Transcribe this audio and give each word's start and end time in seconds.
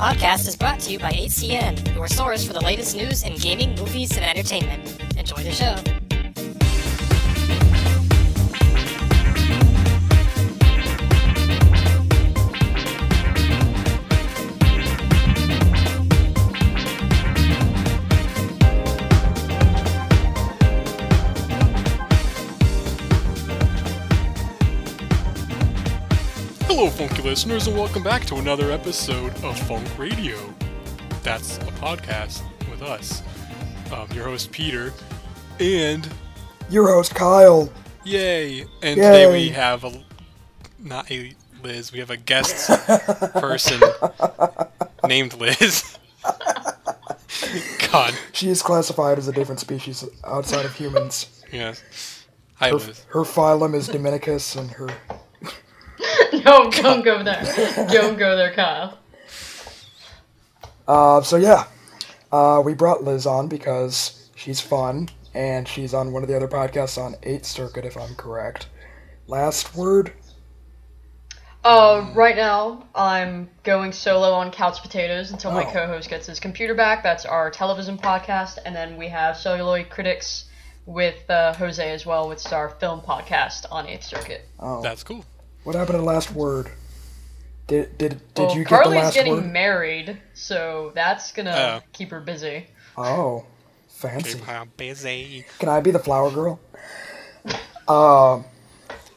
podcast 0.00 0.48
is 0.48 0.56
brought 0.56 0.80
to 0.80 0.90
you 0.90 0.98
by 0.98 1.12
8CN, 1.12 1.94
your 1.94 2.08
source 2.08 2.42
for 2.42 2.54
the 2.54 2.60
latest 2.60 2.96
news 2.96 3.22
in 3.22 3.36
gaming, 3.36 3.74
movies, 3.74 4.16
and 4.16 4.24
entertainment. 4.24 4.98
Enjoy 5.18 5.42
the 5.42 5.52
show. 5.52 5.99
Funky 27.08 27.22
listeners, 27.22 27.66
and 27.66 27.74
welcome 27.78 28.02
back 28.02 28.26
to 28.26 28.34
another 28.36 28.70
episode 28.70 29.32
of 29.42 29.58
Funk 29.60 29.86
Radio. 29.98 30.36
That's 31.22 31.56
a 31.56 31.72
podcast 31.80 32.42
with 32.70 32.82
us. 32.82 33.22
Um, 33.90 34.06
your 34.12 34.24
host 34.24 34.52
Peter, 34.52 34.92
and 35.58 36.06
Your 36.68 36.88
host 36.88 37.14
Kyle. 37.14 37.72
yay! 38.04 38.66
And 38.82 38.96
today 38.96 39.32
we 39.32 39.48
have 39.48 39.84
a 39.84 40.04
not 40.78 41.10
a 41.10 41.32
Liz, 41.62 41.90
we 41.90 42.00
have 42.00 42.10
a 42.10 42.18
guest 42.18 42.68
person 43.32 43.80
named 45.06 45.32
Liz. 45.40 45.96
God, 47.90 48.14
She 48.32 48.50
is 48.50 48.60
classified 48.60 49.16
as 49.16 49.26
a 49.26 49.32
different 49.32 49.60
species 49.60 50.04
outside 50.22 50.66
of 50.66 50.74
humans. 50.74 51.42
yes. 51.50 51.82
Hi, 52.56 52.68
Her, 52.68 52.74
Liz. 52.74 53.06
her 53.08 53.20
phylum 53.22 53.74
is 53.74 53.88
Dominicus, 53.88 54.54
and 54.58 54.70
her 54.72 54.90
No, 56.44 56.70
don't 56.70 57.04
go 57.04 57.22
there. 57.22 57.86
Don't 57.90 58.18
go 58.18 58.36
there, 58.36 58.52
Kyle. 58.52 58.98
uh, 60.88 61.20
so 61.22 61.36
yeah, 61.36 61.64
uh, 62.32 62.62
we 62.64 62.74
brought 62.74 63.04
Liz 63.04 63.26
on 63.26 63.48
because 63.48 64.28
she's 64.36 64.60
fun, 64.60 65.08
and 65.34 65.66
she's 65.68 65.94
on 65.94 66.12
one 66.12 66.22
of 66.22 66.28
the 66.28 66.36
other 66.36 66.48
podcasts 66.48 66.98
on 67.02 67.16
Eighth 67.22 67.46
Circuit, 67.46 67.84
if 67.84 67.96
I'm 67.96 68.14
correct. 68.14 68.68
Last 69.26 69.74
word. 69.74 70.12
Uh, 71.62 72.10
right 72.14 72.36
now, 72.36 72.86
I'm 72.94 73.50
going 73.64 73.92
solo 73.92 74.30
on 74.32 74.50
Couch 74.50 74.80
Potatoes 74.80 75.30
until 75.30 75.50
my 75.52 75.64
Oh. 75.64 75.70
co-host 75.70 76.08
gets 76.08 76.26
his 76.26 76.40
computer 76.40 76.74
back. 76.74 77.02
That's 77.02 77.26
our 77.26 77.50
television 77.50 77.98
podcast, 77.98 78.58
and 78.64 78.74
then 78.74 78.96
we 78.96 79.08
have 79.08 79.36
Celluloid 79.36 79.90
Critics 79.90 80.46
with 80.86 81.28
uh, 81.30 81.52
Jose 81.54 81.92
as 81.92 82.06
well, 82.06 82.28
which 82.28 82.46
is 82.46 82.52
our 82.52 82.70
film 82.70 83.02
podcast 83.02 83.66
on 83.70 83.86
Eighth 83.86 84.04
Circuit. 84.04 84.48
Oh, 84.58 84.80
That's 84.80 85.04
cool. 85.04 85.24
What 85.64 85.74
happened 85.76 85.98
to 85.98 86.02
last 86.04 86.32
word? 86.32 86.70
Did 87.66 87.96
did 87.98 88.20
did 88.34 88.46
well, 88.46 88.56
you 88.56 88.64
get 88.64 88.68
Carly's 88.68 88.90
the 88.90 88.96
last 89.04 89.14
getting 89.14 89.32
word? 89.34 89.52
married, 89.52 90.18
so 90.34 90.92
that's 90.94 91.32
gonna 91.32 91.80
Oh. 91.82 91.86
keep 91.92 92.10
her 92.10 92.20
busy. 92.20 92.66
oh, 92.96 93.44
fancy. 93.88 94.34
Keep 94.34 94.44
her 94.44 94.64
busy. 94.76 95.44
Can 95.58 95.68
I 95.68 95.80
be 95.80 95.90
the 95.90 95.98
flower 96.00 96.30
girl? 96.30 96.60
Um. 97.88 98.44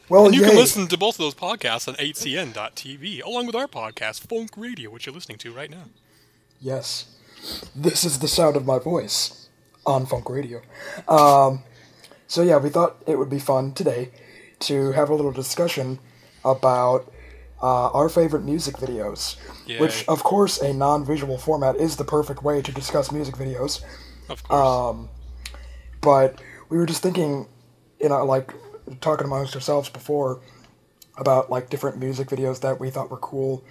well, 0.09 0.25
And 0.25 0.33
you 0.33 0.41
yay. 0.41 0.47
can 0.49 0.57
listen 0.57 0.87
to 0.87 0.97
both 0.97 1.15
of 1.15 1.19
those 1.19 1.35
podcasts 1.35 1.87
on 1.87 1.93
8cn.tv, 1.95 3.21
along 3.23 3.45
with 3.45 3.55
our 3.55 3.67
podcast, 3.67 4.27
Funk 4.27 4.51
Radio, 4.57 4.89
which 4.89 5.05
you're 5.05 5.13
listening 5.13 5.37
to 5.39 5.51
right 5.53 5.69
now. 5.69 5.83
Yes. 6.59 7.05
This 7.75 8.03
is 8.03 8.17
the 8.17 8.27
sound 8.27 8.55
of 8.55 8.65
my 8.65 8.79
voice 8.79 9.47
on 9.85 10.07
Funk 10.07 10.27
Radio. 10.27 10.61
Um, 11.07 11.61
so, 12.27 12.41
yeah, 12.41 12.57
we 12.57 12.69
thought 12.69 12.95
it 13.05 13.19
would 13.19 13.29
be 13.29 13.37
fun 13.37 13.73
today 13.73 14.09
to 14.61 14.93
have 14.93 15.11
a 15.11 15.13
little 15.13 15.31
discussion 15.33 15.99
about 16.45 17.11
uh, 17.61 17.89
our 17.91 18.09
favorite 18.09 18.43
music 18.43 18.75
videos. 18.75 19.37
Which, 19.79 20.05
of 20.07 20.23
course, 20.23 20.59
a 20.61 20.73
non 20.73 21.05
visual 21.05 21.37
format 21.37 21.75
is 21.77 21.95
the 21.95 22.03
perfect 22.03 22.43
way 22.43 22.61
to 22.61 22.71
discuss 22.71 23.11
music 23.11 23.35
videos. 23.35 23.81
Of 24.29 24.43
course. 24.43 24.95
Um, 24.95 25.09
but 26.01 26.41
we 26.69 26.77
were 26.77 26.85
just 26.85 27.01
thinking, 27.01 27.47
you 27.99 28.09
know, 28.09 28.25
like 28.25 28.53
talking 28.99 29.25
amongst 29.25 29.55
ourselves 29.55 29.89
before 29.89 30.41
about 31.17 31.49
like 31.49 31.69
different 31.69 31.97
music 31.97 32.27
videos 32.27 32.59
that 32.61 32.79
we 32.79 32.89
thought 32.89 33.09
were 33.09 33.17
cool, 33.17 33.63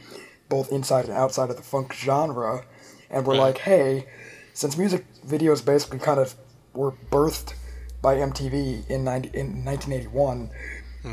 both 0.48 0.70
inside 0.72 1.04
and 1.06 1.14
outside 1.14 1.50
of 1.50 1.56
the 1.56 1.62
funk 1.62 1.92
genre, 1.92 2.64
and 3.10 3.26
we're 3.26 3.34
Right. 3.34 3.40
like, 3.40 3.58
hey, 3.58 4.06
since 4.54 4.78
music 4.78 5.04
videos 5.26 5.64
basically 5.64 5.98
kind 5.98 6.20
of 6.20 6.34
were 6.72 6.92
birthed 7.10 7.54
by 8.00 8.16
MTV 8.16 8.88
in 8.88 9.04
90, 9.04 9.28
in 9.34 9.64
1981, 9.64 10.50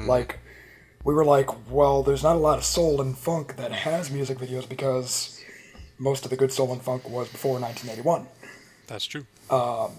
like 0.07 0.39
we 1.03 1.13
were 1.13 1.25
like, 1.25 1.49
well, 1.69 2.03
there's 2.03 2.23
not 2.23 2.35
a 2.35 2.39
lot 2.39 2.57
of 2.57 2.63
soul 2.65 3.01
and 3.01 3.17
funk 3.17 3.55
that 3.57 3.71
has 3.71 4.11
music 4.11 4.37
videos 4.37 4.67
because 4.67 5.41
most 5.97 6.23
of 6.25 6.29
the 6.31 6.37
good 6.37 6.51
soul 6.51 6.71
and 6.71 6.81
funk 6.81 7.07
was 7.09 7.29
before 7.29 7.59
1981. 7.59 8.27
That's 8.87 9.05
true. 9.05 9.25
Um, 9.49 9.91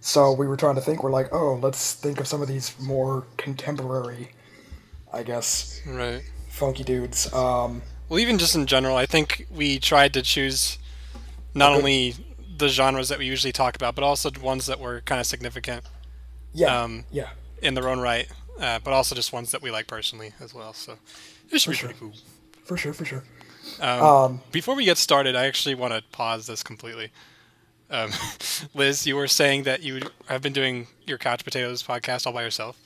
So 0.00 0.32
we 0.32 0.46
were 0.46 0.56
trying 0.56 0.76
to 0.76 0.80
think. 0.80 1.02
We're 1.02 1.10
like, 1.10 1.32
oh, 1.32 1.54
let's 1.54 1.94
think 1.94 2.20
of 2.20 2.28
some 2.28 2.40
of 2.42 2.46
these 2.48 2.78
more 2.80 3.24
contemporary, 3.36 4.30
I 5.12 5.22
guess, 5.24 5.80
Right. 5.86 6.22
funky 6.48 6.84
dudes. 6.84 7.32
Um, 7.32 7.82
Well, 8.08 8.20
even 8.20 8.38
just 8.38 8.54
in 8.54 8.66
general, 8.66 8.96
I 8.96 9.06
think 9.06 9.46
we 9.50 9.80
tried 9.80 10.14
to 10.14 10.22
choose 10.22 10.78
not 11.54 11.72
only 11.72 12.14
the 12.56 12.68
genres 12.68 13.08
that 13.08 13.18
we 13.18 13.26
usually 13.26 13.52
talk 13.52 13.74
about, 13.74 13.94
but 13.96 14.04
also 14.04 14.30
ones 14.40 14.66
that 14.66 14.78
were 14.78 15.00
kind 15.02 15.20
of 15.20 15.26
significant 15.26 15.84
yeah, 16.52 16.82
Um, 16.82 17.04
yeah, 17.10 17.30
in 17.60 17.74
their 17.74 17.88
own 17.88 17.98
right, 18.00 18.28
uh, 18.60 18.78
but 18.82 18.92
also 18.92 19.14
just 19.14 19.32
ones 19.32 19.50
that 19.50 19.62
we 19.62 19.70
like 19.70 19.86
personally 19.86 20.32
as 20.40 20.52
well. 20.54 20.72
So 20.72 20.96
it 21.50 21.60
should 21.60 21.70
be 21.70 21.76
sure. 21.76 21.88
pretty 21.90 22.00
cool. 22.00 22.12
for 22.64 22.76
sure, 22.76 22.92
for 22.92 23.04
sure. 23.04 23.24
Um, 23.80 24.02
Um, 24.02 24.40
before 24.52 24.74
we 24.74 24.84
get 24.84 24.96
started, 24.98 25.34
I 25.36 25.46
actually 25.46 25.74
want 25.74 25.92
to 25.92 26.02
pause 26.12 26.46
this 26.46 26.62
completely. 26.62 27.10
Um, 27.90 28.10
Liz, 28.74 29.06
you 29.06 29.16
were 29.16 29.28
saying 29.28 29.64
that 29.64 29.82
you 29.82 30.00
have 30.26 30.42
been 30.42 30.52
doing 30.52 30.86
your 31.06 31.18
Couch 31.18 31.44
Potatoes 31.44 31.82
podcast 31.82 32.26
all 32.26 32.32
by 32.32 32.42
yourself. 32.42 32.76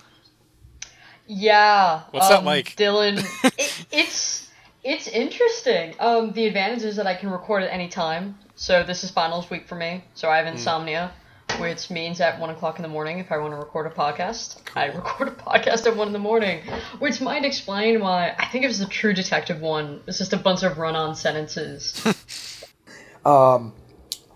Yeah. 1.27 2.03
What's 2.11 2.29
that 2.29 2.41
um, 2.41 2.45
like? 2.45 2.77
Dylan? 2.77 3.19
it, 3.59 3.87
it's 3.93 4.49
it's 4.83 5.07
interesting. 5.09 5.95
Um, 6.01 6.33
the 6.33 6.47
advantage 6.47 6.83
is 6.83 6.97
that 6.97 7.07
I 7.07 7.15
can 7.15 7.31
record 7.31 7.63
at 7.63 7.73
any 7.73 7.89
time. 7.89 8.37
So 8.57 8.83
this 8.83 9.05
is 9.05 9.11
finals 9.11 9.49
week 9.51 9.67
for 9.69 9.75
me. 9.75 10.05
So 10.15 10.29
I 10.29 10.37
have 10.39 10.47
Hmm. 10.47 10.53
insomnia, 10.53 11.13
which 11.61 11.91
means 11.91 12.21
at 12.21 12.39
one 12.41 12.51
o'clock 12.51 12.77
in 12.79 12.83
the 12.83 12.89
morning, 12.89 13.19
if 13.19 13.31
I 13.31 13.39
want 13.39 13.53
to 13.53 13.57
record 13.57 13.87
a 13.87 13.91
podcast, 13.91 14.59
I 14.75 14.87
record 14.87 15.29
a 15.29 15.33
podcast 15.33 15.87
at 15.87 15.95
one 15.97 16.07
in 16.07 16.13
the 16.13 16.19
morning. 16.19 16.63
Which 16.99 17.21
might 17.21 17.45
explain 17.45 18.01
why 18.01 18.35
I 18.39 18.47
think 18.47 18.65
it 18.65 18.69
was 18.69 18.79
the 18.79 18.87
True 18.87 19.13
Detective 19.13 19.61
one. 19.61 20.01
It's 20.07 20.19
just 20.19 20.33
a 20.33 20.37
bunch 20.37 20.63
of 20.63 20.79
run-on 20.79 21.15
sentences. 21.15 22.05
um, 23.25 23.73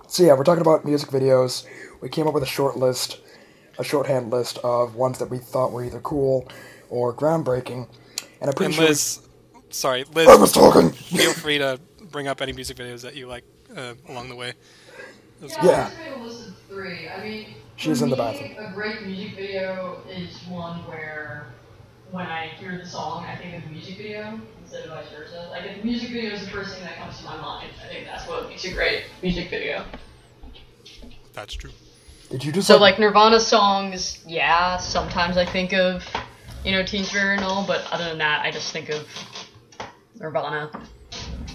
so 0.06 0.22
yeah, 0.22 0.34
we're 0.34 0.44
talking 0.44 0.60
about 0.62 0.84
music 0.84 1.10
videos. 1.10 1.64
We 2.00 2.08
came 2.08 2.26
up 2.26 2.34
with 2.34 2.42
a 2.42 2.46
short 2.46 2.76
list, 2.76 3.20
a 3.78 3.84
shorthand 3.84 4.30
list 4.30 4.58
of 4.58 4.94
ones 4.94 5.18
that 5.18 5.30
we 5.30 5.38
thought 5.38 5.72
were 5.72 5.84
either 5.84 6.00
cool 6.00 6.48
or 6.90 7.14
groundbreaking. 7.14 7.88
And 8.40 8.50
I'm 8.50 8.52
pretty 8.52 8.66
And 8.66 8.74
sure. 8.74 8.84
Liz, 8.88 9.20
sorry, 9.70 10.04
we- 10.14 10.26
I 10.26 10.36
was 10.36 10.52
talking. 10.52 10.90
feel 10.90 11.32
free 11.44 11.58
to 11.58 11.80
bring 12.10 12.28
up 12.28 12.42
any 12.42 12.52
music 12.52 12.76
videos 12.76 13.00
that 13.02 13.16
you 13.16 13.26
like 13.26 13.44
uh, 13.76 13.94
along 14.08 14.28
the 14.28 14.36
way. 14.36 14.52
Yeah. 15.62 15.90
I 15.90 16.63
made 16.74 16.86
a 16.86 16.90
list 16.90 17.00
of 17.00 17.06
three. 17.06 17.08
I 17.08 17.22
mean, 17.22 17.54
She's 17.76 17.98
for 17.98 18.04
in 18.04 18.10
the 18.10 18.16
me, 18.16 18.22
bathroom. 18.22 18.66
A 18.66 18.72
great 18.72 19.02
music 19.06 19.34
video 19.36 20.02
is 20.08 20.36
one 20.48 20.78
where, 20.86 21.46
when 22.10 22.26
I 22.26 22.48
hear 22.48 22.78
the 22.78 22.86
song, 22.86 23.24
I 23.24 23.36
think 23.36 23.56
of 23.56 23.62
the 23.64 23.70
music 23.70 23.96
video 23.96 24.40
instead 24.62 24.84
of 24.84 24.90
vice 24.90 25.06
versa. 25.10 25.48
Like, 25.50 25.64
if 25.64 25.78
the 25.78 25.84
music 25.84 26.10
video 26.10 26.32
is 26.32 26.40
the 26.44 26.50
first 26.50 26.74
thing 26.74 26.84
that 26.84 26.96
comes 26.96 27.18
to 27.18 27.24
my 27.24 27.36
mind, 27.36 27.70
I 27.84 27.88
think 27.88 28.06
that's 28.06 28.28
what 28.28 28.48
makes 28.48 28.64
a 28.64 28.72
great 28.72 29.04
music 29.22 29.50
video. 29.50 29.84
That's 31.32 31.54
true. 31.54 31.72
Did 32.30 32.44
you 32.44 32.52
just 32.52 32.66
So, 32.66 32.78
like 32.78 32.98
Nirvana 32.98 33.40
songs, 33.40 34.22
yeah, 34.26 34.76
sometimes 34.78 35.36
I 35.36 35.44
think 35.44 35.72
of, 35.72 36.04
you 36.64 36.72
know, 36.72 36.84
Teen 36.84 37.04
Spirit 37.04 37.36
and 37.36 37.44
all, 37.44 37.66
but 37.66 37.86
other 37.92 38.04
than 38.04 38.18
that, 38.18 38.44
I 38.44 38.50
just 38.50 38.72
think 38.72 38.88
of 38.88 39.06
Nirvana. 40.18 40.70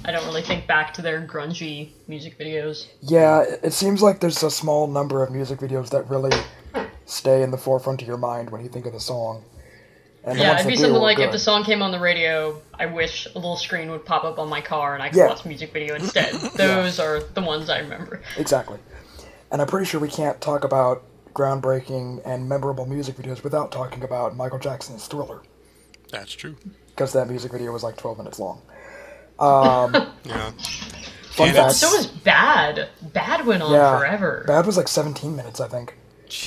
I 0.06 0.12
don't 0.12 0.26
really 0.26 0.42
think 0.42 0.66
back 0.66 0.94
to 0.96 1.02
their 1.02 1.22
grungy 1.26 1.90
music 2.08 2.38
videos. 2.40 2.88
Yeah, 3.02 3.42
it 3.42 3.60
it 3.64 3.74
seems 3.74 4.02
like 4.02 4.20
there's 4.20 4.42
a 4.44 4.52
small 4.52 4.88
number 4.88 5.24
of 5.24 5.32
music 5.32 5.60
videos 5.60 5.90
that 5.90 6.10
really 6.10 6.32
stay 7.06 7.44
in 7.44 7.52
the 7.52 7.58
forefront 7.58 8.02
of 8.02 8.08
your 8.08 8.18
mind 8.18 8.50
when 8.50 8.62
you 8.64 8.70
think 8.70 8.86
of 8.86 8.94
the 8.94 9.00
song. 9.00 9.44
And 10.24 10.38
Yeah, 10.38 10.56
it'd 10.56 10.68
be 10.68 10.74
do 10.76 10.82
something 10.82 10.96
are 10.98 11.00
like 11.00 11.20
if 11.20 11.32
the 11.32 11.40
song 11.40 11.64
came 11.64 11.82
on 11.82 11.92
the 11.92 12.00
radio, 12.00 12.62
I 12.74 12.86
wish 12.88 13.26
a 13.28 13.36
little 13.36 13.56
screen 13.58 13.90
would 13.92 14.06
pop 14.06 14.24
up 14.26 14.38
on 14.38 14.50
my 14.50 14.62
car 14.62 14.94
and 14.94 15.02
I 15.02 15.10
could 15.10 15.18
Yeah. 15.18 15.28
watch 15.28 15.46
music 15.46 15.72
video 15.74 15.96
instead. 16.02 16.34
Those 16.56 17.00
are 17.00 17.22
the 17.22 17.42
ones 17.42 17.70
I 17.70 17.80
remember. 17.80 18.22
Exactly. 18.38 18.80
And 19.52 19.62
I'm 19.62 19.68
pretty 19.68 19.86
sure 19.86 20.00
we 20.00 20.10
can't 20.10 20.40
talk 20.42 20.64
about 20.64 21.04
groundbreaking 21.34 22.22
and 22.26 22.48
memorable 22.50 22.86
music 22.86 23.16
videos 23.16 23.44
without 23.44 23.72
talking 23.72 24.04
about 24.04 24.36
Michael 24.36 24.60
Jackson's 24.60 25.08
Thriller, 25.08 25.42
That's 26.12 26.34
true. 26.34 26.56
because 26.90 27.14
that 27.14 27.30
music 27.30 27.52
video 27.54 27.72
was 27.72 27.82
like 27.84 27.96
12 27.98 28.18
minutes 28.18 28.40
long. 28.40 28.62
Um, 29.40 29.94
Yeah. 30.26 30.52
fun 31.32 31.54
fact. 31.54 31.76
So 31.76 31.90
was 31.96 32.08
Bad. 32.08 32.90
Bad 33.02 33.46
went 33.46 33.64
on 33.64 33.72
Yeah. 33.72 33.98
forever. 33.98 34.44
Bad 34.46 34.66
was 34.66 34.78
like 34.78 34.88
17 34.88 35.36
minutes, 35.36 35.60
I 35.62 35.68
think. 35.68 35.96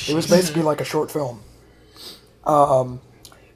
It 0.09 0.15
was 0.15 0.27
basically 0.29 0.63
like 0.63 0.81
a 0.81 0.85
short 0.85 1.11
film. 1.11 1.43
Um, 2.45 3.01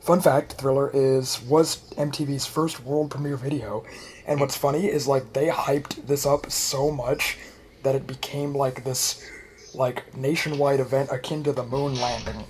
fun 0.01 0.21
fact: 0.21 0.55
Thriller 0.55 0.91
is 0.93 1.41
was 1.43 1.79
MTV's 1.97 2.47
first 2.47 2.83
world 2.85 3.11
premiere 3.11 3.37
video, 3.37 3.85
and 4.27 4.41
what's 4.41 4.57
funny 4.57 4.87
is 4.87 5.07
like 5.07 5.33
they 5.33 5.49
hyped 5.49 6.07
this 6.07 6.27
up 6.27 6.51
so 6.51 6.91
much 6.91 7.39
that 7.83 7.95
it 7.95 8.07
became 8.07 8.55
like 8.55 8.85
this 8.85 9.23
like 9.75 10.17
nationwide 10.17 10.81
event 10.81 11.11
akin 11.13 11.45
to 11.45 11.53
the 11.53 11.63
moon 11.65 11.95
landing, 12.01 12.45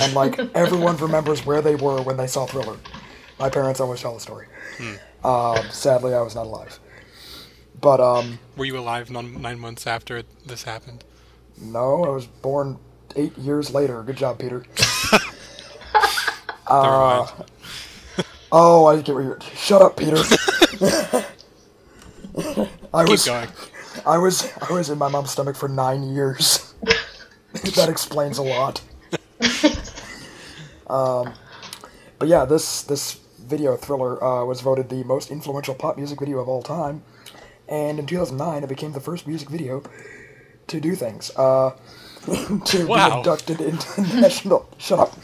and 0.00 0.14
like 0.14 0.38
everyone 0.54 0.96
remembers 0.98 1.44
where 1.46 1.62
they 1.62 1.74
were 1.74 2.00
when 2.02 2.16
they 2.16 2.26
saw 2.26 2.46
Thriller. 2.46 2.76
My 3.38 3.48
parents 3.50 3.80
always 3.80 4.00
tell 4.00 4.14
the 4.14 4.20
story. 4.20 4.46
Um, 5.24 5.70
sadly, 5.70 6.14
I 6.14 6.20
was 6.22 6.34
not 6.34 6.46
alive, 6.46 6.78
but 7.80 8.00
um, 8.00 8.38
Were 8.56 8.64
you 8.66 8.78
alive 8.78 9.10
nine, 9.10 9.40
nine 9.40 9.58
months 9.58 9.86
after 9.86 10.22
this 10.46 10.64
happened? 10.64 11.04
no, 11.60 12.04
I 12.04 12.08
was 12.10 12.26
born 12.26 12.78
eight 13.16 13.36
years 13.38 13.72
later. 13.72 14.02
Good 14.02 14.16
job, 14.16 14.38
Peter. 14.38 14.64
Mind. 16.70 17.30
Oh, 18.56 18.86
I 18.86 19.00
get 19.02 19.12
where 19.14 19.24
you're. 19.24 19.40
Shut 19.56 19.82
up, 19.82 19.96
Peter. 19.96 20.16
I 22.94 23.02
Keep 23.04 23.08
was 23.08 23.24
going. 23.24 23.48
I 24.06 24.18
was 24.18 24.48
I 24.68 24.72
was 24.72 24.90
in 24.90 24.98
my 24.98 25.08
mom's 25.08 25.30
stomach 25.32 25.56
for 25.56 25.68
nine 25.68 26.14
years. 26.14 26.72
that 27.54 27.88
explains 27.88 28.38
a 28.38 28.42
lot. 28.42 28.80
um, 30.88 31.32
but 32.18 32.28
yeah, 32.28 32.44
this 32.44 32.82
this 32.82 33.18
video 33.46 33.76
thriller 33.76 34.22
uh, 34.22 34.44
was 34.44 34.60
voted 34.60 34.88
the 34.88 35.04
most 35.04 35.30
influential 35.30 35.74
pop 35.74 35.96
music 35.96 36.18
video 36.20 36.38
of 36.38 36.48
all 36.48 36.62
time, 36.62 37.02
and 37.68 37.98
in 37.98 38.06
2009 38.06 38.62
it 38.64 38.68
became 38.68 38.92
the 38.92 39.00
first 39.00 39.26
music 39.26 39.48
video 39.48 39.82
to 40.66 40.80
do 40.80 40.94
things. 40.94 41.30
Uh, 41.36 41.70
to 42.64 42.86
Wow. 42.86 43.10
be 43.10 43.16
inducted 43.18 43.60
into 43.60 44.00
the 44.00 44.20
national 44.20 44.68
shut 44.78 44.98
up. 44.98 45.18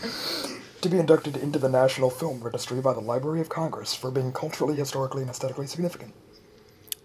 To 0.82 0.88
be 0.88 0.98
inducted 0.98 1.36
into 1.36 1.58
the 1.58 1.68
National 1.68 2.08
Film 2.08 2.40
Registry 2.42 2.80
by 2.80 2.94
the 2.94 3.00
Library 3.00 3.40
of 3.42 3.50
Congress 3.50 3.94
for 3.94 4.10
being 4.10 4.32
culturally, 4.32 4.74
historically, 4.76 5.20
and 5.20 5.30
aesthetically 5.30 5.66
significant. 5.66 6.14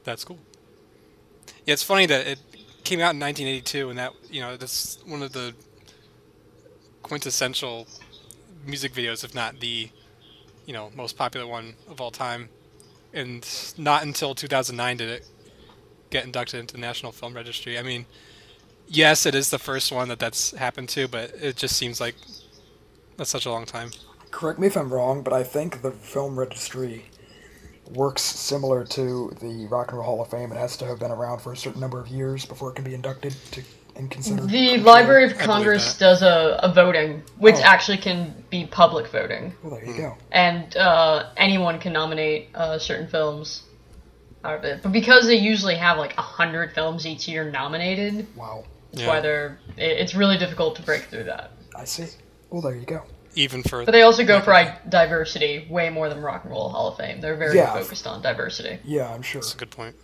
That's 0.05 0.23
cool. 0.23 0.39
Yeah, 1.65 1.73
it's 1.73 1.83
funny 1.83 2.05
that 2.05 2.25
it 2.25 2.39
came 2.85 2.99
out 3.01 3.15
in 3.15 3.19
1982, 3.19 3.89
and 3.89 3.99
that 3.99 4.13
you 4.29 4.39
know 4.39 4.55
that's 4.55 4.97
one 5.05 5.21
of 5.21 5.33
the 5.33 5.53
quintessential 7.03 7.87
music 8.65 8.93
videos, 8.93 9.23
if 9.23 9.35
not 9.35 9.59
the 9.59 9.89
you 10.65 10.73
know 10.73 10.91
most 10.95 11.17
popular 11.17 11.47
one 11.47 11.75
of 11.89 12.01
all 12.01 12.11
time. 12.11 12.49
And 13.13 13.47
not 13.77 14.03
until 14.03 14.35
2009 14.35 14.97
did 14.97 15.09
it 15.09 15.27
get 16.09 16.25
inducted 16.25 16.59
into 16.59 16.73
the 16.73 16.81
National 16.81 17.11
Film 17.11 17.33
Registry. 17.33 17.79
I 17.79 17.81
mean, 17.81 18.05
yes, 18.87 19.25
it 19.25 19.33
is 19.33 19.49
the 19.49 19.59
first 19.59 19.91
one 19.91 20.09
that 20.09 20.19
that's 20.19 20.51
happened 20.51 20.89
to, 20.89 21.07
but 21.07 21.33
it 21.41 21.55
just 21.55 21.77
seems 21.77 22.01
like 22.01 22.15
that's 23.17 23.29
such 23.29 23.45
a 23.45 23.51
long 23.51 23.65
time. 23.65 23.91
Correct 24.31 24.59
me 24.59 24.67
if 24.67 24.75
I'm 24.75 24.93
wrong, 24.93 25.23
but 25.23 25.31
I 25.31 25.43
think 25.43 25.81
the 25.81 25.91
film 25.91 26.37
registry 26.37 27.05
works 27.93 28.21
similar 28.21 28.83
to 28.83 29.33
the 29.39 29.67
Rock 29.67 29.89
and 29.89 29.97
Roll 29.99 30.05
Hall 30.05 30.21
of 30.21 30.29
Fame. 30.29 30.51
It 30.51 30.57
has 30.57 30.75
to 30.77 30.85
have 30.85 30.99
been 30.99 31.11
around 31.11 31.39
for 31.39 31.53
a 31.53 31.57
certain 31.57 31.79
number 31.79 31.99
of 31.99 32.07
years 32.07 32.45
before 32.45 32.71
it 32.71 32.75
can 32.75 32.83
be 32.83 32.93
inducted 32.93 33.33
to 33.51 33.63
and 33.95 34.11
considered. 34.11 34.49
The 34.49 34.77
Library 34.77 35.25
of 35.31 35.37
Congress 35.37 35.97
does 35.97 36.21
a, 36.21 36.59
a 36.61 36.71
voting, 36.73 37.23
which 37.37 37.55
Oh. 37.55 37.61
actually 37.63 37.97
can 37.97 38.43
be 38.49 38.65
public 38.65 39.07
voting, 39.07 39.53
Well, 39.63 39.75
there 39.75 39.85
you 39.85 39.97
go. 39.97 40.17
and 40.31 40.75
uh, 40.77 41.29
anyone 41.37 41.79
can 41.79 41.93
nominate 41.93 42.49
uh, 42.55 42.77
certain 42.77 43.07
films 43.07 43.63
out 44.43 44.55
of 44.59 44.63
it. 44.65 44.81
But 44.83 44.91
because 44.91 45.25
they 45.27 45.35
usually 45.37 45.75
have 45.75 45.97
like 45.97 46.17
a 46.17 46.21
hundred 46.21 46.73
films 46.73 47.05
each 47.07 47.27
year 47.27 47.49
nominated, 47.49 48.27
Wow, 48.35 48.65
that's 48.91 49.01
Yeah. 49.03 49.07
why 49.07 49.19
they're 49.21 49.59
it, 49.77 49.97
it's 49.99 50.13
really 50.15 50.37
difficult 50.37 50.75
to 50.77 50.81
break 50.83 51.03
through 51.03 51.23
that. 51.25 51.51
I 51.75 51.85
see. 51.85 52.05
Well, 52.49 52.61
there 52.61 52.75
you 52.75 52.85
go. 52.85 53.01
Even 53.37 53.63
for 53.63 53.83
But 53.83 53.91
they 53.91 54.03
also 54.03 54.23
go 54.23 54.39
for 54.39 54.53
i- 54.53 54.77
diversity 54.87 55.67
way 55.69 55.89
more 55.89 56.07
than 56.09 56.21
Rock 56.21 56.43
and 56.43 56.51
Roll 56.51 56.69
Hall 56.69 56.87
of 56.89 56.97
Fame. 56.97 57.19
They're 57.19 57.35
very 57.35 57.57
Yeah. 57.57 57.73
focused 57.73 58.07
on 58.07 58.21
diversity. 58.21 58.79
Yeah, 58.85 59.11
I'm 59.13 59.21
sure. 59.21 59.41
that's 59.41 59.53
a 59.53 59.57
good 59.57 59.71
point. 59.71 59.95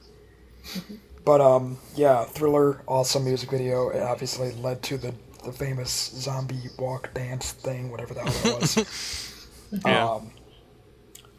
But 1.23 1.41
um, 1.41 1.77
yeah, 1.95 2.25
Thriller, 2.25 2.81
awesome 2.87 3.25
music 3.25 3.51
video. 3.51 3.89
It 3.89 4.01
obviously 4.01 4.51
led 4.53 4.81
to 4.83 4.97
the 4.97 5.13
the 5.43 5.51
famous 5.51 5.91
zombie 6.15 6.69
walk 6.77 7.13
dance 7.13 7.51
thing, 7.51 7.89
whatever 7.91 8.13
the 8.13 8.21
hell 8.21 8.31
that 8.59 8.61
was. 8.61 9.37
Yeah. 9.85 10.05
Um, 10.05 10.31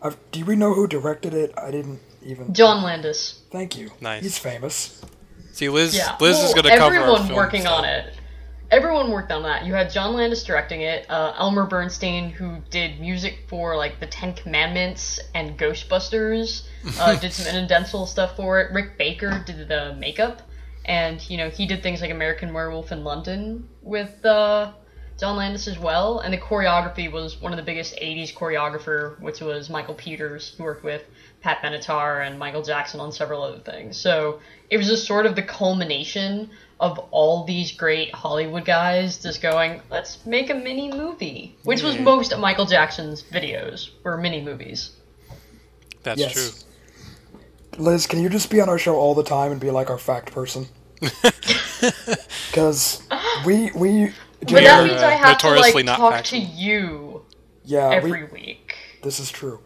I've, 0.00 0.16
do 0.30 0.42
we 0.46 0.56
know 0.56 0.72
who 0.72 0.86
directed 0.86 1.34
it? 1.34 1.52
I 1.56 1.70
didn't 1.70 2.00
even. 2.24 2.54
John 2.54 2.82
Landis. 2.82 3.42
Thank 3.50 3.76
you. 3.76 3.90
Nice. 4.00 4.22
He's 4.22 4.38
famous. 4.38 5.02
See, 5.52 5.68
Liz, 5.68 5.94
Yeah, 5.94 6.16
Liz 6.18 6.38
is 6.38 6.44
well, 6.44 6.62
going 6.62 6.64
to 6.64 6.78
cover 6.78 6.96
our 6.96 7.00
everyone 7.02 7.26
film 7.26 7.36
working 7.36 7.60
stuff. 7.60 7.80
on 7.80 7.84
it. 7.84 8.14
Everyone 8.72 9.10
worked 9.10 9.30
on 9.30 9.42
that. 9.42 9.66
You 9.66 9.74
had 9.74 9.90
John 9.90 10.14
Landis 10.14 10.42
directing 10.44 10.80
it, 10.80 11.04
uh, 11.10 11.34
Elmer 11.36 11.66
Bernstein, 11.66 12.30
who 12.30 12.56
did 12.70 13.00
music 13.00 13.44
for 13.46 13.76
like 13.76 14.00
the 14.00 14.06
Ten 14.06 14.32
Commandments 14.32 15.20
and 15.34 15.58
Ghostbusters, 15.58 16.62
uh, 16.98 17.14
did 17.20 17.34
some 17.34 17.54
incidental 17.54 18.06
stuff 18.06 18.34
for 18.34 18.62
it. 18.62 18.72
Rick 18.72 18.96
Baker 18.96 19.44
did 19.46 19.68
the 19.68 19.94
makeup, 19.98 20.40
and 20.86 21.20
you 21.28 21.36
know 21.36 21.50
he 21.50 21.66
did 21.66 21.82
things 21.82 22.00
like 22.00 22.10
American 22.10 22.54
Werewolf 22.54 22.92
in 22.92 23.04
London 23.04 23.68
with 23.82 24.24
uh, 24.24 24.72
John 25.22 25.36
Landis 25.36 25.68
as 25.68 25.78
well. 25.78 26.18
And 26.18 26.34
the 26.34 26.38
choreography 26.38 27.08
was 27.08 27.40
one 27.40 27.52
of 27.52 27.56
the 27.56 27.62
biggest 27.62 27.94
'80s 27.94 28.34
choreographer, 28.34 29.20
which 29.20 29.40
was 29.40 29.70
Michael 29.70 29.94
Peters, 29.94 30.52
who 30.58 30.64
worked 30.64 30.82
with 30.82 31.04
Pat 31.42 31.62
Benatar 31.62 32.26
and 32.26 32.40
Michael 32.40 32.62
Jackson 32.62 32.98
on 32.98 33.12
several 33.12 33.40
other 33.40 33.60
things. 33.60 33.96
So 33.96 34.40
it 34.68 34.78
was 34.78 34.88
just 34.88 35.06
sort 35.06 35.26
of 35.26 35.36
the 35.36 35.42
culmination 35.44 36.50
of 36.80 36.98
all 37.12 37.44
these 37.44 37.70
great 37.70 38.12
Hollywood 38.12 38.64
guys 38.64 39.22
just 39.22 39.40
going, 39.40 39.80
let's 39.92 40.26
make 40.26 40.50
a 40.50 40.54
mini 40.54 40.90
movie. 40.90 41.56
Which 41.62 41.84
was 41.84 41.96
most 42.00 42.32
of 42.32 42.40
Michael 42.40 42.66
Jackson's 42.66 43.22
videos 43.22 43.90
were 44.02 44.18
mini 44.18 44.40
movies. 44.42 44.90
That's 46.02 46.18
Yes. 46.18 46.32
true. 46.32 46.50
Liz, 47.78 48.08
can 48.08 48.20
you 48.20 48.28
just 48.28 48.50
be 48.50 48.60
on 48.60 48.68
our 48.68 48.76
show 48.76 48.96
all 48.96 49.14
the 49.14 49.22
time 49.22 49.52
and 49.52 49.60
be 49.60 49.70
like 49.70 49.88
our 49.88 49.98
fact 49.98 50.32
person? 50.32 50.66
Because 52.50 53.02
we 53.46 53.70
we 53.72 54.12
But 54.50 54.60
We 54.60 54.64
that 54.64 54.80
are, 54.80 54.82
means 54.82 55.02
uh, 55.02 55.06
I 55.06 55.12
have 55.12 55.38
to 55.38 55.48
notoriously 55.48 55.82
like 55.82 55.84
not 55.84 55.96
talk 55.96 56.12
factual. 56.14 56.40
to 56.40 56.46
you 56.46 57.26
yeah 57.64 57.90
every 57.90 58.12
we, 58.12 58.24
week. 58.24 58.76
this 59.02 59.20
is 59.20 59.30
true. 59.30 59.60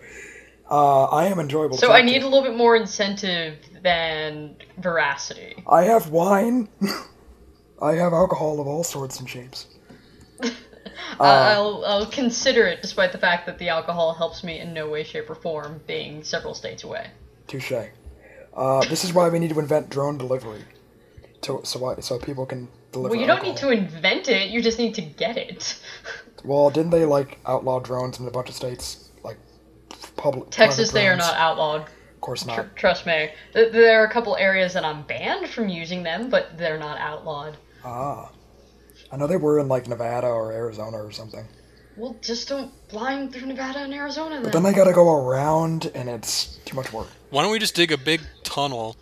Uh, 0.70 1.05
I 1.06 1.26
am 1.26 1.38
enjoyable. 1.38 1.76
So 1.76 1.88
talk 1.88 1.96
I 1.96 2.02
to. 2.02 2.06
need 2.06 2.23
a 2.23 2.28
little 2.28 2.43
bit 2.43 2.56
more 2.56 2.76
incentive 2.76 3.58
than 3.82 4.56
veracity. 4.78 5.64
I 5.67 5.84
have 5.84 6.11
wine. 6.11 6.69
I 7.82 7.93
have 7.94 8.12
alcohol 8.12 8.61
of 8.61 8.67
all 8.67 8.84
sorts 8.84 9.20
and 9.20 9.28
shapes. 9.28 9.67
Uh, 11.20 11.25
Uh, 11.25 11.25
I'll, 11.25 11.84
I'll 11.87 12.06
consider 12.06 12.67
it, 12.67 12.82
despite 12.82 13.12
the 13.12 13.19
fact 13.19 13.46
that 13.46 13.58
the 13.58 13.69
alcohol 13.69 14.14
helps 14.14 14.43
me 14.44 14.61
in 14.61 14.73
no 14.75 14.88
way, 14.88 15.05
shape, 15.05 15.31
or 15.31 15.34
form, 15.34 15.82
being 15.87 16.23
several 16.23 16.55
states 16.55 16.84
away. 16.84 17.11
Touche. 17.46 17.73
Uh, 18.55 18.84
this 18.87 19.05
is 19.05 19.12
why 19.12 19.28
we 19.28 19.38
need 19.38 19.50
to 19.50 19.58
invent 19.61 19.90
drone 19.90 20.18
delivery, 20.18 20.64
to, 21.42 21.61
so 21.64 21.78
why, 21.78 21.97
so 22.00 22.18
people 22.18 22.47
can 22.47 22.68
deliver. 22.97 23.12
Well, 23.12 23.21
you 23.21 23.26
don't 23.26 23.43
need 23.43 23.57
to 23.59 23.71
invent 23.71 24.29
it; 24.29 24.50
you 24.50 24.61
just 24.62 24.79
need 24.79 24.95
to 24.97 25.03
get 25.03 25.37
it. 25.37 25.79
Well, 26.45 26.71
didn't 26.71 26.91
they 26.91 27.05
like 27.05 27.41
outlaw 27.45 27.81
drones 27.81 28.21
in 28.21 28.26
a 28.29 28.31
bunch 28.31 28.49
of 28.50 28.55
states, 28.55 29.09
like 29.25 29.37
public? 30.17 30.50
Texas, 30.50 30.91
private 30.93 31.03
they 31.03 31.09
are 31.09 31.17
not 31.17 31.35
outlawed. 31.35 31.81
Of 31.81 32.21
course 32.21 32.43
Tr- 32.45 32.49
not. 32.50 32.76
trust 32.76 33.05
me. 33.05 33.31
Th- 33.53 33.73
There 33.73 34.00
are 34.00 34.05
a 34.05 34.11
couple 34.12 34.37
areas 34.37 34.73
that 34.75 34.85
I'm 34.85 35.03
banned 35.03 35.49
from 35.49 35.69
using 35.69 36.05
them, 36.05 36.31
but 36.31 36.57
they're 36.57 36.79
not 36.79 36.99
outlawed. 36.99 37.57
Ah, 37.85 38.31
I 39.11 39.17
know 39.17 39.26
they 39.26 39.38
were 39.38 39.59
in 39.59 39.67
like 39.67 39.88
Nevada 39.88 40.29
or 40.29 40.53
Arizona 40.53 40.99
or 40.99 41.11
something. 41.11 41.49
Well, 41.97 42.15
just 42.21 42.49
don't 42.49 42.71
fly 42.91 43.15
'em 43.15 43.33
through 43.33 43.47
Nevada 43.47 43.81
and 43.81 43.95
Arizona 43.95 44.35
then. 44.37 44.45
But 44.45 44.53
then 44.53 44.62
they 44.62 44.73
gotta 44.75 44.93
go 44.93 45.11
around, 45.17 45.91
and 45.97 46.09
it's 46.09 46.59
too 46.65 46.76
much 46.76 46.93
work. 46.93 47.09
Why 47.31 47.43
don't 47.43 47.50
we 47.50 47.59
just 47.59 47.75
dig 47.75 47.91
a 47.91 47.99
big 47.99 48.21
tunnel 48.45 48.95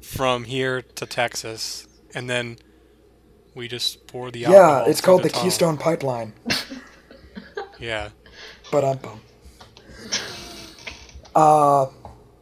from 0.00 0.44
here 0.44 0.80
to 0.80 1.04
Texas, 1.06 1.86
and 2.14 2.28
then 2.28 2.56
we 3.54 3.68
just 3.68 4.06
pour 4.06 4.30
the 4.30 4.40
Yeah, 4.40 4.84
it's 4.86 5.00
called 5.00 5.22
the, 5.22 5.28
tunnel? 5.28 5.44
Keystone 5.44 5.76
Pipeline. 5.78 6.32
Yeah, 7.80 8.08
But 8.72 8.84
I'm 8.84 8.96
bummed. 8.96 9.20
Uh, 11.34 11.86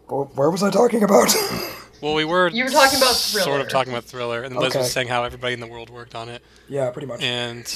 where 0.09 0.51
was 0.51 0.63
I 0.63 0.71
talking 0.71 1.03
about? 1.03 1.35
well, 2.01 2.15
we 2.15 2.25
were 2.25 2.49
You 2.49 2.65
were 2.65 2.71
talking 2.71 2.97
about 2.99 3.17
thriller. 3.17 3.45
sort 3.45 3.61
of 3.61 3.69
talking 3.69 3.93
about 3.93 4.05
Thriller, 4.05 4.43
and 4.43 4.57
Liz 4.57 4.71
Okay. 4.73 4.79
was 4.79 4.93
saying 4.93 5.09
how 5.09 5.25
everybody 5.25 5.53
in 5.55 5.61
the 5.61 5.67
world 5.67 5.91
worked 5.91 6.15
on 6.15 6.29
it, 6.31 6.43
yeah, 6.69 6.91
pretty 6.91 7.07
much. 7.07 7.23
and 7.23 7.67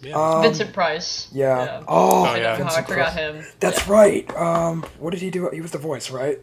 yeah, 0.00 0.14
Um, 0.14 0.42
Vincent 0.42 0.72
Price. 0.72 1.28
yeah. 1.32 1.80
Oh, 1.88 2.22
Oh, 2.22 2.24
I 2.24 2.36
yeah. 2.38 2.42
don't 2.56 2.60
know 2.60 2.64
how 2.66 2.76
I 2.76 2.82
forgot 2.82 3.12
Price. 3.12 3.14
him. 3.14 3.44
That's 3.58 3.88
right. 3.88 4.36
Um, 4.36 4.84
what 4.98 5.10
did 5.10 5.20
he 5.22 5.30
do? 5.30 5.48
He 5.50 5.60
was 5.60 5.72
the 5.72 5.78
voice, 5.78 6.10
right? 6.10 6.38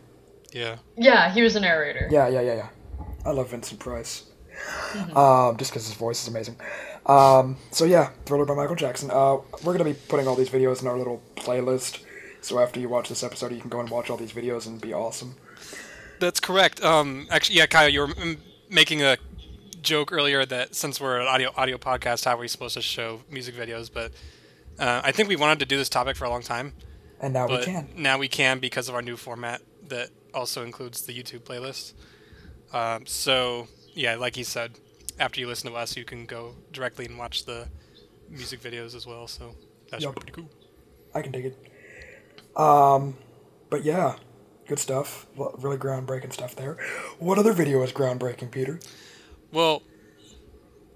yeah. 0.51 0.77
Yeah, 0.98 1.31
he 1.31 1.41
was 1.41 1.55
a 1.55 1.60
narrator. 1.62 2.08
Yeah, 2.12 2.27
yeah, 2.27 2.41
yeah, 2.41 2.55
yeah. 2.55 2.67
I 3.25 3.31
love 3.31 3.51
Vincent 3.51 3.79
Price. 3.79 4.24
Um, 5.15 5.57
just 5.57 5.71
because 5.71 5.85
his 5.87 5.95
voice 5.95 6.21
is 6.21 6.27
amazing. 6.27 6.55
Um, 7.05 7.57
so 7.71 7.85
yeah, 7.85 8.09
Thriller 8.25 8.45
by 8.45 8.55
Michael 8.55 8.75
Jackson. 8.75 9.09
Uh, 9.11 9.37
we're 9.63 9.73
gonna 9.73 9.83
be 9.83 9.93
putting 9.93 10.27
all 10.27 10.35
these 10.35 10.49
videos 10.49 10.81
in 10.81 10.87
our 10.87 10.97
little 10.97 11.21
playlist. 11.35 11.99
So 12.41 12.59
after 12.59 12.79
you 12.79 12.89
watch 12.89 13.09
this 13.09 13.23
episode, 13.23 13.51
you 13.51 13.59
can 13.61 13.69
go 13.69 13.79
and 13.79 13.89
watch 13.89 14.09
all 14.09 14.17
these 14.17 14.31
videos 14.31 14.65
and 14.67 14.79
be 14.79 14.93
awesome. 14.93 15.35
That's 16.19 16.39
correct. 16.39 16.83
Um, 16.83 17.27
actually, 17.29 17.57
yeah, 17.57 17.65
Kyle, 17.67 17.89
you 17.89 18.01
were 18.01 18.13
making 18.69 19.01
a 19.01 19.17
joke 19.81 20.11
earlier 20.11 20.45
that 20.45 20.75
since 20.75 20.99
we're 20.99 21.19
an 21.19 21.27
audio 21.27 21.51
audio 21.55 21.77
podcast, 21.77 22.25
how 22.25 22.35
are 22.35 22.39
we 22.39 22.47
supposed 22.47 22.73
to 22.75 22.81
show 22.81 23.21
music 23.29 23.55
videos? 23.55 23.89
But 23.93 24.11
Uh, 24.77 25.01
I 25.03 25.11
think 25.11 25.27
we 25.27 25.35
wanted 25.35 25.59
to 25.59 25.65
do 25.65 25.75
this 25.77 25.89
topic 25.89 26.15
for 26.15 26.23
a 26.23 26.29
long 26.29 26.41
time, 26.41 26.71
And 27.19 27.33
now 27.33 27.47
we 27.47 27.61
can. 27.65 27.89
now 27.97 28.17
we 28.17 28.29
can 28.29 28.59
because 28.59 28.87
of 28.87 28.95
our 28.95 29.01
new 29.01 29.17
format 29.17 29.61
that 29.89 30.09
also 30.33 30.63
includes 30.63 31.01
the 31.01 31.11
YouTube 31.13 31.41
playlist. 31.41 31.91
Um, 32.71 33.05
so 33.05 33.67
yeah, 33.93 34.15
like 34.15 34.36
he 34.36 34.43
said, 34.43 34.79
after 35.19 35.39
you 35.39 35.48
listen 35.48 35.69
to 35.72 35.75
us, 35.77 35.96
you 35.98 36.05
can 36.05 36.25
go 36.25 36.55
directly 36.72 37.05
and 37.05 37.17
watch 37.17 37.46
the 37.46 37.67
music 38.29 38.62
videos 38.62 38.96
as 38.96 39.05
well. 39.05 39.27
So 39.27 39.55
that's 39.89 40.03
Yup. 40.03 40.15
pretty 40.15 40.31
cool. 40.31 40.50
I 41.13 41.22
can 41.22 41.31
dig 41.31 41.46
it. 41.46 42.60
Um, 42.60 43.15
but 43.69 43.84
yeah, 43.84 44.15
good 44.67 44.79
stuff. 44.79 45.27
Really 45.36 45.77
groundbreaking 45.77 46.34
stuff 46.34 46.55
there. 46.55 46.77
What 47.19 47.38
other 47.38 47.53
video 47.53 47.81
is 47.84 47.91
groundbreaking, 47.91 48.51
Peter? 48.51 48.79
Well, 49.51 49.81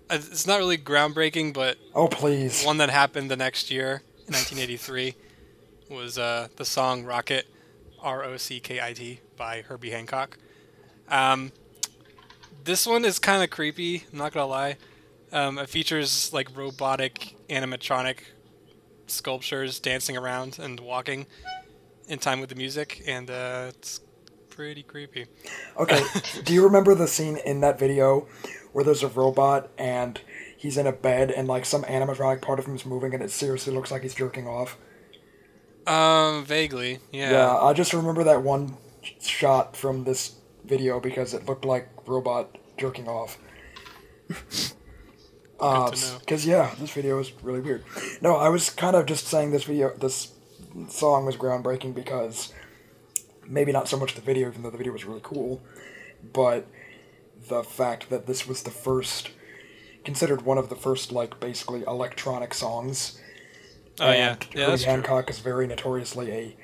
uh, 0.10 0.16
it's 0.16 0.46
not 0.46 0.58
really 0.60 0.78
groundbreaking, 0.78 1.54
but 1.54 1.78
Oh 1.96 2.08
please. 2.08 2.64
one 2.64 2.78
that 2.78 2.90
happened 2.90 3.32
the 3.32 3.36
next 3.38 3.72
year, 3.72 4.04
in 4.28 4.34
1983, 4.34 5.16
was 5.90 6.18
uh, 6.18 6.48
the 6.58 6.66
song 6.66 7.04
"Rockit," 7.04 7.44
R 8.02 8.24
O 8.24 8.38
C 8.38 8.60
K 8.60 8.80
I 8.82 8.94
T, 8.94 9.20
by 9.38 9.62
Herbie 9.62 9.92
Hancock. 9.92 10.38
Um, 11.10 11.52
this 12.64 12.86
one 12.86 13.06
is 13.06 13.20
kind 13.20 13.44
of 13.44 13.50
creepy. 13.50 14.04
I'm 14.12 14.18
not 14.18 14.34
gonna 14.34 14.48
lie. 14.48 14.78
Um, 15.32 15.58
it 15.58 15.70
features 15.70 16.32
like 16.32 16.56
robotic 16.56 17.36
animatronic 17.50 18.20
sculptures 19.08 19.80
dancing 19.80 20.16
around 20.16 20.60
and 20.60 20.80
walking 20.80 21.26
in 22.08 22.20
time 22.20 22.40
with 22.40 22.50
the 22.50 22.56
music, 22.56 23.04
and 23.08 23.30
uh, 23.30 23.66
it's 23.70 24.02
pretty 24.50 24.84
creepy. 24.84 25.26
Okay, 25.78 26.04
do 26.44 26.54
you 26.54 26.64
remember 26.64 26.96
the 26.96 27.08
scene 27.08 27.38
in 27.38 27.62
that 27.62 27.80
video 27.80 28.28
where 28.72 28.84
there's 28.84 29.04
a 29.04 29.08
robot 29.08 29.70
and 29.78 30.20
he's 30.58 30.78
in 30.78 30.88
a 30.88 30.92
bed 30.92 31.32
and 31.32 31.48
like 31.48 31.66
some 31.66 31.84
animatronic 31.84 32.42
part 32.42 32.60
of 32.60 32.66
him 32.66 32.76
is 32.76 32.86
moving 32.86 33.14
and 33.14 33.24
it 33.24 33.32
seriously 33.32 33.74
looks 33.74 33.92
like 33.92 34.04
he's 34.04 34.16
jerking 34.16 34.48
off? 34.48 34.78
Um, 35.86 36.46
vaguely, 36.46 37.00
yeah. 37.12 37.32
Yeah, 37.32 37.58
I 37.58 37.74
just 37.74 37.94
remember 37.94 38.24
that 38.24 38.42
one 38.42 38.78
shot 39.20 39.76
from 39.76 40.06
this 40.06 40.36
video 40.66 41.00
because 41.00 41.34
it 41.34 41.46
looked 41.46 41.66
like 41.66 41.90
robot 42.08 42.58
jerking 42.78 43.08
off. 43.08 43.38
Uh. 45.60 45.92
Because 46.20 46.46
yeah, 46.46 46.76
this 46.78 46.92
video 46.92 47.16
was 47.16 47.32
really 47.42 47.62
weird. 47.62 47.86
No, 48.22 48.36
I 48.36 48.50
was 48.50 48.70
kind 48.70 48.98
of 48.98 49.06
just 49.06 49.28
saying 49.28 49.52
this 49.52 49.64
video, 49.64 49.96
this 49.96 50.34
song 50.90 51.26
was 51.26 51.38
groundbreaking 51.38 51.94
because 51.96 52.52
maybe 53.48 53.72
not 53.72 53.88
so 53.88 53.98
much 53.98 54.16
the 54.16 54.22
video, 54.22 54.50
even 54.50 54.64
though 54.64 54.72
the 54.72 54.78
video 54.78 54.92
was 54.92 55.06
really 55.06 55.22
cool, 55.24 55.62
but 56.34 56.68
the 57.48 57.64
fact 57.64 58.10
that 58.10 58.28
this 58.28 58.46
was 58.48 58.64
the 58.64 58.72
first, 58.72 59.30
considered 60.04 60.42
one 60.42 60.58
of 60.58 60.68
the 60.70 60.76
first 60.76 61.12
like 61.14 61.40
basically 61.40 61.84
electronic 61.84 62.54
songs. 62.54 63.22
Oh 64.02 64.12
yeah, 64.12 64.32
And 64.34 64.48
yeah, 64.54 64.62
Herbie 64.62 64.72
that's 64.72 64.84
true. 64.84 64.92
Hancock 64.92 65.30
is 65.30 65.40
very 65.40 65.68
notoriously 65.68 66.32
a 66.32 66.58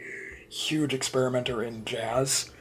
huge 0.49 0.93
experimenter 0.93 1.63
in 1.63 1.85
jazz, 1.85 2.51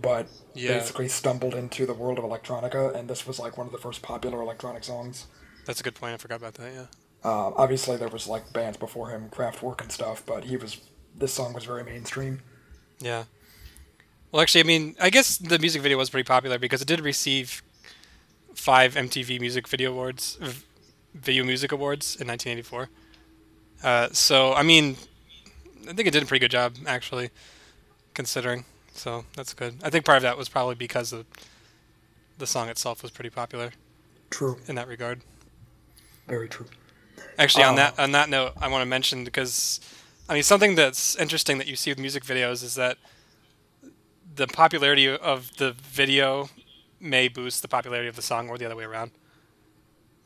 but 0.00 0.26
Yeah. 0.54 0.78
basically 0.78 1.08
stumbled 1.08 1.54
into 1.54 1.86
the 1.86 1.94
world 1.94 2.18
of 2.18 2.24
electronica, 2.24 2.94
and 2.94 3.08
this 3.08 3.26
was 3.26 3.38
like 3.38 3.56
one 3.56 3.66
of 3.66 3.72
the 3.72 3.78
first 3.78 4.02
popular 4.02 4.40
electronic 4.40 4.84
songs. 4.84 5.26
That's 5.66 5.80
a 5.80 5.82
good 5.82 5.94
point. 5.94 6.14
I 6.14 6.16
forgot 6.16 6.36
about 6.36 6.54
that. 6.54 6.72
Yeah. 6.72 6.86
Uh, 7.24 7.52
obviously, 7.56 7.96
there 7.96 8.08
was 8.08 8.26
like 8.26 8.52
bands 8.52 8.76
before 8.76 9.10
him, 9.10 9.28
Kraftwerk 9.30 9.80
and 9.80 9.92
stuff, 9.92 10.24
but 10.26 10.44
he 10.44 10.56
was. 10.56 10.78
This 11.16 11.32
song 11.34 11.52
was 11.52 11.64
very 11.64 11.84
mainstream. 11.84 12.40
Yeah. 13.00 13.24
Well, 14.32 14.40
actually, 14.40 14.62
I 14.62 14.64
mean, 14.64 14.96
I 14.98 15.10
guess 15.10 15.36
the 15.36 15.58
music 15.58 15.82
video 15.82 15.98
was 15.98 16.08
pretty 16.10 16.26
popular 16.26 16.58
because 16.58 16.80
it 16.80 16.88
did 16.88 17.00
receive 17.00 17.62
five 18.54 18.94
MTV 18.94 19.38
Music 19.40 19.68
Video 19.68 19.92
Awards, 19.92 20.38
Video 21.14 21.44
Music 21.44 21.70
Awards 21.70 22.16
in 22.16 22.26
1984. 22.26 22.88
Uh, 23.84 24.08
so, 24.12 24.54
I 24.54 24.62
mean, 24.62 24.96
I 25.82 25.92
think 25.92 26.08
it 26.08 26.12
did 26.12 26.22
a 26.22 26.26
pretty 26.26 26.40
good 26.40 26.50
job, 26.50 26.76
actually, 26.86 27.30
considering. 28.14 28.64
So 28.94 29.24
that's 29.36 29.54
good. 29.54 29.76
I 29.82 29.90
think 29.90 30.04
part 30.04 30.16
of 30.16 30.22
that 30.22 30.36
was 30.38 30.48
probably 30.48 30.74
because 30.74 31.10
the 31.10 31.24
the 32.38 32.46
song 32.46 32.68
itself 32.68 33.02
was 33.02 33.10
pretty 33.12 33.30
popular 33.30 33.70
True, 34.30 34.58
in 34.66 34.74
that 34.74 34.88
regard. 34.88 35.20
very 36.26 36.48
true. 36.48 36.66
Actually, 37.38 37.64
on 37.64 37.74
Oh. 37.74 37.76
that 37.76 37.98
on 37.98 38.12
that 38.12 38.28
note, 38.28 38.52
I 38.60 38.68
want 38.68 38.82
to 38.82 38.86
mention 38.86 39.24
because 39.24 39.80
I 40.28 40.34
mean 40.34 40.42
something 40.42 40.74
that's 40.74 41.16
interesting 41.16 41.58
that 41.58 41.66
you 41.66 41.76
see 41.76 41.90
with 41.90 41.98
music 41.98 42.24
videos 42.24 42.62
is 42.62 42.74
that 42.74 42.98
the 44.34 44.46
popularity 44.46 45.08
of 45.08 45.56
the 45.56 45.72
video 45.72 46.48
may 47.00 47.28
boost 47.28 47.60
the 47.62 47.68
popularity 47.68 48.08
of 48.08 48.16
the 48.16 48.22
song 48.22 48.48
or 48.48 48.56
the 48.58 48.64
other 48.64 48.76
way 48.76 48.84
around. 48.84 49.10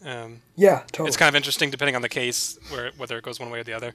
Um, 0.05 0.43
Yeah, 0.57 0.81
totally. 0.93 1.09
it's 1.09 1.17
kind 1.17 1.29
of 1.29 1.35
interesting 1.35 1.71
depending 1.71 1.97
on 1.97 2.03
the 2.03 2.09
case 2.09 2.59
where 2.71 2.93
whether 2.97 3.17
it 3.19 3.25
goes 3.25 3.41
one 3.41 3.51
way 3.51 3.61
or 3.61 3.65
the 3.65 3.73
other. 3.73 3.95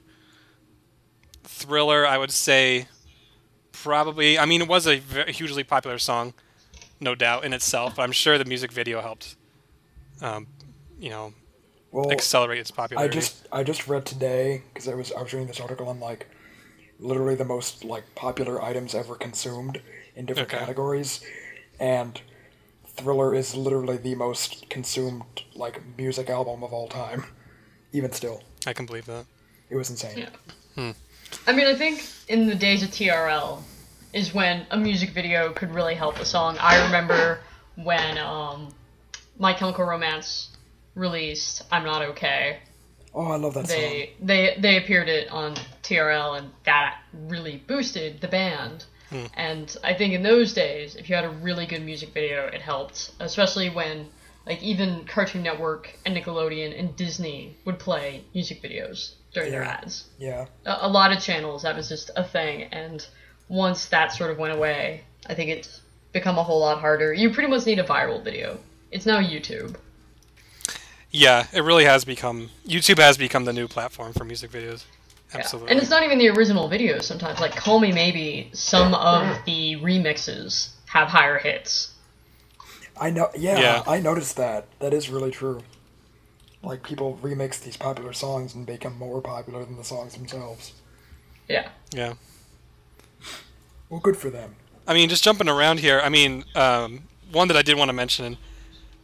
Thriller, 1.44 2.06
I 2.06 2.18
would 2.18 2.30
say, 2.30 2.86
probably. 3.72 4.38
I 4.38 4.44
mean, 4.44 4.62
it 4.62 4.68
was 4.68 4.86
a 4.86 4.96
hugely 4.96 5.64
popular 5.64 5.98
song, 5.98 6.34
no 7.00 7.14
doubt 7.14 7.44
in 7.44 7.52
itself. 7.52 7.96
But 7.96 8.02
I'm 8.02 8.12
sure 8.12 8.38
the 8.38 8.44
music 8.44 8.72
video 8.72 9.00
helped, 9.00 9.36
um, 10.20 10.46
you 10.98 11.10
know, 11.10 11.32
well, 11.90 12.10
accelerate 12.10 12.58
its 12.58 12.70
popularity. 12.70 13.10
I 13.10 13.12
just 13.20 13.46
I 13.52 13.62
just 13.62 13.88
read 13.88 14.04
today 14.06 14.62
because 14.72 14.88
I 14.88 14.94
was 14.94 15.12
I 15.12 15.22
was 15.22 15.32
reading 15.32 15.48
this 15.48 15.60
article 15.60 15.88
on 15.88 16.00
like 16.00 16.28
literally 16.98 17.34
the 17.34 17.44
most 17.44 17.84
like 17.84 18.04
popular 18.14 18.62
items 18.62 18.94
ever 18.94 19.14
consumed 19.16 19.80
in 20.14 20.26
different 20.26 20.52
Okay. 20.52 20.58
categories, 20.58 21.20
and 21.80 22.20
Thriller 22.86 23.34
is 23.34 23.54
literally 23.56 23.96
the 23.96 24.14
most 24.14 24.68
consumed 24.68 25.42
like 25.54 25.82
music 25.96 26.28
album 26.30 26.62
of 26.62 26.72
all 26.72 26.88
time. 26.88 27.24
Even 27.92 28.12
still, 28.12 28.42
I 28.66 28.72
can 28.72 28.86
believe 28.86 29.06
that. 29.06 29.26
it 29.68 29.76
was 29.76 29.90
insane. 29.90 30.26
Yeah. 30.76 30.92
I 31.46 31.52
mean, 31.52 31.66
I 31.66 31.74
think 31.74 32.04
in 32.28 32.46
the 32.46 32.54
days 32.54 32.82
of 32.82 32.90
TRL 32.90 33.62
is 34.12 34.32
when 34.34 34.66
a 34.70 34.76
music 34.76 35.10
video 35.10 35.52
could 35.52 35.74
really 35.74 35.94
help 35.94 36.18
a 36.18 36.24
song. 36.24 36.56
I 36.60 36.84
remember 36.84 37.40
when 37.76 38.18
um, 38.18 38.74
My 39.38 39.52
Chemical 39.52 39.84
Romance 39.84 40.48
released 40.94 41.62
"I'm 41.70 41.84
Not 41.84 42.02
Okay." 42.02 42.58
Oh, 43.14 43.26
I 43.26 43.36
love 43.36 43.54
that 43.54 43.68
song. 43.68 43.78
They 43.78 44.14
they 44.20 44.56
they 44.58 44.76
appeared 44.76 45.08
it 45.08 45.30
on 45.30 45.54
TRL, 45.82 46.38
and 46.38 46.50
that 46.64 46.98
really 47.12 47.62
boosted 47.66 48.20
the 48.20 48.28
band. 48.28 48.84
And 49.34 49.76
I 49.84 49.92
think 49.92 50.14
in 50.14 50.22
those 50.22 50.54
days, 50.54 50.96
if 50.96 51.10
you 51.10 51.16
had 51.16 51.26
a 51.26 51.28
really 51.28 51.66
good 51.66 51.82
music 51.82 52.14
video, 52.14 52.46
it 52.46 52.62
helped, 52.62 53.10
especially 53.20 53.68
when 53.68 54.08
like 54.46 54.62
even 54.62 55.04
Cartoon 55.04 55.42
Network 55.42 55.98
and 56.06 56.16
Nickelodeon 56.16 56.78
and 56.78 56.96
Disney 56.96 57.54
would 57.66 57.78
play 57.78 58.24
music 58.32 58.62
videos 58.62 59.16
during 59.32 59.50
their 59.50 59.62
ads 59.62 60.04
Yeah, 60.18 60.46
a, 60.66 60.78
a 60.82 60.88
lot 60.88 61.12
of 61.12 61.20
channels 61.20 61.62
that 61.62 61.74
was 61.76 61.88
just 61.88 62.10
a 62.16 62.24
thing 62.24 62.64
and 62.64 63.06
once 63.48 63.86
that 63.86 64.12
sort 64.12 64.30
of 64.30 64.38
went 64.38 64.54
away 64.54 65.02
i 65.26 65.34
think 65.34 65.50
it's 65.50 65.80
become 66.12 66.38
a 66.38 66.42
whole 66.42 66.60
lot 66.60 66.80
harder 66.80 67.12
you 67.14 67.30
pretty 67.32 67.48
much 67.48 67.64
need 67.66 67.78
a 67.78 67.84
viral 67.84 68.22
video 68.22 68.58
it's 68.90 69.06
now 69.06 69.18
youtube 69.20 69.76
Yeah, 71.10 71.46
it 71.52 71.60
really 71.62 71.84
has 71.84 72.04
become 72.06 72.48
YouTube 72.66 72.98
has 72.98 73.18
become 73.18 73.44
the 73.44 73.52
new 73.52 73.68
platform 73.68 74.14
for 74.14 74.24
music 74.24 74.50
videos. 74.50 74.84
Yeah. 75.32 75.40
Absolutely. 75.40 75.70
and 75.70 75.80
it's 75.80 75.90
not 75.90 76.02
even 76.02 76.18
the 76.18 76.28
original 76.30 76.68
videos 76.70 77.02
sometimes 77.04 77.40
like 77.40 77.54
call 77.56 77.80
me 77.80 77.92
maybe 77.92 78.50
some 78.52 78.94
of 78.94 79.44
the 79.46 79.76
remixes 79.76 80.70
have 80.86 81.08
higher 81.08 81.38
hits 81.38 81.90
I 83.00 83.08
know. 83.10 83.30
Yeah, 83.36 83.58
Yeah. 83.58 83.82
I 83.86 84.00
noticed 84.00 84.36
that. 84.36 84.66
That 84.78 84.92
is 84.92 85.08
really 85.08 85.30
true. 85.30 85.62
Like 86.62 86.82
people 86.82 87.18
remix 87.22 87.60
these 87.60 87.76
popular 87.76 88.12
songs 88.12 88.54
and 88.54 88.64
become 88.64 88.96
more 88.98 89.20
popular 89.20 89.64
than 89.64 89.76
the 89.76 89.84
songs 89.84 90.14
themselves. 90.14 90.72
yeah 91.48 91.70
yeah. 91.92 92.14
Well, 93.88 94.00
good 94.00 94.16
for 94.16 94.30
them. 94.30 94.54
I 94.86 94.94
mean, 94.94 95.08
just 95.08 95.22
jumping 95.22 95.48
around 95.48 95.80
here. 95.80 96.00
I 96.02 96.08
mean, 96.08 96.44
um, 96.54 97.02
one 97.30 97.48
that 97.48 97.56
I 97.56 97.62
did 97.62 97.76
want 97.76 97.88
to 97.90 97.92
mention 97.92 98.38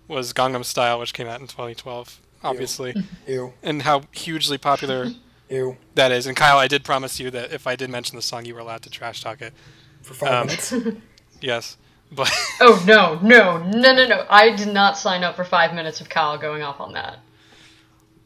was 0.09 0.33
Gangnam 0.33 0.65
Style, 0.65 0.99
which 0.99 1.13
came 1.13 1.27
out 1.27 1.41
in 1.41 1.47
2012, 1.47 2.21
obviously, 2.43 2.95
Ew, 3.27 3.53
and 3.63 3.83
how 3.83 4.03
hugely 4.13 4.57
popular 4.57 5.09
ew. 5.51 5.77
that 5.95 6.11
is. 6.11 6.27
And 6.27 6.37
Kyle, 6.37 6.57
I 6.59 6.69
did 6.69 6.85
promise 6.85 7.21
you 7.21 7.31
that 7.33 7.53
if 7.53 7.67
I 7.67 7.77
did 7.77 7.91
mention 7.91 8.17
the 8.17 8.23
song, 8.23 8.45
you 8.47 8.55
were 8.55 8.61
allowed 8.61 8.83
to 8.83 8.91
trash 8.91 9.23
talk 9.23 9.43
it. 9.43 9.53
For 10.03 10.15
five 10.15 10.33
Um, 10.33 10.47
minutes. 10.47 10.73
Yes, 11.41 11.77
but 12.11 12.31
oh 12.61 12.83
no 12.87 13.21
no 13.23 13.59
no 13.59 13.95
no 13.95 14.07
no 14.09 14.27
i 14.31 14.51
did 14.57 14.67
not 14.73 14.97
sign 14.97 15.23
up 15.23 15.37
for 15.37 15.45
five 15.45 15.73
minutes 15.75 16.01
of 16.01 16.09
kyle 16.09 16.37
going 16.39 16.63
off 16.63 16.81
on 16.81 16.95
that 16.95 17.19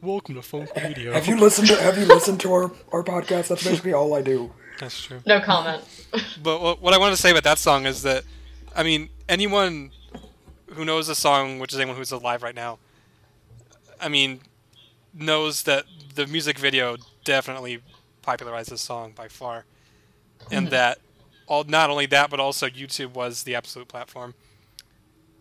welcome 0.02 0.34
to 0.34 0.42
Funk 0.42 0.70
Radio. 0.76 1.12
Have 1.12 1.26
you 1.26 1.36
listened 1.36 1.68
to 1.68 1.76
Have 1.80 1.96
you 1.98 2.04
listened 2.04 2.40
to 2.40 2.52
our 2.52 2.70
our 2.92 3.02
podcast? 3.02 3.48
That's 3.48 3.64
basically 3.64 3.92
all 3.92 4.14
I 4.14 4.22
do. 4.22 4.52
That's 4.78 5.00
true. 5.00 5.20
no 5.26 5.40
comment 5.40 5.82
But 6.42 6.60
what, 6.60 6.82
what 6.82 6.94
I 6.94 6.98
want 6.98 7.14
to 7.14 7.20
say 7.20 7.30
about 7.30 7.44
that 7.44 7.58
song 7.58 7.86
is 7.86 8.02
that, 8.02 8.24
I 8.74 8.82
mean, 8.82 9.10
anyone 9.28 9.90
who 10.70 10.84
knows 10.84 11.06
the 11.06 11.14
song, 11.14 11.58
which 11.58 11.72
is 11.72 11.78
anyone 11.78 11.96
who's 11.96 12.10
alive 12.12 12.42
right 12.42 12.54
now, 12.54 12.78
I 14.00 14.08
mean, 14.08 14.40
knows 15.14 15.62
that 15.64 15.84
the 16.14 16.26
music 16.26 16.58
video 16.58 16.96
definitely 17.24 17.80
popularized 18.22 18.70
this 18.70 18.80
song 18.80 19.12
by 19.14 19.28
far, 19.28 19.64
and 20.50 20.68
that 20.68 20.98
all 21.46 21.64
not 21.64 21.90
only 21.90 22.06
that, 22.06 22.28
but 22.30 22.40
also 22.40 22.66
YouTube 22.66 23.12
was 23.14 23.44
the 23.44 23.54
absolute 23.54 23.88
platform 23.88 24.34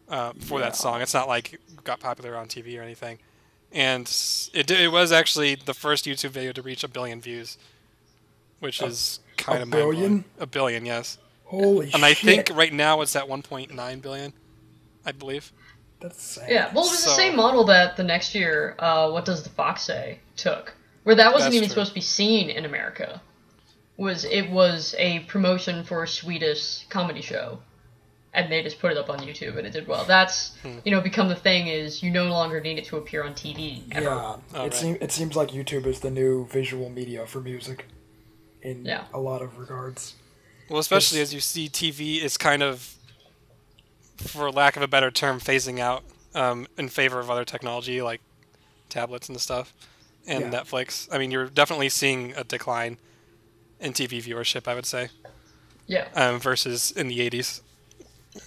uh, 0.09 0.33
for 0.39 0.59
Yeah. 0.59 0.65
that 0.65 0.75
song. 0.75 1.01
It's 1.01 1.13
not 1.13 1.27
like 1.27 1.53
it 1.53 1.83
got 1.83 1.99
popular 1.99 2.35
on 2.35 2.47
TV 2.47 2.77
or 2.77 2.81
anything. 2.83 3.17
And 3.71 4.05
it 4.53 4.69
it 4.71 4.91
was 4.91 5.11
actually 5.11 5.55
the 5.55 5.73
first 5.73 6.05
YouTube 6.05 6.31
video 6.31 6.51
to 6.51 6.61
reach 6.61 6.83
a 6.83 6.87
billion 6.87 7.21
views, 7.21 7.57
which 8.59 8.81
is 8.81 9.19
kind 9.37 9.61
of 9.61 9.67
a 9.67 9.71
billion? 9.71 10.25
A 10.39 10.45
billion, 10.45 10.85
yes. 10.85 11.17
Holy 11.45 11.87
shit. 11.87 11.95
And 11.95 12.05
I 12.05 12.13
think 12.13 12.49
right 12.53 12.71
now 12.71 13.01
it's 13.01 13.15
at 13.15 13.25
1.9 13.27 14.01
billion, 14.01 14.33
I 15.05 15.11
believe. 15.11 15.51
That's 15.99 16.21
sad. 16.21 16.49
Yeah, 16.49 16.71
well, 16.73 16.85
it 16.85 16.91
was 16.91 17.03
the 17.03 17.11
same 17.11 17.35
model 17.35 17.63
that 17.65 17.97
the 17.97 18.03
next 18.03 18.33
year, 18.33 18.75
uh, 18.79 19.09
What 19.11 19.25
Does 19.25 19.43
the 19.43 19.49
Fox 19.49 19.83
Say, 19.83 20.19
took. 20.35 20.73
Where 21.03 21.15
that 21.15 21.33
wasn't 21.33 21.53
even 21.53 21.67
true. 21.67 21.73
supposed 21.73 21.89
to 21.89 21.95
be 21.95 22.01
seen 22.01 22.49
in 22.49 22.65
America. 22.65 23.21
Was 23.97 24.25
It 24.25 24.49
was 24.49 24.95
a 24.97 25.19
promotion 25.21 25.83
for 25.83 26.03
a 26.03 26.07
Swedish 26.07 26.85
comedy 26.89 27.21
show. 27.21 27.59
And 28.33 28.49
they 28.49 28.63
just 28.63 28.79
put 28.79 28.91
it 28.93 28.97
up 28.97 29.09
on 29.09 29.19
YouTube 29.19 29.57
and 29.57 29.67
it 29.67 29.73
did 29.73 29.87
well. 29.87 30.05
That's, 30.05 30.55
Hmm. 30.61 30.79
you 30.85 30.91
know, 30.91 31.01
become 31.01 31.27
the 31.27 31.35
thing 31.35 31.67
is 31.67 32.01
you 32.01 32.09
no 32.11 32.25
longer 32.29 32.61
need 32.61 32.77
it 32.77 32.85
to 32.85 32.95
appear 32.97 33.23
on 33.23 33.33
TV. 33.33 33.83
Ever. 33.91 34.05
Yeah, 34.05 34.11
Oh, 34.15 34.41
it 34.53 34.57
right. 34.59 34.73
seems 34.73 34.97
it 35.01 35.11
seems 35.11 35.35
like 35.35 35.49
YouTube 35.49 35.85
is 35.85 35.99
the 35.99 36.09
new 36.11 36.47
visual 36.47 36.89
media 36.89 37.27
for 37.27 37.41
music, 37.41 37.85
in 38.61 38.85
Yeah. 38.85 39.03
a 39.13 39.19
lot 39.19 39.41
of 39.41 39.57
regards. 39.57 40.13
Well, 40.69 40.79
especially 40.79 41.17
It's- 41.19 41.29
as 41.31 41.33
you 41.33 41.41
see 41.41 41.67
TV 41.67 42.21
is 42.23 42.37
kind 42.37 42.63
of, 42.63 42.95
for 44.17 44.49
lack 44.51 44.77
of 44.77 44.81
a 44.81 44.87
better 44.87 45.11
term, 45.11 45.39
phasing 45.39 45.79
out 45.79 46.03
um, 46.33 46.67
in 46.77 46.87
favor 46.87 47.19
of 47.19 47.29
other 47.29 47.43
technology 47.43 48.01
like 48.01 48.21
tablets 48.87 49.27
and 49.27 49.41
stuff, 49.41 49.73
and 50.25 50.45
Yeah. 50.53 50.61
Netflix. 50.61 51.09
I 51.11 51.17
mean, 51.17 51.31
you're 51.31 51.47
definitely 51.47 51.89
seeing 51.89 52.33
a 52.37 52.45
decline 52.45 52.97
in 53.81 53.91
TV 53.91 54.21
viewership. 54.21 54.67
I 54.69 54.75
would 54.75 54.85
say 54.85 55.09
Yeah. 55.87 56.07
um, 56.15 56.39
versus 56.39 56.91
in 56.91 57.09
the 57.09 57.19
80s. 57.19 57.61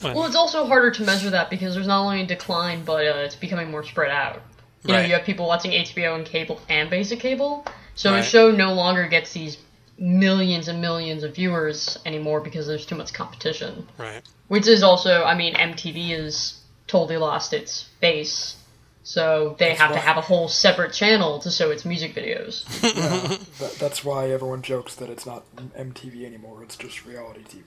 When- 0.01 0.15
Well, 0.15 0.25
it's 0.27 0.37
also 0.37 0.67
harder 0.67 0.91
to 0.93 1.03
measure 1.05 1.31
that 1.31 1.51
because 1.51 1.75
there's 1.75 1.87
not 1.87 2.01
only 2.05 2.23
a 2.23 2.27
decline, 2.27 2.85
but 2.85 3.07
uh, 3.07 3.19
it's 3.19 3.37
becoming 3.37 3.71
more 3.71 3.85
spread 3.85 4.11
out. 4.11 4.41
You 4.85 4.93
know, 4.95 5.01
you 5.01 5.15
have 5.15 5.25
people 5.25 5.47
watching 5.47 5.71
HBO 5.73 6.15
and 6.15 6.27
cable 6.27 6.61
and 6.69 6.91
basic 6.91 7.19
cable, 7.21 7.65
so 7.95 8.11
Right. 8.13 8.21
a 8.21 8.23
show 8.23 8.51
no 8.51 8.75
longer 8.75 9.07
gets 9.09 9.33
these 9.33 9.57
millions 9.99 10.69
and 10.69 10.81
millions 10.81 11.23
of 11.23 11.35
viewers 11.35 11.99
anymore 12.05 12.41
because 12.41 12.67
there's 12.67 12.85
too 12.85 12.95
much 12.97 13.13
competition. 13.15 13.87
right. 13.97 14.23
Which 14.49 14.67
is 14.67 14.83
also, 14.83 15.25
I 15.25 15.35
mean, 15.35 15.55
MTV 15.55 16.11
has 16.11 16.59
totally 16.87 17.17
lost 17.17 17.55
its 17.55 17.87
base, 18.01 18.57
so 19.05 19.57
they 19.59 19.69
That's 19.69 19.81
have 19.81 19.91
why- 19.93 19.97
to 19.97 20.03
have 20.03 20.17
a 20.19 20.21
whole 20.21 20.49
separate 20.49 20.93
channel 20.93 21.39
to 21.41 21.51
show 21.51 21.71
its 21.71 21.85
music 21.87 22.15
videos. 22.15 22.65
Yeah, 22.83 23.39
that, 23.61 23.77
that's 23.79 24.05
why 24.05 24.31
everyone 24.31 24.61
jokes 24.61 24.95
that 24.97 25.09
it's 25.09 25.25
not 25.25 25.45
MTV 25.57 26.25
anymore. 26.27 26.63
It's 26.63 26.77
just 26.77 27.07
reality 27.07 27.41
TV. 27.45 27.65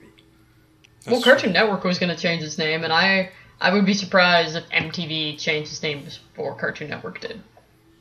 Well, 1.10 1.20
That's 1.20 1.24
true. 1.24 1.32
Cartoon 1.32 1.52
Network 1.52 1.84
was 1.84 1.98
going 1.98 2.14
to 2.14 2.20
change 2.20 2.42
its 2.42 2.58
name, 2.58 2.84
and 2.84 2.92
I 2.92 3.30
I 3.60 3.72
would 3.72 3.84
be 3.86 3.94
surprised 3.94 4.56
if 4.56 4.68
MTV 4.70 5.38
changed 5.38 5.72
its 5.72 5.82
name 5.82 6.04
before 6.04 6.54
Cartoon 6.54 6.90
Network 6.90 7.20
did, 7.20 7.40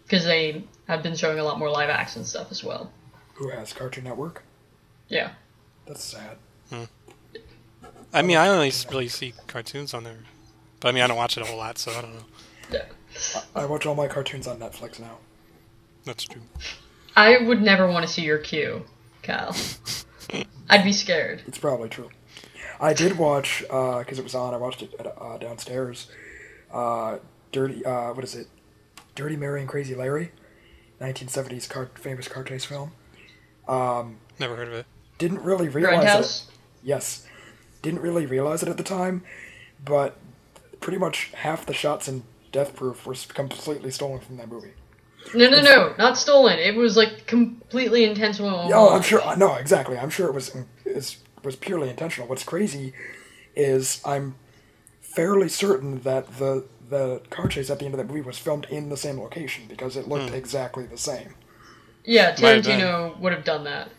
because 0.03 0.23
they 0.25 0.63
have 0.87 1.01
been 1.03 1.15
showing 1.15 1.39
a 1.39 1.43
lot 1.43 1.57
more 1.59 1.69
live 1.69 1.89
action 1.89 2.23
stuff 2.23 2.51
as 2.51 2.63
well. 2.63 2.91
Who 3.35 3.49
has 3.49 3.73
Cartoon 3.73 4.03
Network? 4.03 4.43
Yeah, 5.09 5.31
That's 5.87 6.03
sad. 6.03 6.37
Hmm. 6.69 6.83
I 8.13 8.21
mean, 8.21 8.37
I 8.37 8.47
only 8.49 8.71
really 8.89 9.07
see 9.07 9.33
cartoons 9.47 9.93
on 9.93 10.03
there, 10.03 10.17
but 10.79 10.89
I 10.89 10.91
mean, 10.91 11.03
I 11.03 11.07
don't 11.07 11.17
watch 11.17 11.37
it 11.37 11.43
a 11.43 11.45
whole 11.45 11.57
lot, 11.57 11.77
so 11.77 11.91
I 11.91 12.01
don't 12.01 12.13
know. 12.13 12.25
yeah. 12.71 12.85
I 13.55 13.65
watch 13.65 13.85
all 13.85 13.95
my 13.95 14.07
cartoons 14.07 14.47
on 14.47 14.59
Netflix 14.59 14.99
now. 14.99 15.17
That's 16.05 16.23
true. 16.23 16.41
I 17.15 17.37
would 17.39 17.61
never 17.61 17.87
want 17.87 18.05
to 18.05 18.11
see 18.11 18.21
your 18.21 18.37
queue, 18.37 18.83
Kyle. 19.23 19.55
I'd 20.69 20.83
be 20.83 20.91
scared. 20.93 21.41
It's 21.47 21.57
probably 21.57 21.89
true. 21.89 22.09
I 22.79 22.93
did 22.93 23.17
watch 23.17 23.61
because 23.61 24.19
it 24.19 24.23
was 24.23 24.35
on. 24.35 24.53
I 24.53 24.57
watched 24.57 24.81
it 24.83 24.93
at, 24.99 25.05
uh, 25.07 25.37
downstairs. 25.37 26.07
Uh, 26.71 27.17
Dirty. 27.51 27.83
Uh, 27.85 28.13
what 28.13 28.23
is 28.23 28.35
it? 28.35 28.47
Dirty 29.15 29.35
Mary 29.35 29.61
and 29.61 29.69
Crazy 29.69 29.95
Larry, 29.95 30.31
1970s 31.01 31.67
car- 31.69 31.89
famous 31.95 32.27
car 32.27 32.43
chase 32.43 32.65
film. 32.65 32.91
Um, 33.67 34.17
Never 34.39 34.55
heard 34.55 34.67
of 34.67 34.73
it. 34.75 34.85
didn't 35.17 35.41
really 35.41 35.69
realize 35.69 36.41
it. 36.41 36.53
Yes, 36.83 37.25
didn't 37.81 38.01
really 38.01 38.25
realize 38.25 38.61
it 38.61 38.69
at 38.69 38.77
the 38.77 38.83
time, 38.83 39.23
but 39.83 40.17
pretty 40.79 40.99
much 40.99 41.31
half 41.33 41.65
the 41.65 41.73
shots 41.73 42.07
in 42.07 42.23
Death 42.51 42.75
Proof 42.75 43.05
were 43.07 43.15
completely 43.33 43.89
stolen 43.91 44.19
from 44.19 44.37
that 44.37 44.49
movie. 44.49 44.73
No, 45.33 45.49
no, 45.49 45.61
no, 45.61 45.93
not 45.97 46.17
stolen. 46.17 46.59
It 46.59 46.75
was 46.75 46.95
like 46.95 47.25
completely 47.25 48.03
intentional. 48.05 48.69
Oh, 48.73 48.89
I'm 48.95 49.01
sure. 49.01 49.21
No, 49.35 49.55
exactly. 49.55 49.97
I'm 49.97 50.09
sure 50.09 50.27
it 50.27 50.33
was 50.33 50.55
is 50.85 51.17
was 51.47 51.55
purely 51.55 51.89
intentional. 51.89 52.29
What's 52.29 52.43
crazy 52.43 52.93
is 53.55 54.01
I'm 54.05 54.35
fairly 55.01 55.49
certain 55.49 56.01
that 56.01 56.37
the 56.37 56.65
the 56.89 57.21
car 57.29 57.47
chase 57.47 57.69
at 57.69 57.79
the 57.79 57.85
end 57.85 57.93
of 57.93 57.97
that 57.97 58.07
movie 58.07 58.21
was 58.21 58.37
filmed 58.37 58.65
in 58.69 58.89
the 58.89 58.97
same 58.97 59.19
location 59.19 59.65
because 59.67 59.97
it 59.97 60.07
looked 60.07 60.31
exactly 60.33 60.85
the 60.85 60.97
same. 60.97 61.33
Yeah, 62.05 62.35
Might 62.39 62.65
have. 62.65 62.65
Tarantino 62.65 63.19
would 63.19 63.33
have 63.33 63.43
done 63.43 63.63
that. 63.65 63.89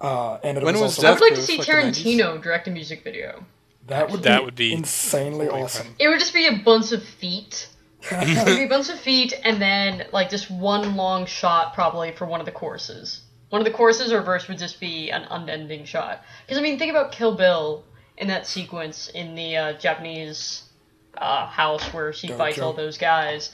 Uh, 0.00 0.38
and 0.44 0.58
it 0.58 0.64
When 0.64 0.74
was, 0.74 0.82
was 0.82 1.04
also 1.04 1.08
I 1.08 1.12
would 1.12 1.20
like 1.20 1.34
to 1.34 1.42
see 1.42 1.58
like 1.58 1.66
Tarantino 1.66 2.42
direct 2.42 2.68
a 2.68 2.70
music 2.70 3.04
video. 3.04 3.44
that 3.86 4.10
would 4.10 4.22
That 4.22 4.40
be 4.40 4.44
would 4.44 4.54
be 4.54 4.72
insanely 4.72 5.46
really 5.46 5.62
awesome. 5.62 5.88
It 5.98 6.08
would 6.08 6.18
just 6.18 6.34
be 6.34 6.46
a 6.46 6.56
bunch 6.58 6.92
of 6.92 7.02
feet. 7.02 7.68
it 8.10 8.46
would 8.46 8.56
be 8.56 8.64
a 8.64 8.68
bunch 8.68 8.88
of 8.88 8.98
feet, 9.00 9.32
and 9.44 9.60
then 9.60 10.06
like 10.12 10.30
just 10.30 10.50
one 10.50 10.96
long 10.96 11.26
shot, 11.26 11.74
probably 11.74 12.12
for 12.12 12.26
one 12.26 12.40
of 12.40 12.46
the 12.46 12.52
choruses. 12.52 13.22
One 13.50 13.60
of 13.60 13.64
the 13.64 13.72
choruses 13.72 14.12
or 14.12 14.22
verse 14.22 14.48
would 14.48 14.58
just 14.58 14.80
be 14.80 15.10
an 15.10 15.22
unending 15.30 15.84
shot. 15.84 16.22
Because 16.44 16.58
I 16.58 16.62
mean, 16.62 16.78
think 16.78 16.90
about 16.90 17.12
Kill 17.12 17.34
Bill 17.36 17.84
in 18.16 18.28
that 18.28 18.46
sequence 18.46 19.08
in 19.14 19.34
the 19.34 19.56
uh, 19.56 19.72
Japanese 19.74 20.62
uh, 21.16 21.46
house 21.46 21.82
where 21.94 22.12
she 22.12 22.28
Dojo. 22.28 22.36
fights 22.38 22.58
all 22.58 22.72
those 22.72 22.98
guys. 22.98 23.52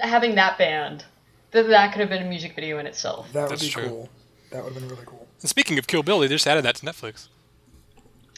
Having 0.00 0.36
that 0.36 0.58
band, 0.58 1.04
that 1.50 1.66
that 1.68 1.92
could 1.92 2.00
have 2.00 2.08
been 2.08 2.22
a 2.22 2.28
music 2.28 2.54
video 2.54 2.78
in 2.78 2.86
itself. 2.86 3.32
That 3.32 3.42
would 3.42 3.50
That's 3.52 3.62
be 3.64 3.68
true. 3.70 3.88
cool. 3.88 4.08
That 4.50 4.62
would 4.64 4.72
have 4.74 4.82
been 4.82 4.90
really 4.90 5.06
cool. 5.06 5.26
And 5.40 5.48
speaking 5.48 5.78
of 5.78 5.86
Kill 5.86 6.02
Bill, 6.02 6.20
they 6.20 6.28
just 6.28 6.46
added 6.46 6.64
that 6.64 6.76
to 6.76 6.86
Netflix, 6.86 7.28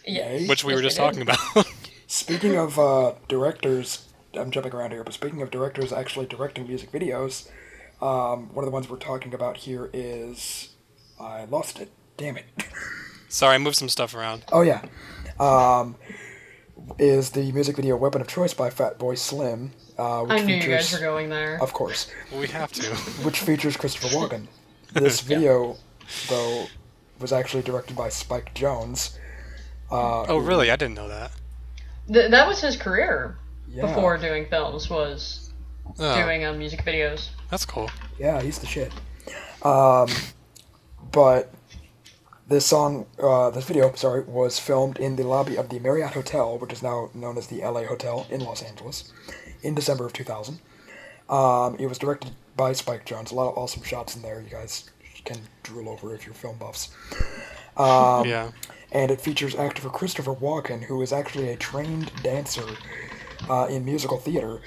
Yeah. 0.06 0.30
Yay. 0.30 0.46
which 0.46 0.64
we 0.64 0.72
Yes, 0.72 0.76
were 0.78 0.82
just 0.82 0.96
talking 0.96 1.22
about. 1.22 1.38
Speaking 2.06 2.56
of 2.56 2.78
uh, 2.78 3.14
directors, 3.28 4.08
I'm 4.34 4.50
jumping 4.50 4.72
around 4.72 4.92
here, 4.92 5.02
but 5.02 5.14
speaking 5.14 5.42
of 5.42 5.50
directors 5.50 5.92
actually 5.92 6.26
directing 6.26 6.66
music 6.68 6.92
videos, 6.92 7.48
um, 8.00 8.52
one 8.54 8.62
of 8.64 8.66
the 8.66 8.70
ones 8.70 8.88
we're 8.88 8.98
talking 8.98 9.32
about 9.34 9.56
here 9.56 9.90
is 9.92 10.73
I 11.20 11.44
lost 11.44 11.80
it. 11.80 11.90
Damn 12.16 12.36
it. 12.36 12.44
Sorry, 13.28 13.54
I 13.54 13.58
moved 13.58 13.76
some 13.76 13.88
stuff 13.88 14.14
around. 14.14 14.44
Oh 14.52 14.60
yeah, 14.62 14.82
um, 15.40 15.96
is 16.98 17.30
the 17.30 17.50
music 17.52 17.76
video 17.76 17.96
"Weapon 17.96 18.20
of 18.20 18.28
Choice" 18.28 18.54
by 18.54 18.70
Fatboy 18.70 19.18
Slim, 19.18 19.72
uh, 19.98 20.20
which 20.22 20.40
I 20.40 20.44
knew 20.44 20.54
you 20.54 20.60
features, 20.62 20.90
guys 20.90 21.00
were 21.00 21.04
going 21.06 21.28
there. 21.30 21.58
of 21.60 21.72
course, 21.72 22.10
we 22.32 22.46
have 22.48 22.70
to. 22.72 22.86
which 23.24 23.40
features 23.40 23.76
Christopher 23.76 24.08
Walken. 24.08 24.46
This 24.94 25.22
video, 25.22 25.76
though, 26.28 26.66
was 27.18 27.32
actually 27.32 27.64
directed 27.64 27.96
by 27.96 28.08
Spike 28.10 28.54
Jonze. 28.54 29.18
Uh, 29.90 30.22
Oh, 30.28 30.38
really? 30.38 30.70
I 30.70 30.76
didn't 30.76 30.94
know 30.94 31.08
that. 31.08 31.32
Th- 32.06 32.30
that 32.30 32.46
was 32.46 32.60
his 32.60 32.76
career 32.76 33.36
yeah, 33.68 33.86
before 33.86 34.16
doing 34.18 34.46
films. 34.48 34.88
Was 34.88 35.52
Oh, 35.98 36.14
doing 36.22 36.44
uh, 36.44 36.52
music 36.52 36.84
videos. 36.84 37.30
that's 37.50 37.64
cool. 37.66 37.90
Yeah, 38.20 38.40
he's 38.40 38.60
the 38.60 38.66
shit. 38.68 38.92
Um, 39.64 40.08
but 41.14 41.50
this 42.48 42.66
song, 42.66 43.06
uh, 43.22 43.50
this 43.50 43.64
video, 43.64 43.92
sorry, 43.94 44.22
was 44.22 44.58
filmed 44.58 44.98
in 44.98 45.16
the 45.16 45.22
lobby 45.22 45.56
of 45.56 45.68
the 45.70 45.78
Marriott 45.78 46.12
Hotel, 46.12 46.58
which 46.58 46.72
is 46.72 46.82
now 46.82 47.10
known 47.14 47.38
as 47.38 47.46
the 47.46 47.60
LA 47.60 47.84
Hotel 47.84 48.26
in 48.30 48.40
Los 48.40 48.62
Angeles, 48.62 49.12
in 49.62 49.74
December 49.74 50.04
of 50.04 50.12
2000. 50.12 50.58
Um, 51.30 51.76
it 51.78 51.86
was 51.86 51.98
directed 51.98 52.32
by 52.56 52.72
Spike 52.72 53.06
Jonze. 53.06 53.32
A 53.32 53.34
lot 53.34 53.50
of 53.50 53.56
awesome 53.56 53.82
shots 53.82 54.14
in 54.14 54.22
there. 54.22 54.42
You 54.42 54.50
guys 54.50 54.90
can 55.24 55.38
drool 55.62 55.88
over 55.88 56.14
if 56.14 56.26
you're 56.26 56.34
film 56.34 56.58
buffs. 56.58 56.94
Um, 57.76 58.28
yeah. 58.28 58.50
and 58.92 59.10
it 59.10 59.20
features 59.20 59.54
actor 59.54 59.88
Christopher 59.88 60.34
Walken, 60.34 60.84
who 60.84 61.00
is 61.00 61.12
actually 61.12 61.48
a 61.48 61.56
trained 61.56 62.12
dancer 62.22 62.66
uh, 63.48 63.66
in 63.70 63.84
musical 63.84 64.18
theater. 64.18 64.60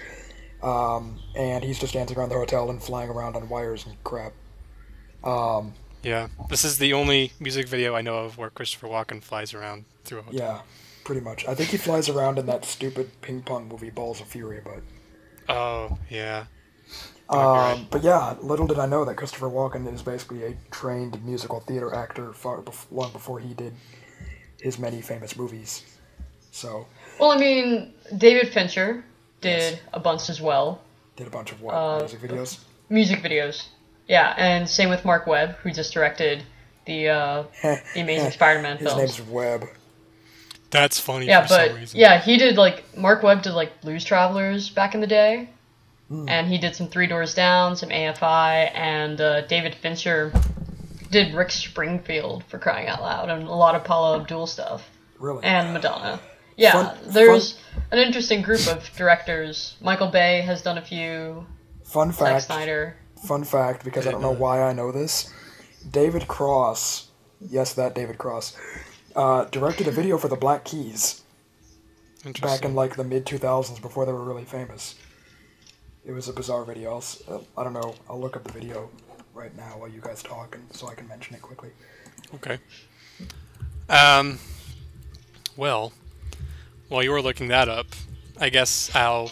Um, 0.63 1.19
and 1.35 1.63
he's 1.63 1.77
just 1.77 1.93
dancing 1.93 2.17
around 2.17 2.29
the 2.29 2.35
hotel 2.35 2.69
and 2.69 2.81
flying 2.81 3.09
around 3.09 3.35
on 3.35 3.47
wires 3.47 3.85
and 3.85 4.03
crap. 4.03 4.33
Um, 5.23 5.73
Yeah. 6.03 6.27
This 6.49 6.63
is 6.63 6.77
the 6.77 6.93
only 6.93 7.33
music 7.39 7.67
video 7.67 7.95
I 7.95 8.01
know 8.01 8.17
of 8.19 8.37
where 8.37 8.49
Christopher 8.49 8.87
Walken 8.87 9.21
flies 9.21 9.53
around 9.53 9.85
through 10.05 10.19
a 10.19 10.21
hotel. 10.23 10.39
yeah, 10.39 10.61
pretty 11.03 11.21
much. 11.21 11.47
I 11.47 11.55
think 11.55 11.69
he 11.69 11.77
flies 11.77 12.07
around 12.09 12.37
in 12.39 12.45
that 12.45 12.65
stupid 12.65 13.09
ping 13.21 13.41
pong 13.41 13.67
movie 13.67 13.89
Balls 13.89 14.21
of 14.21 14.27
Fury, 14.27 14.61
but 14.63 14.81
Oh, 15.53 15.97
yeah. 16.09 16.45
um, 17.29 17.87
but 17.89 18.03
yeah, 18.03 18.35
little 18.41 18.67
did 18.67 18.79
I 18.79 18.85
know 18.85 19.03
that 19.05 19.15
Christopher 19.15 19.47
Walken 19.49 19.91
is 19.93 20.01
basically 20.01 20.43
a 20.45 20.55
trained 20.71 21.23
musical 21.25 21.59
theater 21.61 21.93
actor 21.93 22.31
far 22.33 22.61
bef- 22.61 22.85
long 22.91 23.11
before 23.11 23.39
he 23.39 23.53
did 23.53 23.73
his 24.61 24.79
many 24.79 25.01
famous 25.01 25.35
movies. 25.35 25.83
So 26.51 26.87
Well, 27.19 27.31
I 27.31 27.37
mean, 27.37 27.93
David 28.17 28.53
Fincher 28.53 29.03
did 29.41 29.73
Yes. 29.73 29.79
a 29.93 29.99
bunch 29.99 30.29
as 30.29 30.39
well. 30.41 30.81
did 31.15 31.27
a 31.27 31.31
bunch 31.31 31.51
of 31.51 31.61
what 31.61 31.73
Uh, 31.73 31.97
music 31.99 32.21
videos. 32.21 32.59
Music 32.89 33.19
videos. 33.23 33.67
Yeah, 34.07 34.33
and 34.37 34.69
same 34.69 34.89
with 34.89 35.03
Marc 35.05 35.27
Webb, 35.27 35.55
who 35.63 35.71
just 35.71 35.93
directed 35.93 36.43
the 36.85 37.09
uh, 37.09 37.43
the 37.61 38.01
Amazing 38.01 38.31
Spider-Man 38.31 38.77
His 38.77 38.87
films. 38.93 39.17
name's 39.19 39.29
Webb. 39.29 39.65
That's 40.69 40.99
funny 40.99 41.27
yeah, 41.27 41.41
for 41.43 41.47
some 41.49 41.67
but 41.69 41.75
reason. 41.75 41.99
yeah, 41.99 42.19
he 42.21 42.37
did 42.37 42.57
like 42.57 42.83
Marc 42.97 43.23
Webb 43.23 43.41
did 43.43 43.53
like 43.53 43.81
Blues 43.81 44.03
Travelers 44.03 44.69
back 44.69 44.95
in 44.95 45.01
the 45.01 45.07
day. 45.07 45.49
and 46.09 46.47
he 46.47 46.57
did 46.57 46.73
some 46.75 46.87
Three 46.87 47.07
Doors 47.07 47.33
Down, 47.33 47.75
some 47.75 47.89
AFI, 47.89 48.71
and 48.73 49.19
uh, 49.19 49.41
David 49.47 49.75
Fincher 49.75 50.31
did 51.11 51.33
Rick 51.33 51.51
Springfield 51.51 52.43
for 52.45 52.57
crying 52.59 52.87
out 52.87 53.01
loud, 53.01 53.29
and 53.29 53.43
a 53.43 53.53
lot 53.53 53.75
of 53.75 53.83
Paula 53.83 54.19
Abdul 54.21 54.47
stuff, 54.47 54.89
Really? 55.19 55.43
and 55.43 55.73
Madonna. 55.73 56.19
Yeah, 56.55 56.71
Fun- 56.71 56.97
there's 57.13 57.57
an 57.91 57.99
interesting 57.99 58.41
group 58.41 58.65
of 58.67 58.89
directors. 58.95 59.75
Michael 59.81 60.07
Bay 60.07 60.41
has 60.41 60.61
done 60.61 60.77
a 60.77 60.81
few. 60.81 61.45
fun 61.83 62.11
fact. 62.11 62.41
Zack. 62.41 62.41
Snyder. 62.43 62.95
Fun 63.25 63.43
fact, 63.43 63.83
because 63.83 64.07
I 64.07 64.11
don't 64.11 64.21
know 64.21 64.31
why 64.31 64.61
I 64.61 64.73
know 64.73 64.91
this. 64.91 65.33
David 65.89 66.27
Cross, 66.27 67.09
yes, 67.39 67.73
that 67.73 67.95
David 67.95 68.17
Cross, 68.17 68.57
uh, 69.15 69.45
directed 69.45 69.87
a 69.87 69.91
video 69.91 70.17
for 70.17 70.27
the 70.27 70.35
Black 70.35 70.63
Keys 70.63 71.23
back 72.41 72.63
in 72.63 72.75
like 72.75 72.95
the 72.95 73.03
mid 73.03 73.25
2000s 73.25 73.81
before 73.81 74.05
they 74.05 74.11
were 74.11 74.23
really 74.23 74.45
famous. 74.45 74.95
It 76.05 76.11
was 76.11 76.29
a 76.29 76.33
bizarre 76.33 76.63
video. 76.63 76.91
I'll, 76.91 77.35
uh, 77.35 77.39
I 77.59 77.63
don't 77.63 77.73
know. 77.73 77.95
I'll 78.09 78.19
look 78.19 78.35
up 78.35 78.43
the 78.43 78.53
video 78.53 78.89
right 79.33 79.55
now 79.57 79.77
while 79.77 79.89
you 79.89 80.01
guys 80.01 80.23
talk, 80.23 80.55
and 80.55 80.63
so 80.73 80.87
I 80.87 80.95
can 80.95 81.07
mention 81.07 81.35
it 81.35 81.41
quickly. 81.41 81.69
Okay. 82.35 82.59
Um. 83.89 84.39
Well, 85.55 85.91
while 86.87 87.03
you 87.03 87.11
were 87.11 87.21
looking 87.21 87.47
that 87.49 87.67
up, 87.67 87.87
I 88.39 88.49
guess 88.49 88.93
I'll 88.95 89.31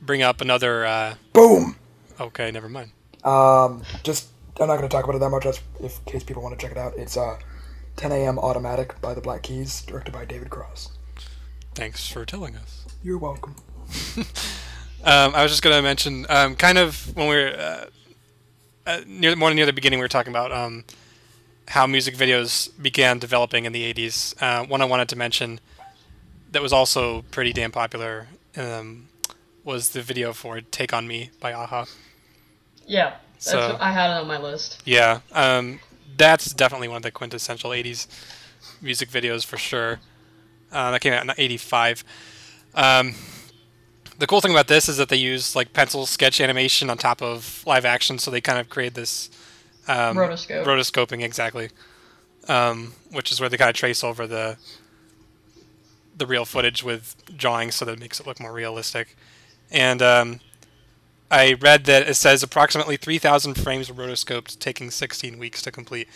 bring 0.00 0.22
up 0.22 0.40
another. 0.40 0.86
Uh, 0.86 1.14
Boom. 1.32 1.76
okay, 2.18 2.50
never 2.50 2.68
mind. 2.68 2.92
Um, 3.24 3.82
just 4.02 4.28
I'm 4.60 4.66
not 4.68 4.76
going 4.76 4.88
to 4.88 4.94
talk 4.94 5.04
about 5.04 5.16
it 5.16 5.20
that 5.20 5.30
much. 5.30 5.44
Just 5.44 5.62
if 5.80 5.98
in 5.98 6.12
case 6.12 6.24
people 6.24 6.42
want 6.42 6.58
to 6.58 6.62
check 6.62 6.72
it 6.72 6.78
out, 6.78 6.94
it's 6.96 7.16
uh, 7.16 7.38
10 7.96 8.12
a.m. 8.12 8.38
Automatic 8.38 9.00
by 9.00 9.14
the 9.14 9.20
Black 9.20 9.42
Keys, 9.42 9.82
directed 9.82 10.12
by 10.12 10.24
David 10.24 10.50
Cross. 10.50 10.90
Thanks 11.74 12.08
for 12.08 12.24
telling 12.24 12.56
us. 12.56 12.86
You're 13.02 13.18
welcome. 13.18 13.56
Um, 15.02 15.34
I 15.34 15.42
was 15.42 15.50
just 15.50 15.62
going 15.62 15.74
to 15.74 15.82
mention, 15.82 16.26
um, 16.28 16.56
kind 16.56 16.76
of 16.76 17.16
when 17.16 17.26
we 17.26 17.34
were 17.34 17.54
uh, 17.58 17.86
uh, 18.86 19.00
near 19.06 19.34
more 19.34 19.52
near 19.54 19.64
the 19.64 19.72
beginning, 19.72 19.98
we 19.98 20.04
were 20.04 20.08
talking 20.08 20.30
about 20.30 20.52
um, 20.52 20.84
how 21.68 21.86
music 21.86 22.14
videos 22.14 22.68
began 22.80 23.18
developing 23.18 23.64
in 23.64 23.72
the 23.72 23.90
'80s. 23.94 24.34
Uh, 24.42 24.66
one 24.66 24.82
I 24.82 24.84
wanted 24.84 25.08
to 25.08 25.16
mention 25.16 25.58
that 26.52 26.60
was 26.60 26.72
also 26.72 27.22
pretty 27.30 27.54
damn 27.54 27.72
popular 27.72 28.28
um, 28.58 29.08
was 29.64 29.90
the 29.90 30.02
video 30.02 30.34
for 30.34 30.60
"Take 30.60 30.92
on 30.92 31.08
Me" 31.08 31.30
by 31.40 31.52
a-ha. 31.52 31.86
Yeah, 32.90 33.14
that's, 33.34 33.50
So- 33.52 33.76
I 33.80 33.92
had 33.92 34.10
it 34.10 34.20
on 34.20 34.26
my 34.26 34.38
list. 34.38 34.82
Yeah, 34.84 35.20
um, 35.32 35.78
that's 36.16 36.52
definitely 36.52 36.88
one 36.88 36.96
of 36.98 37.02
the 37.04 37.10
quintessential 37.12 37.70
'80s 37.70 38.08
music 38.82 39.08
videos 39.10 39.46
for 39.46 39.56
sure. 39.56 40.00
Uh, 40.72 40.90
that 40.90 41.00
came 41.00 41.12
out 41.12 41.22
in 41.22 41.30
'85. 41.36 42.04
Um, 42.74 43.14
the 44.18 44.26
cool 44.26 44.40
thing 44.40 44.50
about 44.50 44.66
this 44.68 44.88
is 44.88 44.96
that 44.96 45.08
they 45.08 45.16
use 45.16 45.54
like 45.56 45.72
pencil 45.72 46.04
sketch 46.04 46.40
animation 46.40 46.90
on 46.90 46.98
top 46.98 47.22
of 47.22 47.62
live 47.66 47.84
action, 47.84 48.18
so 48.18 48.30
they 48.30 48.40
kind 48.40 48.58
of 48.58 48.68
create 48.68 48.94
this 48.94 49.30
um, 49.88 50.16
Rotoscope. 50.16 50.64
rotoscoping 50.64 51.22
exactly, 51.22 51.70
um, 52.48 52.92
which 53.12 53.30
is 53.32 53.40
where 53.40 53.48
they 53.48 53.56
kind 53.56 53.70
of 53.70 53.76
trace 53.76 54.02
over 54.04 54.26
the 54.26 54.56
the 56.16 56.26
real 56.26 56.44
footage 56.44 56.82
with 56.82 57.14
drawings, 57.36 57.76
so 57.76 57.84
that 57.84 57.92
it 57.92 57.98
makes 58.00 58.18
it 58.20 58.26
look 58.26 58.40
more 58.40 58.52
realistic. 58.52 59.16
And 59.70 60.02
um, 60.02 60.40
I 61.30 61.52
read 61.54 61.84
that 61.84 62.08
it 62.08 62.14
says 62.14 62.42
approximately 62.42 62.96
3,000 62.96 63.54
frames 63.54 63.90
were 63.90 64.04
rotoscoped, 64.04 64.58
taking 64.58 64.90
16 64.90 65.38
weeks 65.38 65.62
to 65.62 65.70
complete. 65.70 66.08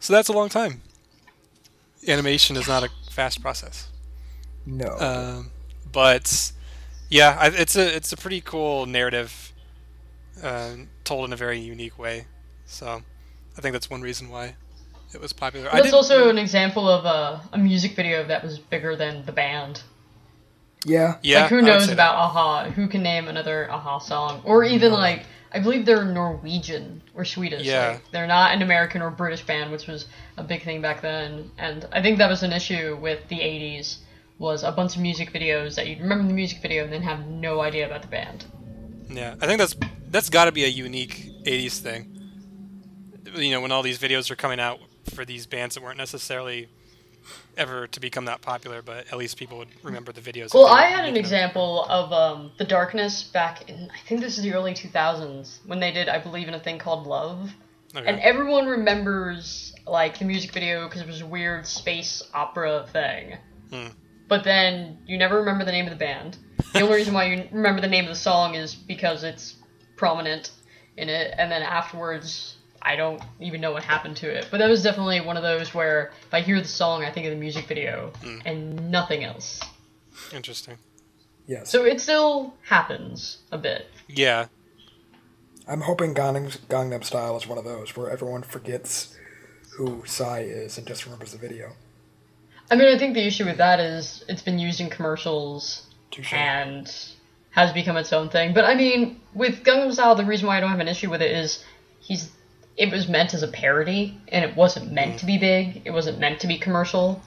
So 0.00 0.12
that's 0.12 0.28
a 0.28 0.32
long 0.32 0.48
time. 0.48 0.82
Animation 2.08 2.56
is 2.56 2.68
not 2.68 2.82
a 2.84 2.88
fast 3.10 3.40
process. 3.40 3.88
No. 4.64 4.96
Um, 4.98 5.50
but 5.92 6.52
yeah, 7.08 7.36
I, 7.40 7.46
it's 7.48 7.76
a 7.76 7.96
it's 7.96 8.12
a 8.12 8.16
pretty 8.16 8.40
cool 8.40 8.86
narrative, 8.86 9.52
uh, 10.42 10.72
told 11.04 11.26
in 11.26 11.32
a 11.32 11.36
very 11.36 11.58
unique 11.58 11.98
way. 11.98 12.26
So 12.66 13.02
I 13.56 13.60
think 13.60 13.72
that's 13.72 13.88
one 13.88 14.02
reason 14.02 14.28
why 14.28 14.54
it 15.14 15.20
was 15.20 15.32
popular. 15.32 15.68
I 15.68 15.74
That's 15.74 15.84
didn't- 15.84 15.94
also 15.94 16.28
an 16.28 16.38
example 16.38 16.88
of 16.88 17.04
a, 17.06 17.40
a 17.52 17.58
music 17.58 17.94
video 17.96 18.24
that 18.26 18.42
was 18.42 18.58
bigger 18.58 18.96
than 18.96 19.24
the 19.24 19.32
band. 19.32 19.82
Yeah. 20.86 21.18
yeah. 21.22 21.42
like 21.42 21.50
who 21.50 21.62
knows 21.62 21.86
say 21.86 21.92
about 21.92 22.14
a-ha? 22.14 22.70
Who 22.70 22.86
can 22.88 23.02
name 23.02 23.28
another 23.28 23.64
a-ha 23.64 23.98
song? 23.98 24.42
Or 24.44 24.64
even 24.64 24.92
mm-hmm. 24.92 25.00
like 25.00 25.26
I 25.52 25.60
believe 25.60 25.86
they're 25.86 26.04
Norwegian 26.04 27.02
or 27.14 27.24
Swedish. 27.24 27.66
Yeah. 27.66 27.88
Like, 27.88 28.10
they're 28.12 28.26
not 28.26 28.52
an 28.52 28.62
American 28.62 29.02
or 29.02 29.10
British 29.10 29.44
band, 29.44 29.72
which 29.72 29.86
was 29.86 30.06
a 30.36 30.44
big 30.44 30.62
thing 30.62 30.82
back 30.82 31.00
then. 31.00 31.50
And 31.58 31.88
I 31.92 32.02
think 32.02 32.18
that 32.18 32.28
was 32.28 32.42
an 32.42 32.52
issue 32.52 32.96
with 33.00 33.26
the 33.28 33.38
'80s. 33.38 33.98
Was 34.38 34.64
a 34.64 34.72
bunch 34.72 34.96
of 34.96 35.02
music 35.02 35.32
videos 35.32 35.76
that 35.76 35.86
you'd 35.86 36.00
remember 36.00 36.28
the 36.28 36.34
music 36.34 36.60
video 36.60 36.84
and 36.84 36.92
then 36.92 37.00
have 37.00 37.26
no 37.26 37.62
idea 37.62 37.86
about 37.86 38.02
the 38.02 38.08
band. 38.08 38.44
Yeah, 39.08 39.34
I 39.40 39.46
think 39.46 39.58
that's 39.58 39.74
that's 40.10 40.28
got 40.28 40.44
to 40.44 40.52
be 40.52 40.64
a 40.64 40.68
unique 40.68 41.30
'80s 41.44 41.78
thing. 41.78 42.12
You 43.34 43.50
know, 43.50 43.62
when 43.62 43.72
all 43.72 43.82
these 43.82 43.98
videos 43.98 44.30
are 44.30 44.36
coming 44.36 44.60
out 44.60 44.78
for 45.14 45.24
these 45.24 45.46
bands 45.46 45.74
that 45.74 45.82
weren't 45.82 45.96
necessarily 45.96 46.68
ever 47.56 47.86
to 47.88 48.00
become 48.00 48.26
that 48.26 48.42
popular, 48.42 48.82
but 48.82 49.06
at 49.10 49.16
least 49.16 49.36
people 49.36 49.58
would 49.58 49.68
remember 49.82 50.12
the 50.12 50.20
videos. 50.20 50.52
Well, 50.54 50.66
I 50.66 50.86
had 50.86 51.04
an 51.08 51.16
example 51.16 51.84
of 51.84 52.12
um, 52.12 52.52
the 52.58 52.64
Darkness 52.64 53.22
back 53.24 53.68
in 53.68 53.90
I 53.92 54.08
think 54.08 54.20
this 54.20 54.36
is 54.38 54.44
the 54.44 54.52
early 54.54 54.74
2000s 54.74 55.58
when 55.66 55.80
they 55.80 55.92
did 55.92 56.08
I 56.08 56.18
believe 56.18 56.48
in 56.48 56.54
a 56.54 56.60
thing 56.60 56.78
called 56.78 57.06
Love, 57.06 57.50
Okay. 57.94 58.06
and 58.06 58.20
everyone 58.20 58.66
remembers 58.66 59.72
like 59.86 60.18
the 60.18 60.24
music 60.24 60.52
video 60.52 60.86
because 60.86 61.00
it 61.00 61.06
was 61.06 61.20
a 61.22 61.26
weird 61.26 61.66
space 61.66 62.22
opera 62.34 62.86
thing. 62.92 63.38
Hmm. 63.70 63.92
But 64.28 64.42
then 64.44 64.98
you 65.06 65.16
never 65.18 65.38
remember 65.38 65.64
the 65.64 65.72
name 65.72 65.86
of 65.86 65.92
the 65.92 65.98
band. 65.98 66.36
The 66.72 66.80
only 66.80 66.96
reason 66.96 67.14
why 67.14 67.24
you 67.26 67.48
remember 67.52 67.80
the 67.80 67.86
name 67.88 68.04
of 68.04 68.10
the 68.10 68.16
song 68.16 68.54
is 68.56 68.74
because 68.74 69.22
it's 69.22 69.54
prominent 69.96 70.50
in 70.96 71.08
it, 71.08 71.34
and 71.38 71.50
then 71.50 71.62
afterwards. 71.62 72.56
I 72.86 72.94
don't 72.96 73.20
even 73.40 73.60
know 73.60 73.72
what 73.72 73.82
happened 73.82 74.16
to 74.18 74.28
it, 74.30 74.46
but 74.50 74.58
that 74.58 74.68
was 74.70 74.82
definitely 74.82 75.20
one 75.20 75.36
of 75.36 75.42
those 75.42 75.74
where 75.74 76.12
if 76.26 76.32
I 76.32 76.40
hear 76.40 76.60
the 76.60 76.68
song, 76.68 77.04
I 77.04 77.10
think 77.10 77.26
of 77.26 77.32
the 77.32 77.38
music 77.38 77.66
video 77.66 78.12
Hmm. 78.22 78.38
and 78.46 78.90
nothing 78.90 79.24
else. 79.24 79.60
Interesting. 80.32 80.78
Yes. 81.46 81.70
So 81.70 81.84
it 81.84 82.00
still 82.00 82.54
happens 82.62 83.38
a 83.52 83.58
bit. 83.58 83.86
Yeah, 84.08 84.46
I'm 85.68 85.80
hoping 85.82 86.14
Gangnam, 86.14 86.56
Gangnam 86.68 87.02
Style 87.04 87.36
is 87.36 87.46
one 87.46 87.58
of 87.58 87.64
those 87.64 87.96
where 87.96 88.08
everyone 88.10 88.42
forgets 88.42 89.16
who 89.76 90.02
Psy 90.06 90.40
is 90.42 90.78
and 90.78 90.86
just 90.86 91.04
remembers 91.04 91.32
the 91.32 91.38
video. 91.38 91.72
I 92.70 92.76
mean, 92.76 92.88
I 92.94 92.98
think 92.98 93.14
the 93.14 93.26
issue 93.26 93.44
with 93.44 93.58
that 93.58 93.78
is 93.80 94.24
it's 94.28 94.42
been 94.42 94.58
used 94.58 94.80
in 94.80 94.90
commercials 94.90 95.86
Touche. 96.10 96.32
and 96.32 96.92
has 97.50 97.72
become 97.72 97.96
its 97.96 98.12
own 98.12 98.28
thing. 98.28 98.54
But 98.54 98.64
I 98.64 98.74
mean, 98.74 99.20
with 99.34 99.62
Gangnam 99.64 99.92
Style, 99.92 100.14
the 100.14 100.24
reason 100.24 100.46
why 100.46 100.56
I 100.56 100.60
don't 100.60 100.70
have 100.70 100.80
an 100.80 100.88
issue 100.88 101.10
with 101.10 101.22
it 101.22 101.30
is 101.30 101.64
he's 102.00 102.30
it 102.76 102.92
was 102.92 103.08
meant 103.08 103.34
as 103.34 103.42
a 103.42 103.48
parody 103.48 104.18
and 104.28 104.44
it 104.44 104.56
wasn't 104.56 104.92
meant 104.92 105.18
to 105.20 105.26
be 105.26 105.38
big. 105.38 105.82
It 105.84 105.90
wasn't 105.92 106.18
meant 106.18 106.40
to 106.40 106.46
be 106.46 106.58
commercial. 106.58 107.22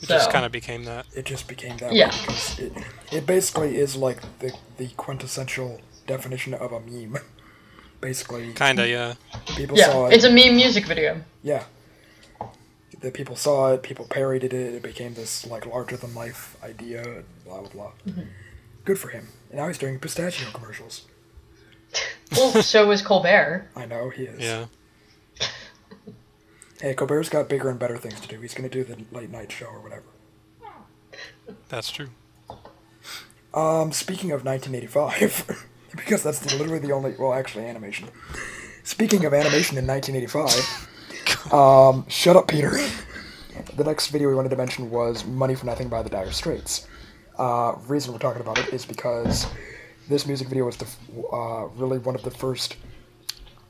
it 0.00 0.06
So 0.08 0.14
just 0.14 0.30
kind 0.30 0.44
of 0.44 0.52
became 0.52 0.84
that. 0.84 1.06
It 1.14 1.24
just 1.24 1.46
became 1.48 1.76
that 1.78 1.92
Yeah. 1.92 2.10
it, 2.58 2.72
it 3.12 3.26
basically 3.26 3.76
is 3.76 3.94
like 3.96 4.20
the, 4.40 4.52
the 4.76 4.88
quintessential 4.96 5.80
definition 6.06 6.54
of 6.54 6.72
a 6.72 6.80
meme. 6.80 7.18
Basically, 8.00 8.52
Kinda, 8.52 8.86
yeah. 8.86 9.14
people 9.56 9.78
saw 9.78 10.08
yeah, 10.08 10.12
it. 10.12 10.16
it's 10.16 10.24
a 10.24 10.30
meme 10.30 10.56
music 10.56 10.84
video. 10.86 11.22
yeah. 11.42 11.64
The 13.00 13.10
people 13.10 13.36
saw 13.36 13.72
it, 13.72 13.82
people 13.82 14.06
parodied 14.06 14.52
it, 14.54 14.74
it 14.74 14.82
became 14.82 15.14
this 15.14 15.46
like 15.46 15.64
larger 15.66 15.96
than 15.96 16.14
life 16.14 16.56
idea, 16.62 17.22
blah 17.44 17.60
blah 17.60 17.68
blah. 17.70 17.92
Mm-hmm. 18.06 18.22
Good 18.84 18.98
for 18.98 19.08
him. 19.08 19.28
And 19.50 19.58
now 19.58 19.68
he's 19.68 19.78
doing 19.78 19.98
pistachio 19.98 20.50
commercials. 20.52 21.06
Well, 22.36 22.62
so 22.62 22.90
is 22.90 23.02
Colbert. 23.02 23.70
I 23.76 23.86
know 23.86 24.10
he 24.10 24.24
is. 24.24 24.40
Yeah. 24.40 24.66
Hey, 26.80 26.94
Colbert's 26.94 27.28
got 27.28 27.48
bigger 27.48 27.70
and 27.70 27.78
better 27.78 27.96
things 27.96 28.20
to 28.20 28.28
do. 28.28 28.40
He's 28.40 28.54
gonna 28.54 28.68
do 28.68 28.84
the 28.84 28.96
late 29.12 29.30
night 29.30 29.50
show 29.50 29.66
or 29.66 29.80
whatever. 29.80 30.04
That's 31.68 31.90
true. 31.90 32.08
Um, 33.54 33.92
speaking 33.92 34.32
of 34.32 34.44
1985, 34.44 35.66
because 35.96 36.22
that's 36.22 36.44
literally 36.58 36.80
the 36.80 36.92
only, 36.92 37.14
well, 37.18 37.32
actually, 37.32 37.66
animation. 37.66 38.08
Speaking 38.82 39.24
of 39.24 39.32
animation 39.32 39.78
in 39.78 39.86
1985, 39.86 41.52
um, 41.52 42.04
shut 42.08 42.36
up, 42.36 42.48
Peter. 42.48 42.72
The 43.76 43.84
next 43.84 44.08
video 44.08 44.28
we 44.28 44.34
wanted 44.34 44.48
to 44.48 44.56
mention 44.56 44.90
was 44.90 45.24
Money 45.24 45.54
for 45.54 45.64
Nothing 45.66 45.88
by 45.88 46.02
the 46.02 46.10
Dire 46.10 46.32
Straits. 46.32 46.88
Uh, 47.38 47.76
reason 47.86 48.12
we're 48.12 48.18
talking 48.18 48.40
about 48.40 48.58
it 48.58 48.72
is 48.74 48.84
because 48.84 49.46
this 50.08 50.26
music 50.26 50.48
video 50.48 50.64
was 50.66 50.76
the, 50.76 50.86
uh, 51.32 51.66
really 51.76 51.98
one 51.98 52.14
of 52.14 52.22
the 52.22 52.30
first 52.30 52.76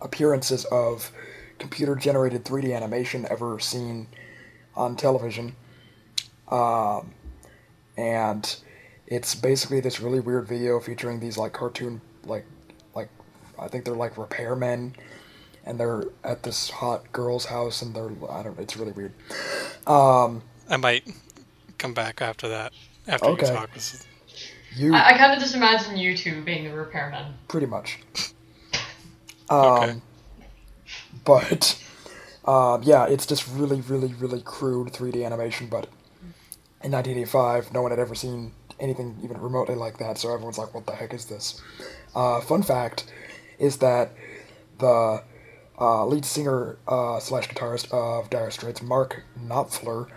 appearances 0.00 0.64
of 0.66 1.10
computer 1.58 1.94
generated 1.94 2.44
3D 2.44 2.74
animation 2.74 3.26
ever 3.30 3.58
seen 3.60 4.06
on 4.76 4.96
television. 4.96 5.54
Um, 6.48 7.14
and 7.96 8.56
it's 9.06 9.34
basically 9.34 9.80
this 9.80 10.00
really 10.00 10.20
weird 10.20 10.46
video 10.46 10.80
featuring 10.80 11.20
these 11.20 11.36
like 11.38 11.52
cartoon 11.52 12.00
like 12.24 12.44
like 12.94 13.08
I 13.58 13.68
think 13.68 13.84
they're 13.84 13.94
like 13.94 14.14
repairmen 14.14 14.94
and 15.64 15.78
they're 15.78 16.04
at 16.24 16.42
this 16.42 16.70
hot 16.70 17.10
girl's 17.12 17.44
house 17.46 17.82
and 17.82 17.94
they're 17.94 18.10
I 18.30 18.42
don't 18.42 18.58
it's 18.58 18.76
really 18.76 18.92
weird. 18.92 19.12
Um 19.86 20.42
I 20.68 20.76
might 20.76 21.06
come 21.78 21.94
back 21.94 22.20
after 22.20 22.48
that. 22.48 22.72
After 23.06 23.26
Okay. 23.28 23.46
you 23.46 23.52
talk. 23.52 23.70
You 24.76 24.94
I, 24.94 25.10
I 25.14 25.18
kind 25.18 25.32
of 25.32 25.38
just 25.38 25.54
imagine 25.54 25.96
you 25.96 26.16
two 26.16 26.42
being 26.42 26.64
the 26.64 26.70
repairmen. 26.70 27.32
pretty 27.48 27.66
much. 27.66 27.98
Um, 29.50 29.82
Okay. 29.82 30.00
But 31.24 31.78
um, 32.46 32.82
yeah, 32.82 33.06
it's 33.06 33.26
just 33.26 33.46
really, 33.48 33.82
really, 33.82 34.14
really 34.14 34.40
crude 34.40 34.88
3D 34.88 35.24
animation. 35.24 35.66
But 35.66 35.86
in 36.82 36.92
1985, 36.92 37.72
no 37.72 37.82
one 37.82 37.90
had 37.90 38.00
ever 38.00 38.14
seen 38.14 38.52
anything 38.80 39.18
even 39.22 39.40
remotely 39.40 39.74
like 39.74 39.98
that, 39.98 40.18
so 40.18 40.32
everyone's 40.32 40.58
like, 40.58 40.74
"What 40.74 40.86
the 40.86 40.94
heck 40.94 41.14
is 41.14 41.26
this?" 41.26 41.60
Uh, 42.14 42.40
fun 42.40 42.62
fact 42.62 43.04
is 43.58 43.78
that 43.78 44.12
the 44.78 45.22
uh, 45.78 46.06
lead 46.06 46.24
singer 46.24 46.78
uh, 46.88 47.20
slash 47.20 47.48
guitarist 47.48 47.90
of 47.92 48.30
Dire 48.30 48.50
Straits, 48.50 48.82
Mark 48.82 49.24
Knopfler, 49.38 50.08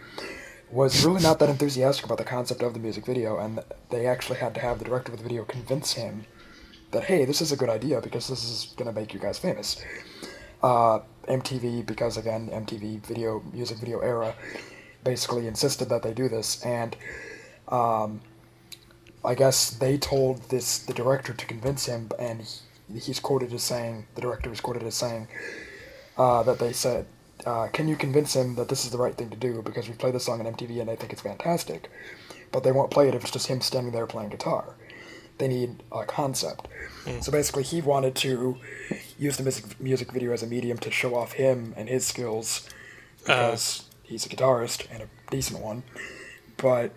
was 0.72 1.06
really 1.06 1.22
not 1.22 1.40
that 1.40 1.50
enthusiastic 1.50 2.06
about 2.06 2.18
the 2.18 2.24
concept 2.24 2.62
of 2.62 2.74
the 2.74 2.80
music 2.80 3.06
video, 3.06 3.38
and 3.38 3.60
they 3.90 4.06
actually 4.06 4.40
had 4.40 4.54
to 4.56 4.60
have 4.60 4.80
the 4.80 4.86
director 4.86 5.12
of 5.12 5.18
the 5.18 5.24
video 5.24 5.44
convince 5.46 5.94
him 5.94 6.26
that 6.92 7.06
hey, 7.06 7.26
this 7.26 7.42
is 7.42 7.52
a 7.52 7.58
good 7.58 7.70
idea 7.70 8.02
because 8.02 8.28
this 8.28 8.44
is 8.44 8.74
gonna 8.78 8.92
make 8.92 9.14
you 9.14 9.20
guys 9.20 9.38
famous. 9.38 9.82
Uh, 10.62 11.00
MTV, 11.28 11.86
because 11.86 12.18
again, 12.18 12.50
MTV 12.50 13.06
video 13.06 13.44
music 13.54 13.78
video 13.78 14.00
era, 14.00 14.34
basically 15.04 15.48
insisted 15.48 15.90
that 15.90 16.04
they 16.04 16.14
do 16.14 16.28
this, 16.28 16.64
and 16.64 16.96
um, 17.68 18.22
I 19.24 19.36
guess 19.36 19.70
they 19.70 19.98
told 19.98 20.50
this 20.50 20.80
the 20.80 20.94
director 20.94 21.34
to 21.34 21.46
convince 21.46 21.86
him, 21.86 22.10
and 22.20 22.42
he, 22.42 23.00
he's 23.00 23.20
quoted 23.20 23.54
as 23.54 23.64
saying 23.64 24.08
the 24.16 24.22
director 24.22 24.52
is 24.52 24.62
quoted 24.62 24.84
as 24.84 24.96
saying 24.96 25.28
uh, 26.18 26.44
that 26.44 26.60
they 26.60 26.74
said, 26.74 27.06
uh, 27.46 27.68
"Can 27.68 27.88
you 27.88 27.96
convince 27.96 28.36
him 28.36 28.56
that 28.56 28.70
this 28.70 28.86
is 28.86 28.92
the 28.92 28.98
right 28.98 29.16
thing 29.16 29.30
to 29.30 29.38
do? 29.38 29.62
Because 29.62 29.88
we 29.88 29.96
play 29.96 30.12
this 30.12 30.26
song 30.26 30.40
on 30.40 30.54
MTV 30.54 30.80
and 30.80 30.90
they 30.90 30.96
think 30.96 31.14
it's 31.14 31.22
fantastic, 31.22 31.90
but 32.52 32.64
they 32.64 32.72
won't 32.72 32.92
play 32.92 33.08
it 33.08 33.16
if 33.16 33.24
it's 33.24 33.32
just 33.32 33.48
him 33.48 33.62
standing 33.62 33.94
there 33.94 34.08
playing 34.08 34.30
guitar." 34.30 34.76
They 35.38 35.48
need 35.48 35.84
a 35.92 36.04
concept. 36.04 36.68
So 37.22 37.32
basically, 37.32 37.62
he 37.64 37.80
wanted 37.80 38.16
to 38.16 38.58
use 39.20 39.38
the 39.38 39.44
music 39.44 39.80
music 39.80 40.12
video 40.12 40.34
as 40.34 40.42
a 40.44 40.48
medium 40.48 40.78
to 40.80 40.92
show 40.92 41.16
off 41.16 41.34
him 41.34 41.74
and 41.78 41.88
his 41.88 42.06
skills 42.08 42.68
because 43.20 43.86
he's 44.04 44.26
a 44.26 44.30
guitarist 44.30 44.88
and 44.92 45.04
a 45.04 45.08
decent 45.30 45.62
one, 45.62 45.84
but 46.58 46.92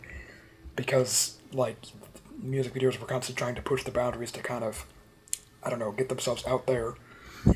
because 0.74 1.38
like 1.52 1.76
music 2.40 2.72
videos 2.72 2.98
were 2.98 3.06
constantly 3.06 3.38
trying 3.38 3.54
to 3.54 3.62
push 3.62 3.84
the 3.84 3.90
boundaries 3.90 4.32
to 4.32 4.40
kind 4.40 4.64
of 4.64 4.86
I 5.62 5.68
don't 5.70 5.78
know 5.78 5.92
get 5.92 6.08
themselves 6.08 6.46
out 6.46 6.66
there 6.66 6.94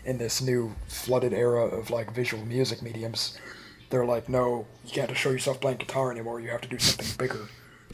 in 0.04 0.18
this 0.18 0.40
new 0.40 0.74
flooded 0.88 1.32
era 1.32 1.64
of 1.64 1.90
like 1.90 2.12
visual 2.12 2.44
music 2.44 2.82
mediums. 2.82 3.38
They're 3.90 4.06
like, 4.06 4.28
no, 4.28 4.66
you 4.84 4.92
can't 4.92 5.08
just 5.08 5.20
show 5.20 5.30
yourself 5.30 5.60
playing 5.60 5.78
guitar 5.78 6.10
anymore. 6.10 6.40
You 6.40 6.50
have 6.50 6.62
to 6.62 6.68
do 6.68 6.78
something 6.78 7.16
bigger 7.18 7.48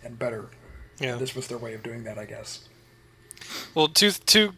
and 0.04 0.18
better. 0.18 0.50
Yeah. 0.98 1.16
This 1.16 1.34
was 1.34 1.46
their 1.48 1.58
way 1.58 1.74
of 1.74 1.82
doing 1.82 2.04
that, 2.04 2.18
I 2.18 2.24
guess. 2.24 2.68
Well, 3.74 3.88
two 3.88 4.10
two 4.10 4.52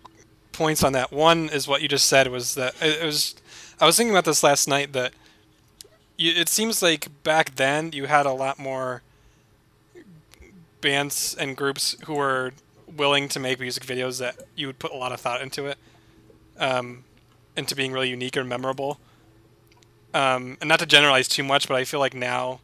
points 0.53 0.83
on 0.83 0.93
that. 0.93 1.13
One 1.13 1.49
is 1.49 1.67
what 1.67 1.83
you 1.83 1.89
just 1.89 2.07
said 2.07 2.29
was 2.29 2.55
that 2.55 2.75
it 2.83 3.03
it 3.03 3.05
was. 3.05 3.35
I 3.81 3.87
was 3.87 3.97
thinking 3.97 4.13
about 4.13 4.25
this 4.25 4.43
last 4.43 4.69
night 4.69 4.93
that 4.93 5.13
you, 6.17 6.33
it 6.33 6.49
seems 6.49 6.83
like 6.83 7.09
back 7.23 7.57
then 7.57 7.91
you 7.93 8.07
had 8.07 8.27
a 8.27 8.33
lot 8.33 8.59
more 8.59 9.03
bands 10.81 11.35
and 11.39 11.57
groups 11.57 11.97
who 12.05 12.15
were 12.15 12.53
willing 12.97 13.29
to 13.31 13.41
make 13.41 13.59
music 13.59 13.85
videos 13.85 14.19
that 14.19 14.37
you 14.55 14.67
would 14.67 14.79
put 14.79 14.93
a 14.93 14.97
lot 14.97 15.13
of 15.13 15.21
thought 15.21 15.41
into 15.41 15.67
it, 15.67 15.79
um, 16.59 17.05
into 17.57 17.75
being 17.75 17.93
really 17.93 18.09
unique 18.09 18.37
or 18.37 18.45
memorable. 18.45 19.01
Um, 20.15 20.59
and 20.61 20.69
not 20.69 20.79
to 20.81 20.87
generalize 20.87 21.29
too 21.29 21.43
much, 21.43 21.69
but 21.69 21.77
I 21.77 21.85
feel 21.85 22.01
like 22.01 22.15
now 22.15 22.61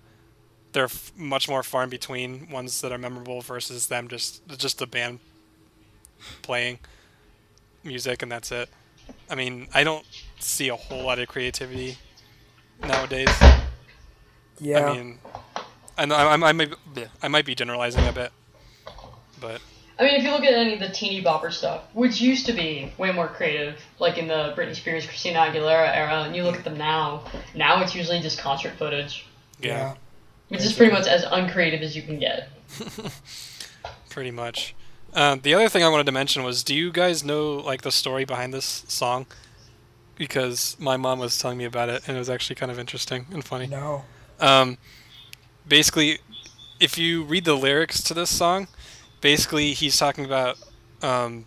they're 0.72 0.84
f- 0.84 1.12
much 1.16 1.48
more 1.48 1.62
far 1.62 1.84
in 1.84 1.90
between 1.90 2.50
ones 2.50 2.80
that 2.82 2.92
are 2.92 2.98
memorable 2.98 3.40
versus 3.40 3.86
them 3.86 4.06
just 4.08 4.46
just 4.58 4.78
the 4.78 4.86
band 4.86 5.18
playing 6.42 6.78
music 7.82 8.22
and 8.22 8.30
that's 8.30 8.52
it. 8.52 8.68
I 9.30 9.34
mean, 9.34 9.68
I 9.72 9.84
don't 9.84 10.04
see 10.38 10.68
a 10.68 10.76
whole 10.76 11.04
lot 11.04 11.18
of 11.18 11.28
creativity 11.28 11.96
nowadays. 12.82 13.30
Yeah. 14.60 14.86
I 14.86 14.94
mean, 14.94 15.18
I 15.96 16.04
know 16.04 16.14
I, 16.14 16.32
I, 16.34 16.52
might 16.52 16.74
I 17.22 17.28
might 17.28 17.46
be 17.46 17.54
generalizing 17.54 18.06
a 18.06 18.12
bit, 18.12 18.32
but 19.40 19.60
I 19.98 20.04
mean, 20.04 20.14
if 20.14 20.22
you 20.22 20.30
look 20.30 20.44
at 20.44 20.54
any 20.54 20.74
of 20.74 20.80
the 20.80 20.90
teeny 20.90 21.22
bopper 21.22 21.52
stuff, 21.52 21.82
which 21.92 22.20
used 22.20 22.46
to 22.46 22.52
be 22.52 22.92
way 22.98 23.10
more 23.10 23.26
creative, 23.26 23.80
like 23.98 24.16
in 24.16 24.28
the 24.28 24.54
Britney 24.56 24.76
Spears, 24.76 25.04
Christina 25.04 25.40
Aguilera 25.40 25.94
era, 25.94 26.22
and 26.22 26.36
you 26.36 26.44
look 26.44 26.56
at 26.56 26.62
them 26.62 26.78
now, 26.78 27.24
now 27.54 27.82
it's 27.82 27.94
usually 27.94 28.20
just 28.20 28.38
concert 28.38 28.74
footage, 28.78 29.26
yeah, 29.60 29.94
which 30.48 30.60
is 30.60 30.72
pretty 30.72 30.92
much 30.92 31.06
as 31.08 31.24
uncreative 31.24 31.82
as 31.82 31.96
you 31.96 32.02
can 32.02 32.20
get. 32.20 32.48
pretty 34.10 34.30
much. 34.30 34.74
Uh, 35.14 35.36
the 35.42 35.54
other 35.54 35.68
thing 35.68 35.82
I 35.82 35.88
wanted 35.88 36.06
to 36.06 36.12
mention 36.12 36.44
was, 36.44 36.62
do 36.62 36.74
you 36.74 36.92
guys 36.92 37.24
know 37.24 37.54
like 37.54 37.82
the 37.82 37.90
story 37.90 38.24
behind 38.24 38.54
this 38.54 38.84
song? 38.86 39.26
Because 40.14 40.76
my 40.78 40.96
mom 40.96 41.18
was 41.18 41.38
telling 41.38 41.58
me 41.58 41.64
about 41.64 41.88
it, 41.88 42.06
and 42.06 42.16
it 42.16 42.20
was 42.20 42.30
actually 42.30 42.56
kind 42.56 42.70
of 42.70 42.78
interesting 42.78 43.26
and 43.32 43.44
funny. 43.44 43.66
no. 43.66 44.04
Um, 44.38 44.78
basically, 45.66 46.18
if 46.78 46.98
you 46.98 47.24
read 47.24 47.44
the 47.44 47.54
lyrics 47.54 48.02
to 48.04 48.14
this 48.14 48.30
song, 48.30 48.68
basically 49.20 49.72
he's 49.72 49.96
talking 49.96 50.24
about 50.24 50.58
um, 51.02 51.44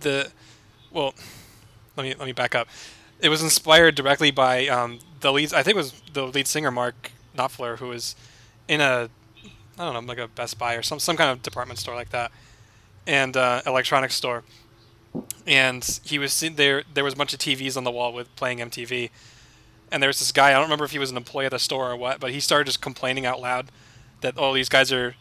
the 0.00 0.30
well. 0.90 1.14
Let 1.96 2.02
me 2.04 2.14
let 2.18 2.26
me 2.26 2.32
back 2.32 2.54
up. 2.54 2.68
It 3.20 3.28
was 3.28 3.42
inspired 3.42 3.94
directly 3.94 4.30
by 4.30 4.66
um, 4.68 4.98
the 5.20 5.32
lead. 5.32 5.54
I 5.54 5.62
think 5.62 5.76
it 5.76 5.78
was 5.78 5.92
the 6.12 6.26
lead 6.26 6.46
singer 6.46 6.70
Mark 6.70 7.12
Knopfler, 7.36 7.78
who 7.78 7.88
was 7.88 8.16
in 8.68 8.80
a 8.80 9.08
I 9.78 9.84
don't 9.84 9.94
know 9.94 10.00
like 10.00 10.18
a 10.18 10.28
Best 10.28 10.58
Buy 10.58 10.74
or 10.74 10.82
some 10.82 10.98
some 10.98 11.16
kind 11.16 11.30
of 11.30 11.42
department 11.42 11.78
store 11.78 11.94
like 11.94 12.10
that, 12.10 12.32
and 13.06 13.36
uh, 13.36 13.62
electronics 13.66 14.14
store. 14.14 14.44
And 15.46 16.00
he 16.04 16.18
was 16.18 16.32
sitting 16.32 16.56
there. 16.56 16.82
There 16.92 17.04
was 17.04 17.14
a 17.14 17.16
bunch 17.16 17.32
of 17.32 17.38
TVs 17.38 17.76
on 17.76 17.84
the 17.84 17.90
wall 17.90 18.12
with 18.12 18.34
playing 18.34 18.58
MTV, 18.58 19.10
and 19.92 20.02
there 20.02 20.08
was 20.08 20.18
this 20.18 20.32
guy. 20.32 20.50
I 20.50 20.54
don't 20.54 20.62
remember 20.62 20.84
if 20.84 20.90
he 20.90 20.98
was 20.98 21.10
an 21.10 21.16
employee 21.16 21.46
at 21.46 21.52
the 21.52 21.58
store 21.58 21.90
or 21.90 21.96
what, 21.96 22.18
but 22.18 22.32
he 22.32 22.40
started 22.40 22.64
just 22.64 22.80
complaining 22.80 23.24
out 23.24 23.40
loud 23.40 23.70
that 24.22 24.36
all 24.36 24.52
these 24.52 24.68
guys 24.68 24.90
are 24.90 25.14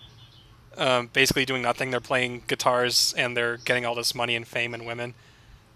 um, 0.78 1.10
basically 1.14 1.46
doing 1.46 1.62
nothing. 1.62 1.92
They're 1.92 2.00
playing 2.00 2.44
guitars 2.48 3.14
and 3.18 3.36
they're 3.36 3.58
getting 3.58 3.86
all 3.86 3.96
this 3.96 4.14
money 4.16 4.36
and 4.36 4.48
fame 4.48 4.74
and 4.74 4.86
women, 4.86 5.14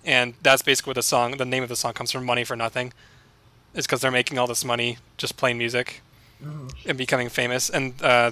and 0.06 0.34
that's 0.42 0.62
basically 0.62 0.92
what 0.92 0.96
the 0.96 1.04
song. 1.04 1.38
The 1.38 1.46
name 1.46 1.64
of 1.64 1.70
the 1.70 1.76
song 1.76 1.94
comes 1.94 2.12
from 2.12 2.26
"Money 2.26 2.44
for 2.44 2.56
Nothing." 2.56 2.94
It's 3.74 3.86
because 3.86 4.02
they're 4.02 4.12
making 4.12 4.40
all 4.40 4.48
this 4.48 4.66
money 4.66 4.98
just 5.18 5.38
playing 5.38 5.58
music 5.58 6.02
and 6.86 6.98
becoming 6.98 7.30
famous. 7.30 7.70
And 7.70 8.02
uh, 8.02 8.32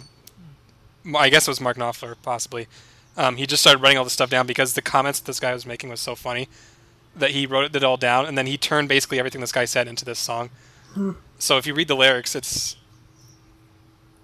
I 1.16 1.30
guess 1.30 1.48
it 1.48 1.52
was 1.52 1.62
Mark 1.62 1.78
Knopfler, 1.78 2.16
possibly. 2.24 2.68
Um, 3.18 3.38
he 3.38 3.46
just 3.46 3.62
started 3.62 3.82
writing 3.82 3.98
all 3.98 4.04
this 4.04 4.14
stuff 4.14 4.30
down 4.30 4.48
because 4.48 4.74
the 4.74 4.82
comments 4.82 5.20
this 5.20 5.40
guy 5.40 5.54
was 5.54 5.66
making 5.66 5.90
was 5.90 6.02
so 6.02 6.16
funny 6.16 6.50
that 7.16 7.32
he 7.32 7.46
wrote 7.46 7.76
it 7.76 7.84
all 7.84 7.98
down, 7.98 8.26
and 8.26 8.38
then 8.38 8.46
he 8.46 8.58
turned 8.58 8.90
basically 8.90 9.20
everything 9.20 9.42
this 9.42 9.52
guy 9.52 9.66
said 9.66 9.88
into 9.88 10.04
this 10.04 10.20
song. 10.20 10.50
So 11.40 11.58
if 11.58 11.66
you 11.66 11.74
read 11.74 11.88
the 11.88 11.96
lyrics, 11.96 12.36
it's 12.36 12.76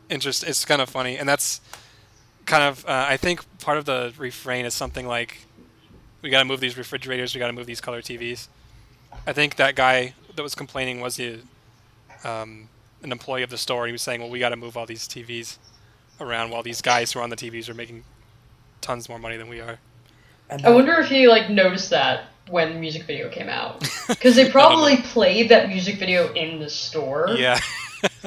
interest. 0.09 0.43
It's 0.43 0.65
kind 0.65 0.81
of 0.81 0.89
funny, 0.89 1.17
and 1.17 1.27
that's 1.27 1.61
kind 2.51 2.63
of 2.63 2.85
uh, 2.85 3.05
I 3.07 3.15
think 3.15 3.39
part 3.59 3.77
of 3.77 3.85
the 3.85 4.13
refrain 4.17 4.65
is 4.65 4.73
something 4.73 5.07
like, 5.07 5.45
"We 6.21 6.29
got 6.29 6.39
to 6.39 6.45
move 6.45 6.59
these 6.59 6.77
refrigerators. 6.77 7.33
We 7.33 7.39
got 7.39 7.47
to 7.47 7.53
move 7.53 7.65
these 7.65 7.79
color 7.79 8.01
TVs." 8.01 8.49
I 9.25 9.31
think 9.31 9.55
that 9.55 9.75
guy 9.75 10.13
that 10.35 10.43
was 10.43 10.53
complaining 10.53 10.99
was 10.99 11.15
the 11.15 11.39
um, 12.25 12.67
an 13.03 13.13
employee 13.13 13.43
of 13.43 13.49
the 13.49 13.57
store. 13.57 13.85
He 13.85 13.93
was 13.93 14.01
saying, 14.01 14.19
"Well, 14.19 14.29
we 14.29 14.39
got 14.39 14.49
to 14.49 14.57
move 14.57 14.75
all 14.75 14.85
these 14.85 15.07
TVs 15.07 15.57
around 16.19 16.49
while 16.51 16.61
these 16.61 16.81
guys 16.81 17.13
who 17.13 17.19
are 17.19 17.23
on 17.23 17.29
the 17.29 17.37
TVs 17.37 17.69
are 17.69 17.73
making 17.73 18.03
tons 18.81 19.07
more 19.07 19.17
money 19.17 19.37
than 19.37 19.47
we 19.47 19.61
are." 19.61 19.79
And 20.49 20.65
I 20.65 20.71
wonder 20.71 20.99
if 20.99 21.07
he 21.07 21.29
like 21.29 21.49
noticed 21.49 21.89
that 21.91 22.25
when 22.49 22.73
the 22.73 22.79
music 22.79 23.03
video 23.03 23.29
came 23.29 23.47
out, 23.47 23.79
because 24.09 24.35
they 24.35 24.51
probably 24.51 24.97
played 24.97 25.47
that 25.49 25.69
music 25.69 25.99
video 25.99 26.33
in 26.33 26.59
the 26.59 26.69
store. 26.69 27.29
Yeah. 27.29 27.61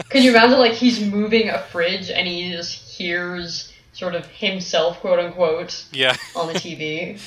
Can 0.08 0.22
you 0.22 0.30
imagine 0.34 0.58
like 0.58 0.72
he's 0.72 0.98
moving 1.04 1.50
a 1.50 1.58
fridge 1.64 2.08
and 2.08 2.26
he 2.26 2.50
just 2.50 2.88
hears 2.88 3.73
sort 3.94 4.14
of 4.14 4.26
himself, 4.26 5.00
quote 5.00 5.18
unquote, 5.18 5.86
yeah. 5.92 6.16
on 6.36 6.48
the 6.48 6.54
TV? 6.58 7.18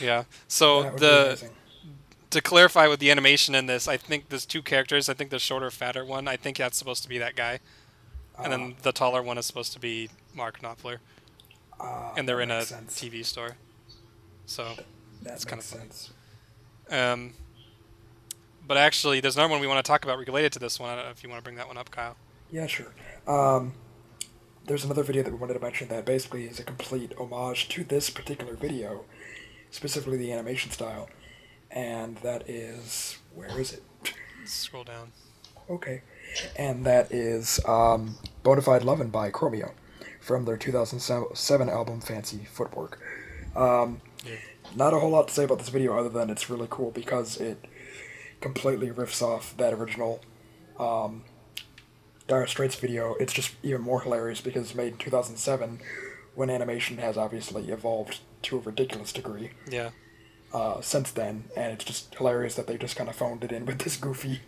Yeah. 0.00 0.24
So 0.48 0.82
that 0.82 0.92
would 0.92 1.00
be 1.00 1.06
the 1.06 1.50
to 2.30 2.42
clarify 2.42 2.86
with 2.88 3.00
the 3.00 3.10
animation 3.10 3.54
in 3.54 3.64
this, 3.66 3.88
I 3.88 3.96
think 3.96 4.28
there's 4.28 4.44
two 4.44 4.60
characters. 4.60 5.08
I 5.08 5.14
think 5.14 5.30
the 5.30 5.38
shorter, 5.38 5.70
fatter 5.70 6.04
one, 6.04 6.28
I 6.28 6.36
think 6.36 6.58
that's 6.58 6.76
supposed 6.76 7.02
to 7.04 7.08
be 7.08 7.16
that 7.18 7.34
guy, 7.36 7.58
and 8.38 8.52
then 8.52 8.76
the 8.82 8.92
taller 8.92 9.22
one 9.22 9.38
is 9.38 9.46
supposed 9.46 9.72
to 9.72 9.78
be 9.80 10.10
Mark 10.34 10.60
Knopfler, 10.60 10.98
Ah, 11.80 12.12
and 12.18 12.28
they're 12.28 12.40
in 12.42 12.50
a 12.50 12.62
sense. 12.66 13.00
TV 13.00 13.24
store. 13.24 13.56
So, 14.44 14.74
That 15.22 15.34
it's 15.36 15.44
kinda 15.46 15.64
funny. 15.64 15.82
sense. 15.84 16.10
um, 16.90 17.32
but 18.66 18.76
actually, 18.76 19.20
there's 19.20 19.36
another 19.36 19.50
one 19.50 19.60
we 19.60 19.66
want 19.66 19.82
to 19.82 19.88
talk 19.88 20.04
about 20.04 20.18
related 20.18 20.52
to 20.52 20.58
this 20.58 20.78
one. 20.78 20.90
I 20.90 20.96
don't 20.96 21.04
know 21.06 21.10
if 21.10 21.22
you 21.22 21.30
want 21.30 21.40
to 21.40 21.44
bring 21.44 21.56
that 21.56 21.66
one 21.66 21.78
up, 21.78 21.90
Kyle. 21.90 22.16
Yeah, 22.52 22.66
sure. 22.66 22.92
Um, 23.26 23.72
there's 24.68 24.84
another 24.84 25.02
video 25.02 25.22
that 25.22 25.32
we 25.32 25.38
wanted 25.38 25.54
to 25.54 25.60
mention 25.60 25.88
that 25.88 26.04
basically 26.04 26.44
is 26.44 26.60
a 26.60 26.62
complete 26.62 27.12
homage 27.18 27.68
to 27.70 27.82
this 27.82 28.10
particular 28.10 28.54
video, 28.54 29.04
specifically 29.70 30.18
the 30.18 30.30
animation 30.30 30.70
style, 30.70 31.08
and 31.70 32.18
that 32.18 32.48
is 32.48 33.18
where 33.34 33.58
is 33.58 33.72
it? 33.72 33.82
Scroll 34.44 34.84
down. 34.84 35.12
Okay, 35.70 36.02
and 36.56 36.84
that 36.84 37.10
is 37.10 37.60
um, 37.66 38.16
Bonafied 38.44 38.84
Lovin' 38.84 39.08
by 39.08 39.30
Chromeo 39.30 39.72
from 40.20 40.44
their 40.44 40.56
2007 40.56 41.68
album 41.68 42.00
Fancy 42.00 42.46
Footwork. 42.50 43.00
Um, 43.56 44.02
Not 44.76 44.92
a 44.92 44.98
whole 44.98 45.10
lot 45.10 45.28
to 45.28 45.34
say 45.34 45.44
about 45.44 45.58
this 45.58 45.70
video 45.70 45.98
other 45.98 46.10
than 46.10 46.28
it's 46.28 46.50
really 46.50 46.66
cool 46.68 46.90
because 46.90 47.38
it 47.38 47.64
completely 48.42 48.90
riffs 48.90 49.22
off 49.22 49.56
that 49.56 49.72
original 49.72 50.20
um, 50.78 51.24
Dire 52.28 52.46
Straits 52.46 52.76
video. 52.76 53.14
It's 53.18 53.32
just 53.32 53.52
even 53.62 53.80
more 53.80 54.00
hilarious 54.02 54.40
because 54.40 54.62
it's 54.62 54.74
made 54.74 54.92
in 54.92 54.98
2007 54.98 55.80
when 56.34 56.50
animation 56.50 56.98
has 56.98 57.16
obviously 57.16 57.68
evolved 57.70 58.20
to 58.42 58.58
a 58.58 58.60
ridiculous 58.60 59.12
degree 59.12 59.50
Yeah. 59.68 59.90
uh, 60.52 60.80
since 60.80 61.10
then, 61.10 61.44
and 61.56 61.72
it's 61.72 61.84
just 61.84 62.14
hilarious 62.14 62.54
that 62.54 62.66
they 62.68 62.76
just 62.78 62.94
kind 62.96 63.10
of 63.10 63.16
phoned 63.16 63.42
it 63.42 63.50
in 63.50 63.66
with 63.66 63.80
this 63.80 63.96
goofy, 63.96 64.40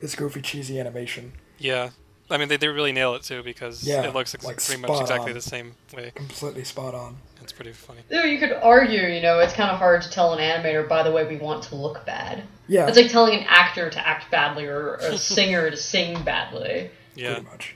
this 0.00 0.14
goofy 0.14 0.40
cheesy 0.42 0.78
animation. 0.78 1.32
Yeah. 1.58 1.90
I 2.30 2.36
mean, 2.36 2.48
they, 2.48 2.58
they 2.58 2.68
really 2.68 2.92
nail 2.92 3.14
it 3.14 3.22
too 3.22 3.42
because 3.42 3.82
Yeah, 3.84 4.02
it 4.02 4.14
looks 4.14 4.34
ex- 4.34 4.44
like 4.44 4.62
pretty 4.62 4.82
much 4.82 5.00
exactly 5.00 5.30
on. 5.30 5.34
the 5.34 5.40
same 5.40 5.74
way. 5.96 6.12
Completely 6.14 6.62
spot 6.62 6.94
on. 6.94 7.16
It's 7.42 7.52
pretty 7.52 7.72
funny. 7.72 8.00
Though 8.10 8.22
you 8.24 8.38
could 8.38 8.52
argue, 8.52 9.00
you 9.08 9.22
know, 9.22 9.38
it's 9.38 9.54
kind 9.54 9.70
of 9.70 9.78
hard 9.78 10.02
to 10.02 10.10
tell 10.10 10.34
an 10.34 10.38
animator, 10.38 10.86
by 10.86 11.02
the 11.02 11.10
way, 11.10 11.26
we 11.26 11.36
want 11.38 11.62
to 11.64 11.74
look 11.74 12.04
bad. 12.04 12.42
Yeah, 12.68 12.86
It's 12.86 12.98
like 12.98 13.10
telling 13.10 13.34
an 13.40 13.46
actor 13.48 13.88
to 13.88 14.06
act 14.06 14.30
badly 14.30 14.66
or 14.66 14.96
a 14.96 15.16
singer 15.18 15.70
to 15.70 15.76
sing 15.76 16.22
badly. 16.22 16.90
Yeah. 17.18 17.34
pretty 17.34 17.50
much. 17.50 17.74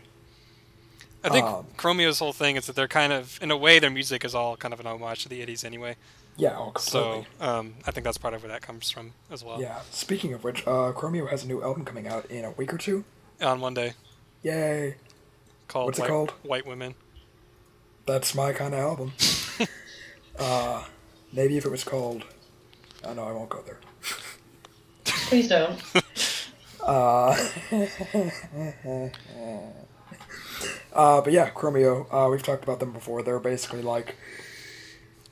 I 1.24 1.28
think 1.28 1.46
Um, 1.46 1.66
Chromeo's 1.76 2.18
whole 2.18 2.32
thing 2.32 2.56
is 2.56 2.66
that 2.66 2.74
they're 2.74 2.88
kind 2.88 3.12
of, 3.12 3.38
in 3.40 3.50
a 3.50 3.56
way, 3.56 3.78
their 3.78 3.90
music 3.90 4.24
is 4.24 4.34
all 4.34 4.56
kind 4.56 4.74
of 4.74 4.80
an 4.80 4.86
homage 4.86 5.22
to 5.22 5.28
the 5.28 5.40
80s 5.40 5.64
anyway. 5.64 5.96
Yeah, 6.36 6.56
oh, 6.58 6.70
completely. 6.70 7.26
So 7.40 7.44
um, 7.44 7.74
I 7.86 7.90
think 7.90 8.04
that's 8.04 8.18
part 8.18 8.34
of 8.34 8.42
where 8.42 8.50
that 8.50 8.62
comes 8.62 8.90
from 8.90 9.12
as 9.30 9.44
well. 9.44 9.60
yeah. 9.60 9.80
Speaking 9.90 10.32
of 10.32 10.42
which, 10.42 10.62
uh, 10.66 10.92
Chromeo 10.92 11.28
has 11.28 11.44
a 11.44 11.46
new 11.46 11.62
album 11.62 11.84
coming 11.84 12.08
out 12.08 12.26
in 12.26 12.44
a 12.44 12.50
week 12.52 12.72
or 12.72 12.78
two. 12.78 13.04
On 13.40 13.60
Monday. 13.60 13.94
Yay! 14.42 14.96
called 15.68 15.86
What's 15.86 15.98
it 16.00 16.06
called? 16.06 16.30
White 16.42 16.66
Women. 16.66 16.94
That's 18.06 18.34
my 18.34 18.52
kind 18.52 18.74
of 18.74 18.80
album. 18.80 19.12
uh, 20.38 20.84
maybe 21.32 21.56
if 21.56 21.64
it 21.64 21.70
was 21.70 21.84
called. 21.84 22.24
Oh 23.04 23.12
no, 23.14 23.24
I 23.24 23.32
won't 23.32 23.48
go 23.48 23.62
there. 23.62 23.78
Please 25.04 25.48
don't. 25.48 25.80
Uh, 26.82 27.36
uh, 30.92 31.20
but 31.20 31.32
yeah, 31.32 31.50
Chromeo. 31.50 32.06
Uh, 32.10 32.28
we've 32.30 32.42
talked 32.42 32.64
about 32.64 32.80
them 32.80 32.92
before. 32.92 33.22
They're 33.22 33.38
basically 33.38 33.82
like 33.82 34.16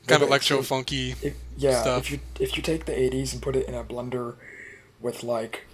Kind 0.07 0.15
of 0.15 0.19
they're 0.21 0.27
electro 0.29 0.61
funky. 0.63 1.15
Yeah, 1.57 1.81
stuff. 1.81 2.03
if 2.03 2.11
you 2.11 2.19
if 2.39 2.57
you 2.57 2.63
take 2.63 2.85
the 2.85 2.93
'80s 2.93 3.33
and 3.33 3.41
put 3.41 3.55
it 3.55 3.67
in 3.67 3.75
a 3.75 3.83
blender 3.83 4.35
with 4.99 5.23
like 5.23 5.67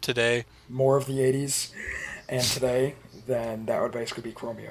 today. 0.00 0.44
more 0.68 0.96
of 0.96 1.06
the 1.06 1.14
'80s 1.18 1.72
and 2.28 2.42
today, 2.42 2.94
then 3.26 3.66
that 3.66 3.82
would 3.82 3.92
basically 3.92 4.22
be 4.22 4.32
Chromeo. 4.32 4.70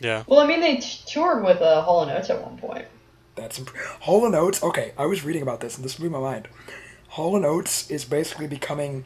Yeah. 0.00 0.24
Well, 0.26 0.40
I 0.40 0.46
mean, 0.46 0.60
they 0.60 0.76
t- 0.76 1.02
toured 1.06 1.44
with 1.44 1.60
uh, 1.60 1.82
Hall 1.82 2.08
& 2.08 2.10
Oates 2.10 2.30
at 2.30 2.42
one 2.42 2.58
point. 2.58 2.86
That's 3.36 3.58
imp- 3.58 3.74
Hall 4.00 4.24
and 4.26 4.34
Oates. 4.34 4.62
Okay, 4.62 4.92
I 4.98 5.06
was 5.06 5.24
reading 5.24 5.42
about 5.42 5.60
this 5.60 5.76
and 5.76 5.84
this 5.84 5.96
blew 5.96 6.10
my 6.10 6.18
mind. 6.20 6.48
Hall 7.08 7.36
and 7.36 7.44
Oates 7.44 7.90
is 7.90 8.04
basically 8.04 8.46
becoming 8.46 9.04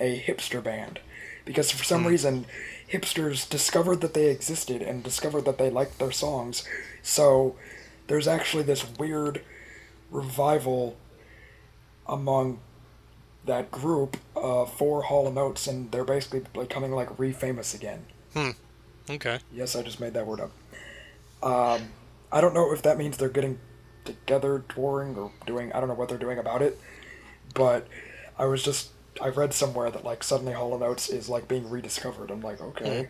a 0.00 0.20
hipster 0.20 0.62
band 0.62 1.00
because 1.44 1.70
for 1.70 1.84
some 1.84 2.06
reason 2.06 2.46
hipsters 2.90 3.48
discovered 3.48 4.00
that 4.00 4.14
they 4.14 4.26
existed 4.26 4.82
and 4.82 5.02
discovered 5.02 5.44
that 5.44 5.58
they 5.58 5.70
liked 5.70 5.98
their 5.98 6.12
songs. 6.12 6.66
So 7.02 7.56
there's 8.06 8.28
actually 8.28 8.62
this 8.64 8.86
weird 8.98 9.42
revival 10.10 10.96
among 12.06 12.60
that 13.44 13.70
group 13.70 14.16
uh, 14.36 14.64
for 14.66 15.02
Hall 15.02 15.26
and 15.26 15.36
Oates, 15.38 15.66
and 15.66 15.90
they're 15.90 16.04
basically 16.04 16.42
becoming 16.52 16.92
like 16.92 17.18
re-famous 17.18 17.74
again. 17.74 18.04
Hmm. 18.34 18.50
Okay. 19.10 19.38
Yes, 19.52 19.74
I 19.74 19.82
just 19.82 20.00
made 20.00 20.14
that 20.14 20.26
word 20.26 20.40
up. 20.40 20.52
Um, 21.42 21.88
I 22.30 22.40
don't 22.40 22.54
know 22.54 22.72
if 22.72 22.82
that 22.82 22.98
means 22.98 23.16
they're 23.16 23.28
getting 23.28 23.58
together, 24.04 24.64
touring, 24.68 25.16
or 25.16 25.32
doing. 25.46 25.72
I 25.72 25.80
don't 25.80 25.88
know 25.88 25.94
what 25.94 26.08
they're 26.08 26.18
doing 26.18 26.38
about 26.38 26.62
it. 26.62 26.78
But 27.54 27.86
I 28.38 28.44
was 28.44 28.62
just. 28.62 28.90
I 29.20 29.28
read 29.28 29.52
somewhere 29.54 29.90
that 29.90 30.04
like 30.04 30.22
suddenly 30.22 30.52
Hall 30.52 30.74
and 30.74 30.82
Oates 30.82 31.08
is 31.08 31.28
like 31.28 31.48
being 31.48 31.68
rediscovered. 31.68 32.30
I'm 32.30 32.40
like, 32.40 32.60
okay. 32.60 33.08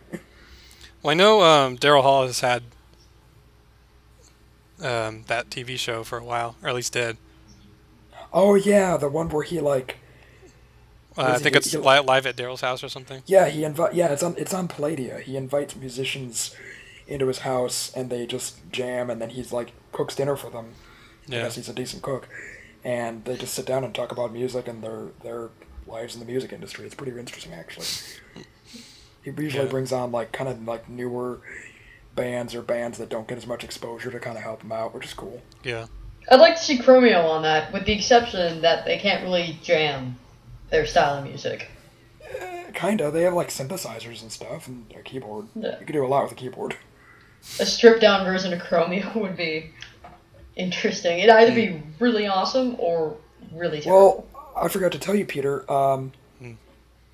Well, 1.01 1.11
I 1.11 1.13
know 1.13 1.41
um, 1.43 1.77
Daryl 1.77 2.01
Hall 2.01 2.25
has 2.25 2.39
had 2.41 2.63
um, 4.81 5.23
that 5.27 5.49
TV 5.49 5.77
show 5.77 6.03
for 6.03 6.17
a 6.17 6.23
while, 6.23 6.55
or 6.63 6.69
at 6.69 6.75
least 6.75 6.93
did. 6.93 7.17
Oh 8.31 8.55
yeah, 8.55 8.97
the 8.97 9.09
one 9.09 9.29
where 9.29 9.43
he 9.43 9.59
like. 9.59 9.97
Uh, 11.17 11.21
I 11.23 11.27
Does 11.31 11.37
he 11.39 11.43
think 11.43 11.55
it's 11.57 11.71
he- 11.71 11.77
li- 11.77 11.99
live 11.99 12.25
at 12.25 12.35
Daryl's 12.35 12.61
house 12.61 12.83
or 12.83 12.89
something. 12.89 13.23
Yeah, 13.25 13.47
he 13.47 13.63
invite. 13.63 13.93
Yeah, 13.93 14.07
it's 14.07 14.23
on. 14.23 14.35
It's 14.37 14.53
on 14.53 14.67
Palladia. 14.67 15.21
He 15.21 15.35
invites 15.35 15.75
musicians 15.75 16.55
into 17.07 17.27
his 17.27 17.39
house, 17.39 17.91
and 17.95 18.09
they 18.09 18.25
just 18.25 18.59
jam, 18.71 19.09
and 19.09 19.21
then 19.21 19.31
he's 19.31 19.51
like 19.51 19.71
cooks 19.91 20.15
dinner 20.15 20.35
for 20.35 20.49
them. 20.49 20.73
Yeah. 21.27 21.39
because 21.39 21.55
he's 21.55 21.69
a 21.69 21.73
decent 21.73 22.01
cook, 22.01 22.27
and 22.83 23.25
they 23.25 23.35
just 23.37 23.53
sit 23.53 23.65
down 23.65 23.83
and 23.83 23.93
talk 23.93 24.11
about 24.11 24.31
music 24.33 24.67
and 24.67 24.83
their 24.83 25.07
their 25.23 25.49
lives 25.89 26.13
in 26.13 26.19
the 26.19 26.25
music 26.25 26.53
industry. 26.53 26.85
It's 26.85 26.95
pretty 26.95 27.17
interesting, 27.17 27.53
actually. 27.53 27.87
He 29.21 29.31
usually 29.31 29.65
Yeah. 29.65 29.69
brings 29.69 29.91
on 29.91 30.13
like 30.13 30.31
kind 30.31 30.49
of 30.49 30.65
like 30.65 30.87
newer 30.87 31.39
bands 32.15 32.55
or 32.55 32.61
bands 32.61 32.97
that 32.97 33.09
don't 33.09 33.27
get 33.27 33.37
as 33.37 33.45
much 33.45 33.63
exposure 33.63 34.09
to 34.11 34.19
kind 34.19 34.37
of 34.37 34.43
help 34.43 34.63
him 34.63 34.71
out, 34.71 34.93
which 34.93 35.05
is 35.05 35.13
cool. 35.13 35.41
Yeah. 35.63 35.87
I'd 36.31 36.39
like 36.39 36.55
to 36.55 36.61
see 36.61 36.77
Chromeo 36.77 37.23
on 37.25 37.43
that, 37.43 37.73
with 37.73 37.85
the 37.85 37.93
exception 37.93 38.61
that 38.61 38.85
they 38.85 38.97
can't 38.97 39.23
really 39.23 39.57
jam 39.63 40.17
their 40.69 40.85
style 40.85 41.17
of 41.17 41.23
music. 41.25 41.67
Eh, 42.21 42.71
kinda, 42.73 43.09
they 43.11 43.23
have 43.23 43.33
like 43.33 43.49
synthesizers 43.49 44.21
and 44.21 44.31
stuff 44.31 44.67
and 44.67 44.85
a 44.97 45.01
keyboard. 45.01 45.47
Yeah. 45.55 45.79
You 45.79 45.85
can 45.85 45.93
do 45.93 46.05
a 46.05 46.07
lot 46.07 46.23
with 46.23 46.33
a 46.33 46.35
keyboard. 46.35 46.75
A 47.59 47.65
stripped 47.65 48.01
down 48.01 48.25
version 48.25 48.53
of 48.53 48.59
Chromeo 48.59 49.15
would 49.21 49.37
be 49.37 49.71
interesting. 50.55 51.19
It'd 51.19 51.29
either 51.29 51.55
be 51.55 51.67
hmm. 51.67 52.03
really 52.03 52.27
awesome 52.27 52.75
or 52.79 53.17
really 53.53 53.81
terrible. 53.81 54.01
Well, 54.01 54.27
I 54.61 54.67
forgot 54.67 54.91
to 54.93 54.99
tell 54.99 55.15
you, 55.15 55.25
Peter. 55.25 55.69
Um, 55.71 56.11
Hmm. 56.39 56.53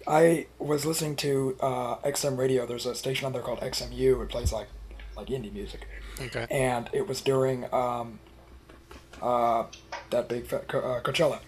I 0.07 0.45
was 0.59 0.85
listening 0.85 1.15
to 1.17 1.57
uh, 1.59 1.95
XM 1.97 2.37
radio. 2.37 2.65
There's 2.67 2.85
a 2.85 2.93
station 2.93 3.25
on 3.25 3.33
there 3.33 3.41
called 3.41 3.59
XMU. 3.61 4.21
It 4.23 4.29
plays 4.29 4.51
like 4.53 4.67
like 5.17 5.27
indie 5.27 5.51
music. 5.53 5.87
Okay. 6.21 6.45
and 6.49 6.89
it 6.93 7.07
was 7.07 7.19
during 7.21 7.65
um, 7.73 8.19
uh, 9.21 9.65
that 10.11 10.29
big 10.29 10.45
fe- 10.47 10.61
Co- 10.67 10.79
uh, 10.79 11.01
Coachella. 11.01 11.39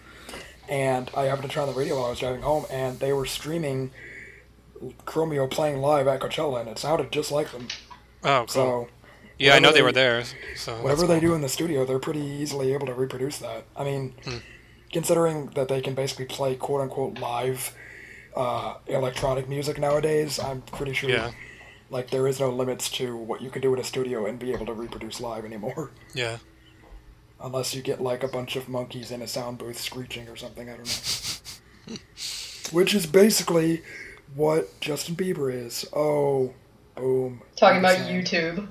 And 0.68 1.10
I 1.16 1.22
happened 1.24 1.48
to 1.48 1.54
turn 1.54 1.62
on 1.68 1.72
the 1.72 1.78
radio 1.78 1.96
while 1.96 2.06
I 2.06 2.10
was 2.10 2.18
driving 2.18 2.42
home, 2.42 2.66
and 2.70 2.98
they 3.00 3.12
were 3.14 3.24
streaming 3.24 3.90
Chromeo 5.06 5.50
playing 5.50 5.78
live 5.80 6.06
at 6.06 6.20
Coachella, 6.20 6.60
and 6.60 6.68
it 6.68 6.78
sounded 6.78 7.10
just 7.12 7.30
like 7.32 7.50
them. 7.52 7.68
Oh, 8.24 8.40
cool. 8.40 8.46
So 8.48 8.88
yeah, 9.38 9.54
I 9.54 9.58
know 9.58 9.72
they 9.72 9.82
whatever 9.82 9.84
were 9.84 9.92
there. 9.92 10.24
So 10.56 10.74
whatever 10.82 11.06
they 11.06 11.20
do 11.20 11.34
in 11.34 11.40
the 11.40 11.48
studio, 11.48 11.84
they're 11.84 11.98
pretty 11.98 12.20
easily 12.20 12.72
able 12.74 12.86
to 12.86 12.94
reproduce 12.94 13.38
that. 13.38 13.64
I 13.76 13.84
mean, 13.84 14.14
considering 14.92 15.46
that 15.54 15.68
they 15.68 15.80
can 15.80 15.94
basically 15.94 16.24
play 16.24 16.54
quote 16.56 16.80
unquote 16.80 17.18
live 17.18 17.74
uh, 18.36 18.74
electronic 18.86 19.48
music 19.48 19.78
nowadays, 19.78 20.38
I'm 20.38 20.62
pretty 20.62 20.92
sure 20.94 21.10
Yeah. 21.10 21.30
like 21.90 22.10
there 22.10 22.26
is 22.28 22.38
no 22.40 22.50
limits 22.50 22.88
to 22.92 23.16
what 23.16 23.42
you 23.42 23.50
can 23.50 23.62
do 23.62 23.72
in 23.74 23.80
a 23.80 23.84
studio 23.84 24.26
and 24.26 24.38
be 24.38 24.52
able 24.52 24.66
to 24.66 24.72
reproduce 24.72 25.20
live 25.20 25.44
anymore. 25.44 25.90
Yeah. 26.14 26.38
Unless 27.40 27.74
you 27.74 27.82
get 27.82 28.00
like 28.00 28.22
a 28.24 28.28
bunch 28.28 28.56
of 28.56 28.68
monkeys 28.68 29.10
in 29.10 29.22
a 29.22 29.28
sound 29.28 29.58
booth 29.58 29.78
screeching 29.80 30.28
or 30.28 30.36
something, 30.36 30.68
I 30.68 30.76
don't 30.76 30.86
know. 31.88 31.96
Which 32.72 32.94
is 32.94 33.06
basically 33.06 33.82
what 34.34 34.78
Justin 34.80 35.16
Bieber 35.16 35.52
is. 35.52 35.86
Oh, 35.92 36.52
boom. 36.96 37.40
Talking 37.56 37.78
about 37.78 37.96
YouTube. 37.98 38.68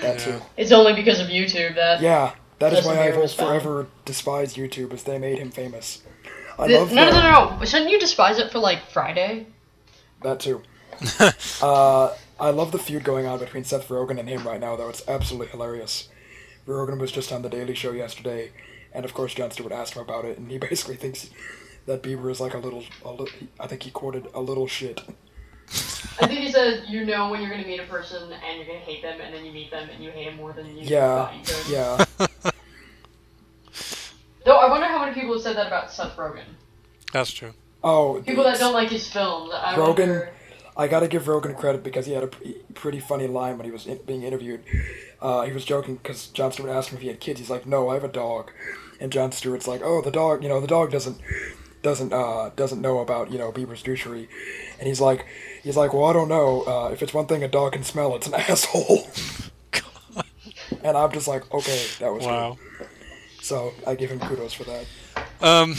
That's 0.00 0.26
Yeah. 0.26 0.38
too. 0.38 0.44
It's 0.56 0.70
only 0.70 0.92
because 0.92 1.18
of 1.20 1.28
YouTube 1.28 1.74
that. 1.76 2.00
Yeah, 2.00 2.34
that 2.58 2.72
is 2.72 2.84
why 2.84 2.94
I 2.98 3.10
Bieber 3.10 3.14
will 3.16 3.22
was 3.22 3.34
forever 3.34 3.86
despise 4.04 4.54
YouTube, 4.54 4.92
as 4.92 5.02
they 5.04 5.18
made 5.18 5.38
him 5.38 5.50
famous. 5.50 6.02
I 6.58 6.68
The- 6.68 6.78
love 6.78 6.92
no, 6.92 7.04
no, 7.06 7.10
the- 7.12 7.22
no, 7.22 7.56
no. 7.58 7.64
Shouldn't 7.64 7.90
you 7.90 7.98
despise 7.98 8.38
it 8.38 8.50
for 8.52 8.58
like 8.58 8.90
Friday? 8.90 9.46
That 10.22 10.40
too. 10.40 10.62
uh, 11.62 12.14
I 12.40 12.50
love 12.50 12.72
the 12.72 12.78
feud 12.78 13.04
going 13.04 13.26
on 13.26 13.38
between 13.38 13.64
Seth 13.64 13.88
Rogen 13.88 14.18
and 14.18 14.28
him 14.28 14.46
right 14.46 14.60
now, 14.60 14.76
though. 14.76 14.88
It's 14.88 15.06
absolutely 15.08 15.48
hilarious. 15.48 16.08
Rogen 16.66 16.98
was 16.98 17.12
just 17.12 17.32
on 17.32 17.42
The 17.42 17.48
Daily 17.50 17.74
Show 17.74 17.92
yesterday, 17.92 18.52
and 18.92 19.04
of 19.04 19.12
course, 19.12 19.34
Jon 19.34 19.50
Stewart 19.50 19.72
asked 19.72 19.94
him 19.94 20.02
about 20.02 20.24
it, 20.24 20.38
and 20.38 20.50
he 20.50 20.58
basically 20.70 20.96
thinks 20.96 21.30
that 21.86 22.02
Bieber 22.02 22.30
is 22.30 22.40
like 22.40 22.54
a 22.54 22.58
little, 22.58 22.84
a 23.04 23.10
little 23.10 23.28
I 23.60 23.66
think 23.66 23.82
he 23.82 23.90
quoted, 23.90 24.26
a 24.32 24.40
little 24.40 24.66
shit. 24.66 25.02
I 26.20 26.26
think 26.28 26.40
he 26.40 26.52
said 26.52 26.84
you 26.88 27.04
know 27.04 27.30
when 27.30 27.40
you're 27.40 27.50
gonna 27.50 27.66
meet 27.66 27.80
a 27.80 27.84
person 27.86 28.22
and 28.32 28.56
you're 28.58 28.66
gonna 28.66 28.78
hate 28.78 29.02
them, 29.02 29.20
and 29.20 29.34
then 29.34 29.44
you 29.44 29.52
meet 29.52 29.70
them 29.70 29.88
and 29.92 30.02
you 30.02 30.10
hate 30.10 30.26
them 30.26 30.36
more 30.36 30.52
than 30.52 30.66
you 30.76 30.82
Yeah, 30.84 31.26
thought 31.26 31.34
you 31.34 31.42
could. 31.44 31.68
yeah. 31.68 32.06
Though 34.44 34.56
I 34.58 34.68
wonder 34.68 34.86
how 34.86 34.98
many 35.04 35.14
people 35.14 35.32
have 35.34 35.42
said 35.42 35.56
that 35.56 35.66
about 35.66 35.90
Seth 35.90 36.16
Rogen. 36.16 36.44
That's 37.12 37.30
true. 37.30 37.54
Oh, 37.82 38.22
People 38.26 38.44
that 38.44 38.58
don't 38.58 38.74
like 38.74 38.90
his 38.90 39.08
films. 39.10 39.52
I 39.54 39.74
Rogen- 39.74 39.86
wonder. 39.98 40.30
I 40.76 40.88
gotta 40.88 41.06
give 41.08 41.24
Rogen 41.24 41.56
credit 41.56 41.82
because 41.84 42.06
he 42.06 42.12
had 42.12 42.24
a 42.24 42.26
pre- 42.26 42.56
pretty 42.74 42.98
funny 43.00 43.26
line 43.28 43.56
when 43.58 43.64
he 43.64 43.70
was 43.70 43.86
in, 43.86 43.98
being 44.06 44.22
interviewed. 44.24 44.62
Uh, 45.22 45.42
he 45.42 45.52
was 45.52 45.64
joking 45.64 45.96
because 45.96 46.26
Jon 46.28 46.50
Stewart 46.52 46.70
asked 46.70 46.90
him 46.90 46.96
if 46.96 47.02
he 47.02 47.08
had 47.08 47.20
kids. 47.20 47.38
He's 47.40 47.48
like, 47.50 47.64
"No, 47.64 47.88
I 47.88 47.94
have 47.94 48.02
a 48.04 48.08
dog," 48.08 48.50
and 49.00 49.12
Jon 49.12 49.30
Stewart's 49.32 49.68
like, 49.68 49.82
"Oh, 49.84 50.02
the 50.02 50.10
dog, 50.10 50.42
you 50.42 50.48
know, 50.48 50.60
the 50.60 50.66
dog 50.66 50.90
doesn't 50.90 51.18
doesn't 51.82 52.12
uh, 52.12 52.50
doesn't 52.56 52.80
know 52.80 52.98
about 52.98 53.30
you 53.30 53.38
know 53.38 53.52
Bieber's 53.52 53.82
douchery," 53.84 54.26
and 54.80 54.88
he's 54.88 55.00
like, 55.00 55.24
He's 55.64 55.76
like, 55.76 55.92
well, 55.94 56.04
I 56.04 56.12
don't 56.12 56.28
know. 56.28 56.62
Uh, 56.62 56.90
if 56.92 57.02
it's 57.02 57.12
one 57.14 57.26
thing 57.26 57.42
a 57.42 57.48
dog 57.48 57.72
can 57.72 57.82
smell, 57.82 58.14
it's 58.14 58.26
an 58.26 58.34
asshole. 58.48 59.08
and 60.84 60.96
I'm 60.96 61.10
just 61.10 61.26
like, 61.26 61.52
okay, 61.52 61.86
that 62.00 62.12
was 62.12 62.24
Wow. 62.24 62.58
good. 62.78 62.88
So 63.40 63.72
I 63.86 63.94
give 63.94 64.10
him 64.10 64.20
kudos 64.20 64.52
for 64.52 64.64
that. 64.64 64.86
Um. 65.40 65.74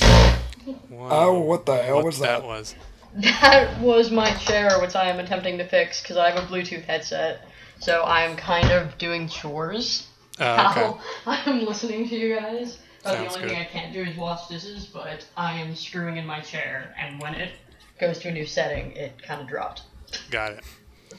Oh, 0.91 1.39
what 1.41 1.65
the 1.65 1.77
hell 1.77 1.97
what 1.97 2.05
was 2.05 2.19
that 2.19 2.41
that? 2.41 2.47
was. 2.47 2.75
That 3.15 3.79
was 3.79 4.11
my 4.11 4.33
chair, 4.33 4.79
which 4.81 4.95
I 4.95 5.09
am 5.09 5.19
attempting 5.19 5.57
to 5.59 5.67
fix 5.67 6.01
because 6.01 6.17
I 6.17 6.29
have 6.31 6.43
a 6.43 6.47
Bluetooth 6.47 6.83
headset. 6.83 7.41
So 7.79 8.03
I'm 8.03 8.35
kind 8.35 8.71
of 8.71 8.97
doing 8.97 9.27
chores 9.29 10.07
Uh, 10.39 10.67
okay. 10.71 10.99
I'm 11.25 11.65
listening 11.65 12.07
to 12.09 12.15
you 12.15 12.35
guys. 12.35 12.77
But 13.03 13.11
the 13.11 13.17
Sounds 13.17 13.35
only 13.35 13.47
thing. 13.49 13.57
I 13.59 13.65
can't 13.65 13.93
do 13.93 14.01
is 14.01 14.17
wash 14.17 14.47
dishes, 14.47 14.85
but 14.85 15.25
I 15.37 15.59
am 15.59 15.75
screwing 15.75 16.17
in 16.17 16.25
my 16.25 16.39
chair, 16.41 16.93
and 16.99 17.21
when 17.21 17.35
it 17.35 17.51
goes 17.99 18.19
to 18.19 18.29
a 18.29 18.31
new 18.31 18.45
setting, 18.45 18.91
it 18.91 19.21
kind 19.21 19.41
of 19.41 19.47
dropped. 19.47 19.83
Got 20.29 20.53
it. 20.53 20.63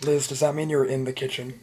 Liz, 0.04 0.28
does 0.28 0.40
that 0.40 0.54
mean 0.54 0.70
you're 0.70 0.84
in 0.84 1.04
the 1.04 1.12
kitchen? 1.12 1.60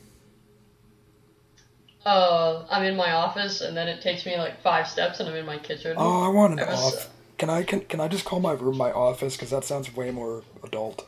Uh, 2.05 2.65
I'm 2.69 2.83
in 2.83 2.97
my 2.97 3.13
office, 3.13 3.61
and 3.61 3.77
then 3.77 3.87
it 3.87 4.01
takes 4.01 4.25
me 4.25 4.37
like 4.37 4.61
five 4.61 4.87
steps, 4.87 5.19
and 5.19 5.29
I'm 5.29 5.35
in 5.35 5.45
my 5.45 5.57
kitchen. 5.57 5.95
Oh, 5.97 6.23
I 6.23 6.27
want 6.27 6.53
an 6.53 6.59
I 6.59 6.71
was, 6.71 6.95
off. 6.95 7.09
Can 7.37 7.49
I 7.49 7.63
can, 7.63 7.81
can 7.81 8.01
I 8.01 8.07
just 8.07 8.25
call 8.25 8.39
my 8.39 8.51
room 8.53 8.77
my 8.77 8.91
office? 8.91 9.35
Because 9.35 9.51
that 9.51 9.63
sounds 9.63 9.95
way 9.95 10.11
more 10.11 10.43
adult. 10.63 11.07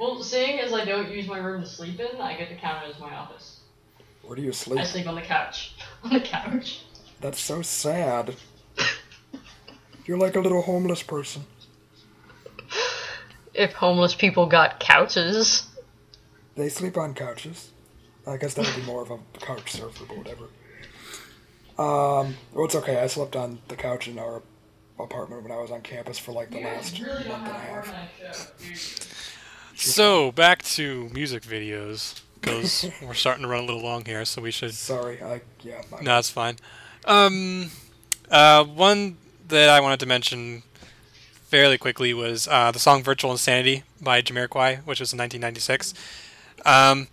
Well, 0.00 0.22
seeing 0.22 0.60
as 0.60 0.72
I 0.72 0.84
don't 0.84 1.10
use 1.10 1.26
my 1.28 1.38
room 1.38 1.62
to 1.62 1.68
sleep 1.68 2.00
in, 2.00 2.20
I 2.20 2.36
get 2.36 2.48
to 2.48 2.56
count 2.56 2.86
it 2.86 2.94
as 2.94 3.00
my 3.00 3.14
office. 3.14 3.60
Where 4.22 4.36
do 4.36 4.42
you 4.42 4.52
sleep? 4.52 4.78
I 4.78 4.82
sleep? 4.82 5.04
sleep 5.04 5.08
on 5.08 5.14
the 5.14 5.22
couch. 5.22 5.74
on 6.04 6.12
the 6.12 6.20
couch. 6.20 6.82
That's 7.20 7.40
so 7.40 7.62
sad. 7.62 8.36
You're 10.04 10.18
like 10.18 10.36
a 10.36 10.40
little 10.40 10.62
homeless 10.62 11.02
person. 11.02 11.44
If 13.58 13.72
homeless 13.72 14.14
people 14.14 14.46
got 14.46 14.78
couches. 14.80 15.66
They 16.56 16.68
sleep 16.68 16.96
on 16.96 17.12
couches. 17.14 17.70
I 18.26 18.36
guess 18.36 18.54
that 18.54 18.66
would 18.66 18.76
be 18.76 18.82
more 18.82 19.02
of 19.02 19.10
a 19.10 19.18
couch 19.40 19.72
surfer, 19.72 20.04
but 20.06 20.16
whatever. 20.16 20.44
Um, 21.78 22.36
well, 22.52 22.64
it's 22.66 22.74
okay. 22.74 23.00
I 23.00 23.06
slept 23.06 23.36
on 23.36 23.60
the 23.68 23.76
couch 23.76 24.08
in 24.08 24.18
our 24.18 24.42
apartment 24.98 25.42
when 25.42 25.52
I 25.52 25.58
was 25.58 25.70
on 25.70 25.80
campus 25.80 26.18
for 26.18 26.32
like 26.32 26.50
the 26.50 26.60
last 26.60 27.00
month 27.00 27.26
and 27.26 27.30
a 27.30 27.58
half. 27.58 27.94
So 29.76 30.32
back 30.32 30.62
to 30.62 31.08
music 31.12 31.44
videos 31.44 32.20
because 32.40 32.90
we're 33.02 33.14
starting 33.14 33.42
to 33.42 33.48
run 33.48 33.62
a 33.62 33.66
little 33.66 33.82
long 33.82 34.04
here, 34.04 34.24
so 34.24 34.42
we 34.42 34.50
should. 34.50 34.74
Sorry, 34.74 35.22
I 35.22 35.40
yeah. 35.62 35.82
My, 35.90 35.98
No, 35.98 36.14
that's 36.16 36.30
fine. 36.30 36.56
Um, 37.04 37.70
uh, 38.30 38.64
one 38.64 39.16
that 39.48 39.70
I 39.70 39.80
wanted 39.80 40.00
to 40.00 40.06
mention 40.06 40.62
fairly 41.48 41.78
quickly 41.78 42.12
was 42.12 42.46
uh, 42.46 42.70
the 42.70 42.78
song 42.78 43.02
"Virtual 43.02 43.32
Insanity" 43.32 43.82
by 44.00 44.20
Jamiroquai, 44.20 44.84
which 44.84 45.00
was 45.00 45.12
in 45.12 45.18
1996. 45.18 45.94
Um, 46.66 47.08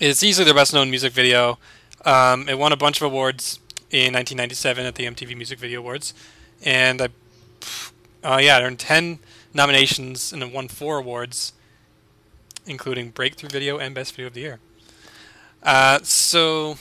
it's 0.00 0.22
easily 0.22 0.44
their 0.44 0.54
best-known 0.54 0.90
music 0.90 1.12
video. 1.12 1.58
Um, 2.04 2.48
it 2.48 2.58
won 2.58 2.72
a 2.72 2.76
bunch 2.76 3.00
of 3.00 3.02
awards 3.04 3.60
in 3.90 4.12
1997 4.12 4.84
at 4.84 4.96
the 4.96 5.04
MTV 5.04 5.36
Music 5.36 5.58
Video 5.58 5.80
Awards, 5.80 6.14
and 6.64 7.00
I, 7.00 7.08
uh, 8.24 8.38
yeah, 8.38 8.58
it 8.58 8.62
earned 8.62 8.80
10 8.80 9.20
nominations 9.54 10.32
and 10.32 10.42
it 10.42 10.52
won 10.52 10.66
four 10.66 10.98
awards, 10.98 11.52
including 12.66 13.10
Breakthrough 13.10 13.50
Video 13.50 13.78
and 13.78 13.94
Best 13.94 14.14
Video 14.14 14.26
of 14.26 14.34
the 14.34 14.40
Year. 14.40 14.58
Uh, 15.62 16.00
so 16.02 16.76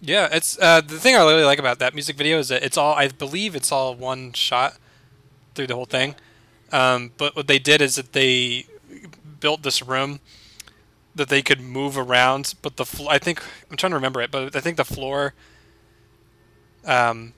yeah, 0.00 0.28
it's 0.30 0.58
uh, 0.58 0.82
the 0.82 0.98
thing 0.98 1.16
I 1.16 1.20
really 1.20 1.44
like 1.44 1.58
about 1.58 1.78
that 1.78 1.94
music 1.94 2.16
video 2.16 2.38
is 2.38 2.48
that 2.48 2.62
it's 2.62 2.76
all 2.76 2.94
I 2.94 3.08
believe 3.08 3.56
it's 3.56 3.72
all 3.72 3.94
one 3.94 4.32
shot 4.32 4.76
through 5.54 5.66
the 5.66 5.74
whole 5.74 5.84
thing. 5.84 6.14
Um, 6.72 7.12
but 7.16 7.36
what 7.36 7.46
they 7.46 7.58
did 7.58 7.80
is 7.80 7.96
that 7.96 8.12
they 8.12 8.66
built 9.40 9.62
this 9.62 9.82
room 9.82 10.20
that 11.14 11.28
they 11.28 11.42
could 11.42 11.60
move 11.60 11.96
around, 11.96 12.54
but 12.62 12.76
the 12.76 12.84
fl- 12.84 13.08
I 13.08 13.18
think 13.18 13.42
I'm 13.70 13.76
trying 13.76 13.90
to 13.90 13.96
remember 13.96 14.20
it, 14.20 14.30
but 14.30 14.56
I 14.56 14.60
think 14.60 14.76
the 14.76 14.84
floor 14.84 15.34
um, 16.84 17.34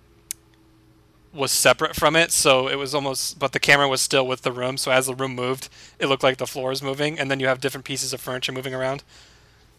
was 1.33 1.53
separate 1.53 1.95
from 1.95 2.17
it, 2.17 2.33
so 2.33 2.69
it 2.69 2.77
was 2.77 2.95
almost 2.95 3.39
but 3.39 3.53
the 3.53 3.61
camera 3.61 3.89
was 3.89 4.01
still 4.01 4.27
with 4.27 4.43
the 4.43 4.53
room. 4.53 4.79
So 4.79 4.91
as 4.91 5.07
the 5.07 5.15
room 5.15 5.35
moved, 5.35 5.69
it 5.99 6.07
looked 6.07 6.23
like 6.23 6.39
the 6.39 6.47
floor 6.47 6.73
is 6.73 6.83
moving, 6.83 7.19
and 7.19 7.31
then 7.31 7.39
you 7.39 7.49
have 7.49 7.61
different 7.61 7.85
pieces 7.85 8.13
of 8.15 8.21
furniture 8.21 8.53
moving 8.53 8.75
around 8.75 9.03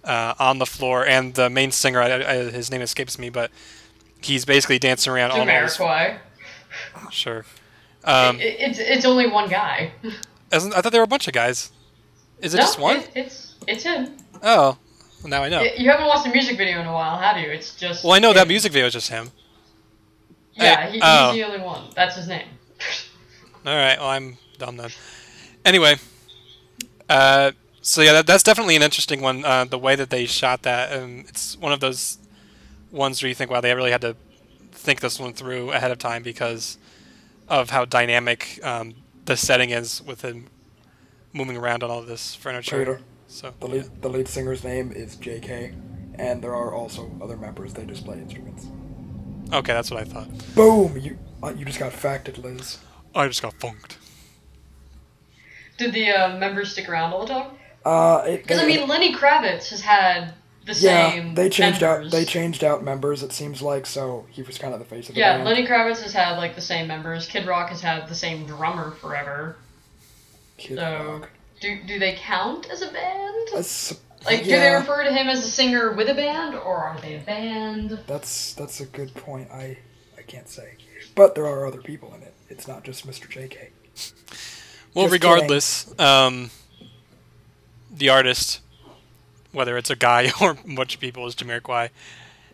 uh, 0.04 0.36
on 0.40 0.60
the 0.60 0.66
floor, 0.66 1.06
and 1.06 1.34
the 1.34 1.50
main 1.50 1.72
singer, 1.72 2.02
I, 2.02 2.24
I, 2.24 2.36
his 2.52 2.70
name 2.70 2.82
escapes 2.82 3.18
me, 3.18 3.30
but 3.30 3.52
he's 4.22 4.46
basically 4.46 4.80
dancing 4.80 5.12
around 5.12 5.32
all 5.32 5.46
those. 5.46 5.78
Jamiroquai. 5.78 6.20
Sure. 7.12 7.46
Um, 8.08 8.39
It- 8.39 8.55
it's 8.60 8.80
it's 8.80 9.05
only 9.05 9.28
one 9.28 9.49
guy. 9.49 9.91
I 10.51 10.60
thought 10.60 10.91
there 10.91 11.01
were 11.01 11.05
a 11.05 11.08
bunch 11.16 11.28
of 11.28 11.34
guys. 11.34 11.72
Is 12.39 12.53
it 12.53 12.58
No, 12.58 12.64
just 12.64 12.80
one? 12.80 12.97
it- 12.97 13.10
it's 13.16 13.53
it's 13.68 13.84
him. 13.84 14.16
Oh, 14.41 14.78
well, 15.22 15.30
now 15.30 15.43
I 15.43 15.49
know. 15.49 15.60
Y- 15.62 15.74
You 15.78 15.89
haven't 15.91 16.08
watched 16.08 16.26
a 16.26 16.32
music 16.32 16.58
video 16.58 16.80
in 16.80 16.88
a 16.88 16.93
while, 16.93 17.18
have 17.18 17.38
you? 17.38 17.49
It's 17.51 17.76
just. 17.76 18.03
Well, 18.03 18.14
I 18.14 18.20
know 18.20 18.32
that 18.34 18.47
music 18.47 18.72
video 18.72 18.88
is 18.88 18.93
just 18.93 19.10
him. 19.10 19.32
Yeah, 20.53 20.86
I- 20.88 20.91
he, 20.91 20.99
oh. 21.03 21.32
he's 21.32 21.41
the 21.41 21.47
only 21.47 21.60
one. 21.66 21.84
That's 21.95 22.16
his 22.16 22.28
name. 22.28 22.47
All 23.66 23.76
right. 23.76 23.97
Well, 23.99 24.10
I'm 24.10 24.38
dumb 24.58 24.78
then. 24.78 24.89
Anyway, 25.66 25.95
uh, 27.10 27.51
so 27.82 28.01
yeah, 28.01 28.14
that, 28.14 28.28
that's 28.28 28.43
definitely 28.43 28.76
an 28.78 28.84
interesting 28.84 29.22
one. 29.22 29.43
Uh, 29.43 29.66
the 29.66 29.78
way 29.78 29.95
that 29.95 30.10
they 30.10 30.26
shot 30.26 30.62
that, 30.64 30.91
and 30.93 31.28
it's 31.28 31.58
one 31.58 31.74
of 31.74 31.80
those 31.82 32.18
ones 32.91 33.22
where 33.22 33.28
you 33.30 33.36
think, 33.36 33.51
wow, 33.51 33.60
they 33.60 33.74
really 33.76 33.91
had 33.91 34.01
to 34.01 34.16
think 34.72 35.01
this 35.01 35.20
one 35.20 35.34
through 35.34 35.72
ahead 35.72 35.91
of 35.91 35.97
time 35.99 36.24
because 36.24 36.78
of 37.50 37.70
how 37.70 37.86
dynamic 37.86 38.60
um, 38.64 38.95
the 39.26 39.38
setting 39.38 39.70
is 39.70 40.02
with 40.02 40.22
him 40.22 40.48
moving 41.34 41.58
around 41.58 41.84
on 41.84 41.89
all 41.89 42.02
this 42.02 42.36
furniture. 42.36 42.80
Peter, 42.80 43.02
So 43.28 43.54
the 43.60 43.68
lead 43.68 44.02
the 44.02 44.10
lead 44.10 44.28
singer's 44.28 44.64
name 44.64 44.91
is 44.91 45.16
Jay 45.18 45.39
Kay 45.39 45.74
And 46.18 46.41
there 46.41 46.56
are 46.56 46.74
also 46.74 47.12
other 47.22 47.38
members. 47.38 47.74
They 47.74 47.86
just 47.86 48.06
play 48.06 48.18
instruments. 48.18 48.66
okay, 49.54 49.74
that's 49.74 49.91
what 49.91 50.02
I 50.02 50.06
thought. 50.06 50.30
Boom! 50.56 50.98
You 50.98 51.18
uh, 51.43 51.54
you 51.58 51.64
just 51.66 51.80
got 51.80 51.93
facted, 51.93 52.38
Liz. 52.39 52.80
I 53.14 53.28
just 53.28 53.41
got 53.41 53.54
funked. 53.60 53.98
Did 55.78 55.93
the 55.93 56.10
uh, 56.10 56.38
members 56.39 56.72
stick 56.72 56.89
around 56.89 57.14
all 57.14 57.26
the 57.26 57.34
time? 57.34 57.52
Uh, 57.86 58.24
Because 58.26 58.60
I 58.60 58.66
they- 58.66 58.78
mean, 58.78 58.88
Lenny 58.88 59.14
Kravitz 59.14 59.70
has 59.70 59.82
had 59.82 60.34
the 60.68 60.74
yeah, 60.76 61.11
same. 61.11 61.36
they 61.36 61.49
changed 61.49 61.82
members. 61.82 62.07
out. 62.07 62.11
They 62.11 62.26
changed 62.26 62.63
out 62.63 62.84
members. 62.84 63.24
It 63.24 63.32
seems 63.34 63.61
like 63.61 63.86
so. 63.86 64.26
He 64.30 64.41
was 64.43 64.57
kind 64.57 64.74
of 64.74 64.80
the 64.80 64.86
face 64.86 65.09
of 65.09 65.15
the 65.15 65.22
Yeah, 65.22 65.38
band. 65.38 65.45
Lenny 65.45 65.65
Kravitz 65.68 66.01
has 66.03 66.13
had 66.13 66.38
like 66.38 66.55
the 66.55 66.61
same 66.61 66.88
members. 66.88 67.28
Kid 67.28 67.47
Rock 67.47 67.70
has 67.70 67.82
had 67.82 68.07
the 68.07 68.15
same 68.15 68.45
drummer 68.45 68.91
forever. 68.91 69.55
Kid 70.57 70.78
So, 70.78 71.20
Rock. 71.22 71.30
do 71.61 71.80
do 71.88 71.99
they 71.99 72.15
count 72.15 72.70
as 72.70 72.82
a 72.82 72.91
band? 72.91 73.47
That's, 73.53 73.99
Like, 74.26 74.43
do 74.43 74.49
they 74.51 74.72
refer 74.74 75.03
to 75.03 75.11
him 75.13 75.28
as 75.28 75.45
a 75.45 75.49
singer 75.49 75.93
with 75.93 76.09
a 76.09 76.13
band, 76.15 76.55
or 76.55 76.78
are 76.78 76.99
they 77.01 77.15
a 77.15 77.20
band? 77.20 77.99
That's 78.07 78.53
that's 78.53 78.80
a 78.82 78.86
good 78.86 79.13
point. 79.15 79.49
I 79.51 79.78
I 80.18 80.22
can't 80.24 80.49
say, 80.49 80.74
but 81.15 81.36
there 81.36 81.45
are 81.45 81.65
other 81.65 81.82
people 81.82 82.13
in 82.15 82.22
it. 82.24 82.34
It's 82.49 82.68
not 82.68 82.84
just 82.84 83.05
Mr. 83.07 83.30
Jay 83.30 83.47
Kay 83.47 83.70
Well, 84.93 85.05
Just 85.05 85.13
regardless, 85.13 85.99
um, 85.99 86.49
the 87.95 88.09
artist, 88.09 88.61
whether 89.58 89.76
it's 89.78 89.89
a 89.89 89.95
guy 89.95 90.32
or 90.41 90.51
a 90.51 90.76
bunch 90.76 90.95
of 90.95 91.01
people, 91.01 91.28
is 91.28 91.36
Jamiroquai. 91.36 91.89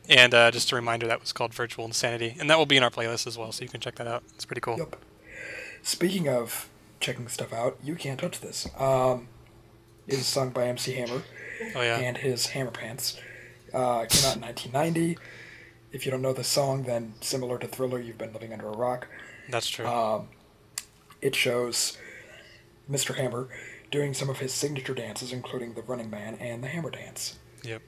And 0.09 0.33
uh, 0.33 0.51
just 0.51 0.71
a 0.71 0.75
reminder, 0.75 1.07
that 1.07 1.21
was 1.21 1.31
called 1.31 1.53
Virtual 1.53 1.85
Insanity. 1.85 2.35
And 2.39 2.49
that 2.49 2.57
will 2.57 2.65
be 2.65 2.75
in 2.77 2.83
our 2.83 2.89
playlist 2.89 3.27
as 3.27 3.37
well, 3.37 3.51
so 3.51 3.63
you 3.63 3.69
can 3.69 3.79
check 3.79 3.95
that 3.95 4.07
out. 4.07 4.23
It's 4.35 4.45
pretty 4.45 4.61
cool. 4.61 4.77
Yep. 4.77 4.95
Speaking 5.81 6.27
of 6.27 6.69
checking 6.99 7.27
stuff 7.27 7.53
out, 7.53 7.77
you 7.83 7.95
can't 7.95 8.19
touch 8.19 8.41
this. 8.41 8.67
Um, 8.77 9.27
is 10.07 10.25
sung 10.25 10.49
by 10.49 10.67
MC 10.67 10.93
Hammer 10.93 11.21
Oh, 11.75 11.81
yeah. 11.81 11.97
and 11.99 12.17
his 12.17 12.47
Hammer 12.47 12.71
Pants. 12.71 13.17
Uh, 13.73 14.05
came 14.05 14.25
out 14.29 14.35
in 14.35 14.41
1990. 14.41 15.17
If 15.93 16.05
you 16.05 16.11
don't 16.11 16.21
know 16.21 16.33
the 16.33 16.43
song, 16.43 16.83
then 16.83 17.13
similar 17.21 17.57
to 17.59 17.67
Thriller, 17.67 17.99
you've 17.99 18.17
been 18.17 18.33
living 18.33 18.51
under 18.51 18.67
a 18.67 18.71
rock. 18.75 19.07
That's 19.49 19.69
true. 19.69 19.85
Um, 19.85 20.27
it 21.21 21.35
shows 21.35 21.97
Mr. 22.91 23.15
Hammer 23.15 23.47
doing 23.93 24.13
some 24.15 24.27
of 24.27 24.39
his 24.39 24.51
signature 24.51 24.95
dances, 24.95 25.31
including 25.31 25.75
the 25.75 25.83
Running 25.83 26.09
Man 26.09 26.35
and 26.41 26.63
the 26.63 26.67
Hammer 26.67 26.89
Dance. 26.89 27.37
yep. 27.63 27.81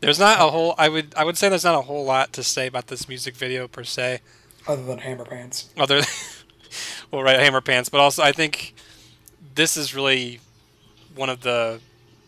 There's 0.00 0.18
not 0.18 0.40
a 0.40 0.50
whole. 0.50 0.74
I 0.76 0.88
would. 0.88 1.14
I 1.16 1.22
would 1.24 1.38
say 1.38 1.48
there's 1.48 1.62
not 1.62 1.76
a 1.76 1.82
whole 1.82 2.04
lot 2.04 2.32
to 2.32 2.42
say 2.42 2.66
about 2.66 2.88
this 2.88 3.08
music 3.08 3.36
video 3.36 3.68
per 3.68 3.84
se, 3.84 4.18
Other 4.66 4.82
than 4.82 4.98
Hammer 4.98 5.24
Pants. 5.24 5.70
other. 5.78 6.00
well, 7.12 7.22
right, 7.22 7.38
Hammer 7.38 7.60
Pants, 7.60 7.88
but 7.88 8.00
also 8.00 8.20
I 8.20 8.32
think 8.32 8.74
this 9.54 9.76
is 9.76 9.94
really 9.94 10.40
one 11.14 11.30
of 11.30 11.42
the 11.42 11.78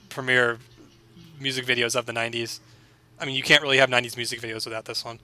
premier 0.09 0.59
music 1.41 1.67
videos 1.67 1.97
of 1.97 2.07
the 2.07 2.13
'90s. 2.13 2.61
I 3.19 3.25
mean, 3.25 3.35
you 3.35 3.43
can't 3.43 3.61
really 3.61 3.79
have 3.79 3.91
'90s 3.91 4.17
music 4.17 4.41
videos 4.41 4.65
without 4.65 4.85
this 4.85 5.05
one. 5.05 5.19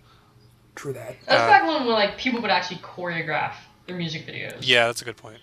True 0.74 0.92
that. 0.94 1.18
That's 1.26 1.42
Uh, 1.42 1.46
back 1.46 1.62
when 1.68 1.86
like 1.86 2.18
people 2.18 2.42
would 2.42 2.50
actually 2.50 2.78
choreograph 2.78 3.54
their 3.86 3.94
music 3.96 4.26
videos. 4.26 4.56
Yeah, 4.62 4.86
that's 4.86 5.02
a 5.02 5.04
good 5.04 5.16
point. 5.16 5.38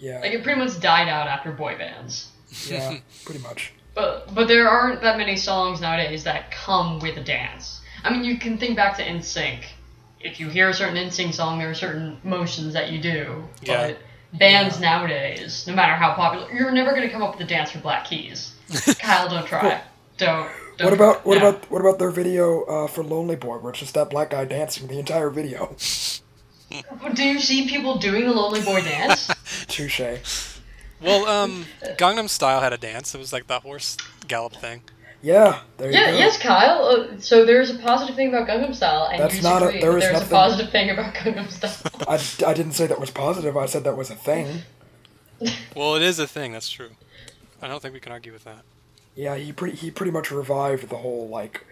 Yeah. 0.00 0.20
Like 0.20 0.32
it 0.32 0.42
pretty 0.42 0.58
much 0.58 0.80
died 0.80 1.08
out 1.08 1.28
after 1.28 1.52
boy 1.52 1.76
bands. 1.78 2.28
Yeah, 2.66 2.98
pretty 3.24 3.40
much. 3.40 3.72
But 3.92 4.32
but 4.32 4.46
there 4.46 4.68
aren't 4.68 5.00
that 5.02 5.18
many 5.18 5.36
songs 5.36 5.80
nowadays 5.80 6.22
that 6.22 6.52
come 6.52 7.00
with 7.00 7.16
a 7.16 7.24
dance. 7.24 7.80
I 8.04 8.12
mean, 8.12 8.22
you 8.22 8.38
can 8.38 8.56
think 8.56 8.76
back 8.76 8.96
to 8.98 9.02
NSYNC. 9.02 9.64
If 10.20 10.38
you 10.38 10.48
hear 10.48 10.68
a 10.68 10.74
certain 10.74 10.94
NSYNC 10.94 11.34
song, 11.34 11.58
there 11.58 11.68
are 11.68 11.74
certain 11.74 12.20
motions 12.22 12.72
that 12.74 12.92
you 12.92 13.00
do. 13.00 13.42
Yeah. 13.62 13.88
But 13.88 13.98
bands 14.38 14.78
nowadays, 14.78 15.66
no 15.66 15.74
matter 15.74 15.94
how 15.94 16.14
popular, 16.14 16.52
you're 16.52 16.70
never 16.70 16.92
gonna 16.92 17.10
come 17.10 17.20
up 17.20 17.36
with 17.36 17.44
a 17.44 17.50
dance 17.50 17.72
for 17.72 17.80
Black 17.80 18.04
Keys. 18.04 18.54
Kyle, 19.00 19.28
don't 19.28 19.44
try. 19.44 19.82
Don't. 20.16 20.48
don't 20.76 20.86
What 20.86 20.92
about 20.92 21.26
what 21.26 21.38
no. 21.38 21.48
about 21.48 21.70
what 21.70 21.80
about 21.80 21.98
their 21.98 22.12
video 22.12 22.62
uh, 22.66 22.86
for 22.86 23.02
Lonely 23.02 23.36
Boy, 23.36 23.56
where 23.58 23.70
it's 23.70 23.80
just 23.80 23.94
that 23.94 24.08
black 24.08 24.30
guy 24.30 24.44
dancing 24.44 24.86
the 24.86 25.00
entire 25.00 25.30
video? 25.30 25.76
Do 27.14 27.24
you 27.24 27.40
see 27.40 27.68
people 27.68 27.98
doing 27.98 28.24
the 28.24 28.32
Lonely 28.32 28.62
Boy 28.62 28.82
dance? 28.82 29.30
Touche. 29.70 30.00
Well, 31.00 31.26
um, 31.26 31.64
Gangnam 31.96 32.28
Style 32.28 32.60
had 32.60 32.72
a 32.72 32.78
dance. 32.78 33.14
It 33.14 33.18
was 33.18 33.32
like 33.32 33.46
the 33.46 33.60
horse 33.60 33.96
gallop 34.28 34.54
thing. 34.54 34.82
Yeah, 35.22 35.60
there 35.76 35.90
you 35.90 35.98
yeah, 35.98 36.10
go. 36.12 36.16
yes, 36.18 36.38
Kyle. 36.38 36.84
Uh, 36.84 37.18
so 37.20 37.44
there's 37.44 37.70
a 37.70 37.78
positive 37.78 38.16
thing 38.16 38.28
about 38.28 38.48
Gangnam 38.48 38.74
Style, 38.74 39.08
and 39.12 39.20
That's 39.22 39.36
you 39.36 39.42
not 39.42 39.62
a- 39.62 39.66
disagree, 39.66 39.80
there 39.82 39.90
but 39.92 39.96
is 39.98 40.02
there's 40.04 40.12
nothing- 40.14 40.28
a 40.28 40.30
positive 40.30 40.72
thing 40.72 40.90
about 40.90 41.14
Gangnam 41.14 41.50
Style. 41.50 42.06
I, 42.46 42.50
I 42.50 42.54
didn't 42.54 42.72
say 42.72 42.86
that 42.86 42.98
was 43.00 43.10
positive. 43.10 43.56
I 43.56 43.66
said 43.66 43.84
that 43.84 43.96
was 43.96 44.10
a 44.10 44.14
thing. 44.14 44.62
Well, 45.74 45.94
it 45.94 46.02
is 46.02 46.18
a 46.18 46.26
thing. 46.26 46.52
That's 46.52 46.68
true. 46.68 46.90
I 47.62 47.68
don't 47.68 47.80
think 47.80 47.94
we 47.94 48.00
can 48.00 48.12
argue 48.12 48.30
with 48.32 48.44
that. 48.44 48.62
Yeah, 49.14 49.36
he 49.36 49.52
pretty 49.52 49.74
he 49.74 49.90
pretty 49.90 50.12
much 50.12 50.30
revived 50.30 50.90
the 50.90 50.96
whole 50.98 51.28
like 51.28 51.64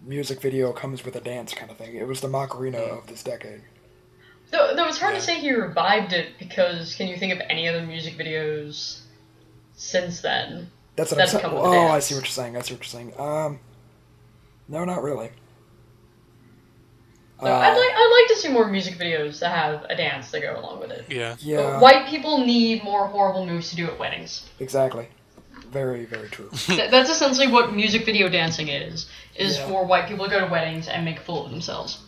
music 0.00 0.40
video 0.40 0.72
comes 0.72 1.04
with 1.04 1.14
a 1.14 1.20
dance 1.20 1.52
kind 1.52 1.70
of 1.70 1.76
thing. 1.76 1.96
It 1.96 2.06
was 2.06 2.22
the 2.22 2.28
Macarena 2.28 2.78
of 2.78 3.06
this 3.08 3.22
decade. 3.22 3.60
Though, 4.54 4.74
though 4.76 4.86
it's 4.86 4.98
hard 4.98 5.14
Yeah. 5.14 5.18
to 5.20 5.24
say 5.26 5.40
he 5.40 5.52
revived 5.52 6.12
it 6.12 6.38
because 6.38 6.94
can 6.94 7.08
you 7.08 7.16
think 7.16 7.32
of 7.32 7.40
any 7.50 7.68
other 7.68 7.82
music 7.82 8.16
videos 8.16 9.00
since 9.74 10.20
then? 10.20 10.70
That's 10.94 11.10
what 11.10 11.18
That's 11.18 11.34
I'm 11.34 11.40
saying. 11.40 11.52
Oh, 11.56 11.88
I 11.88 11.98
see 11.98 12.14
what 12.14 12.22
you're 12.22 12.30
saying. 12.30 12.56
I 12.56 12.60
see 12.60 12.74
what 12.74 12.80
you're 12.84 13.00
saying. 13.00 13.14
Um, 13.18 13.58
no, 14.68 14.84
not 14.84 15.02
really. 15.02 15.30
So 17.40 17.46
Uh, 17.46 17.50
I'd 17.50 17.76
like 17.76 17.90
I'd 17.96 18.22
like 18.22 18.36
to 18.36 18.40
see 18.42 18.48
more 18.48 18.68
music 18.68 18.94
videos 18.94 19.40
that 19.40 19.50
have 19.50 19.84
a 19.90 19.96
dance 19.96 20.30
that 20.30 20.40
go 20.40 20.56
along 20.58 20.78
with 20.80 20.92
it. 20.92 21.04
Yeah. 21.08 21.34
Yeah, 21.40 21.80
White 21.80 22.06
people 22.06 22.38
need 22.46 22.84
more 22.84 23.06
horrible 23.08 23.44
moves 23.44 23.70
to 23.70 23.76
do 23.76 23.86
at 23.86 23.98
weddings. 23.98 24.48
exactly. 24.60 25.08
Very, 25.70 26.04
very 26.04 26.28
true. 26.28 26.48
Th- 26.54 26.88
that's 26.90 27.10
essentially 27.10 27.48
what 27.48 27.74
music 27.74 28.06
video 28.06 28.28
dancing 28.28 28.68
is. 28.68 29.06
Is 29.34 29.58
Yeah. 29.58 29.66
for 29.66 29.84
white 29.84 30.06
people 30.06 30.26
to 30.26 30.30
go 30.30 30.38
to 30.38 30.46
weddings 30.46 30.86
and 30.86 31.04
make 31.04 31.18
a 31.18 31.22
fool 31.22 31.44
of 31.46 31.50
themselves. 31.50 31.98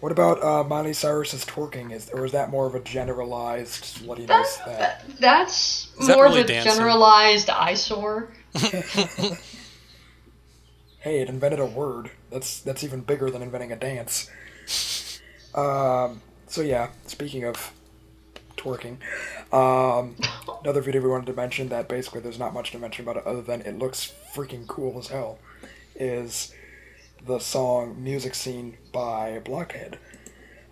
What 0.00 0.12
about 0.12 0.42
uh, 0.42 0.64
Miley 0.64 0.94
Cyrus's 0.94 1.44
twerking? 1.44 1.92
Is 1.92 2.10
or 2.10 2.24
is 2.24 2.32
that 2.32 2.50
more 2.50 2.66
of 2.66 2.74
a 2.74 2.80
generalized 2.80 3.84
sluttiness? 3.84 4.58
That, 4.64 4.78
That 4.78 4.78
that, 4.78 5.04
that's 5.20 5.88
Is 5.98 6.06
that 6.06 6.16
more 6.16 6.24
really 6.24 6.40
of 6.40 6.46
a 6.46 6.48
dancing? 6.48 6.72
generalized 6.72 7.50
eyesore. 7.50 8.30
hey, 11.00 11.20
it 11.20 11.28
invented 11.28 11.60
a 11.60 11.66
word. 11.66 12.10
That's 12.30 12.60
that's 12.60 12.84
even 12.84 13.02
bigger 13.02 13.30
than 13.30 13.42
inventing 13.42 13.72
a 13.72 13.76
dance. 13.76 14.30
Um, 15.54 16.22
so 16.46 16.62
yeah, 16.62 16.90
speaking 17.06 17.44
of 17.44 17.72
twerking, 18.56 18.98
um, 19.52 20.16
another 20.64 20.80
video 20.80 21.02
we 21.02 21.08
wanted 21.08 21.26
to 21.26 21.32
mention 21.34 21.68
that 21.70 21.88
basically 21.88 22.20
there's 22.20 22.38
not 22.38 22.54
much 22.54 22.70
to 22.72 22.78
mention 22.78 23.04
about 23.04 23.16
it 23.18 23.26
other 23.26 23.42
than 23.42 23.62
it 23.62 23.78
looks 23.78 24.12
freaking 24.34 24.66
cool 24.66 24.98
as 24.98 25.08
hell, 25.08 25.38
is 25.94 26.52
the 27.26 27.38
song 27.38 28.02
"Music 28.02 28.34
Scene" 28.34 28.76
by 28.92 29.40
Blockhead. 29.44 29.98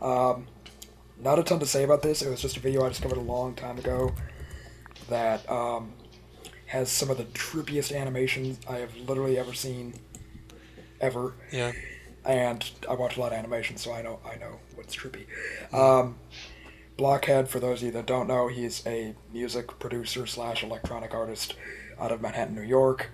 Um, 0.01 0.47
not 1.21 1.39
a 1.39 1.43
ton 1.43 1.59
to 1.59 1.67
say 1.67 1.85
about 1.85 2.03
this. 2.03 2.23
It 2.23 2.31
was 2.31 2.41
just 2.41 2.57
a 2.57 2.61
video 2.61 2.85
I 2.85 2.89
discovered 2.89 3.19
a 3.19 3.23
long 3.23 3.55
time 3.55 3.79
ago 3.79 4.15
that 5.09 5.49
um, 5.51 5.93
has 6.67 6.91
some 6.91 7.11
of 7.11 7.17
the 7.17 7.25
trippiest 7.25 7.95
animations 7.95 8.59
I 8.69 8.77
have 8.77 8.97
literally 8.97 9.39
ever 9.39 9.55
seen, 9.55 9.95
ever. 11.01 11.35
Yeah. 11.51 11.73
And 12.25 12.69
I 12.89 12.95
watch 12.95 13.17
a 13.17 13.21
lot 13.21 13.33
of 13.33 13.39
animation, 13.39 13.77
so 13.77 13.93
I 13.93 14.03
know 14.03 14.21
I 14.25 14.37
know 14.37 14.61
what's 14.75 14.95
trippy. 14.95 15.27
Um, 15.73 16.17
Blockhead, 16.97 17.49
for 17.49 17.61
those 17.61 17.81
of 17.81 17.87
you 17.87 17.93
that 17.93 18.07
don't 18.07 18.27
know, 18.27 18.49
he's 18.49 18.85
a 18.87 19.15
music 19.33 19.79
producer 19.79 20.27
slash 20.27 20.63
electronic 20.63 21.15
artist 21.15 21.55
out 21.99 22.13
of 22.13 22.21
Manhattan, 22.21 22.55
New 22.55 22.63
York. 22.63 23.11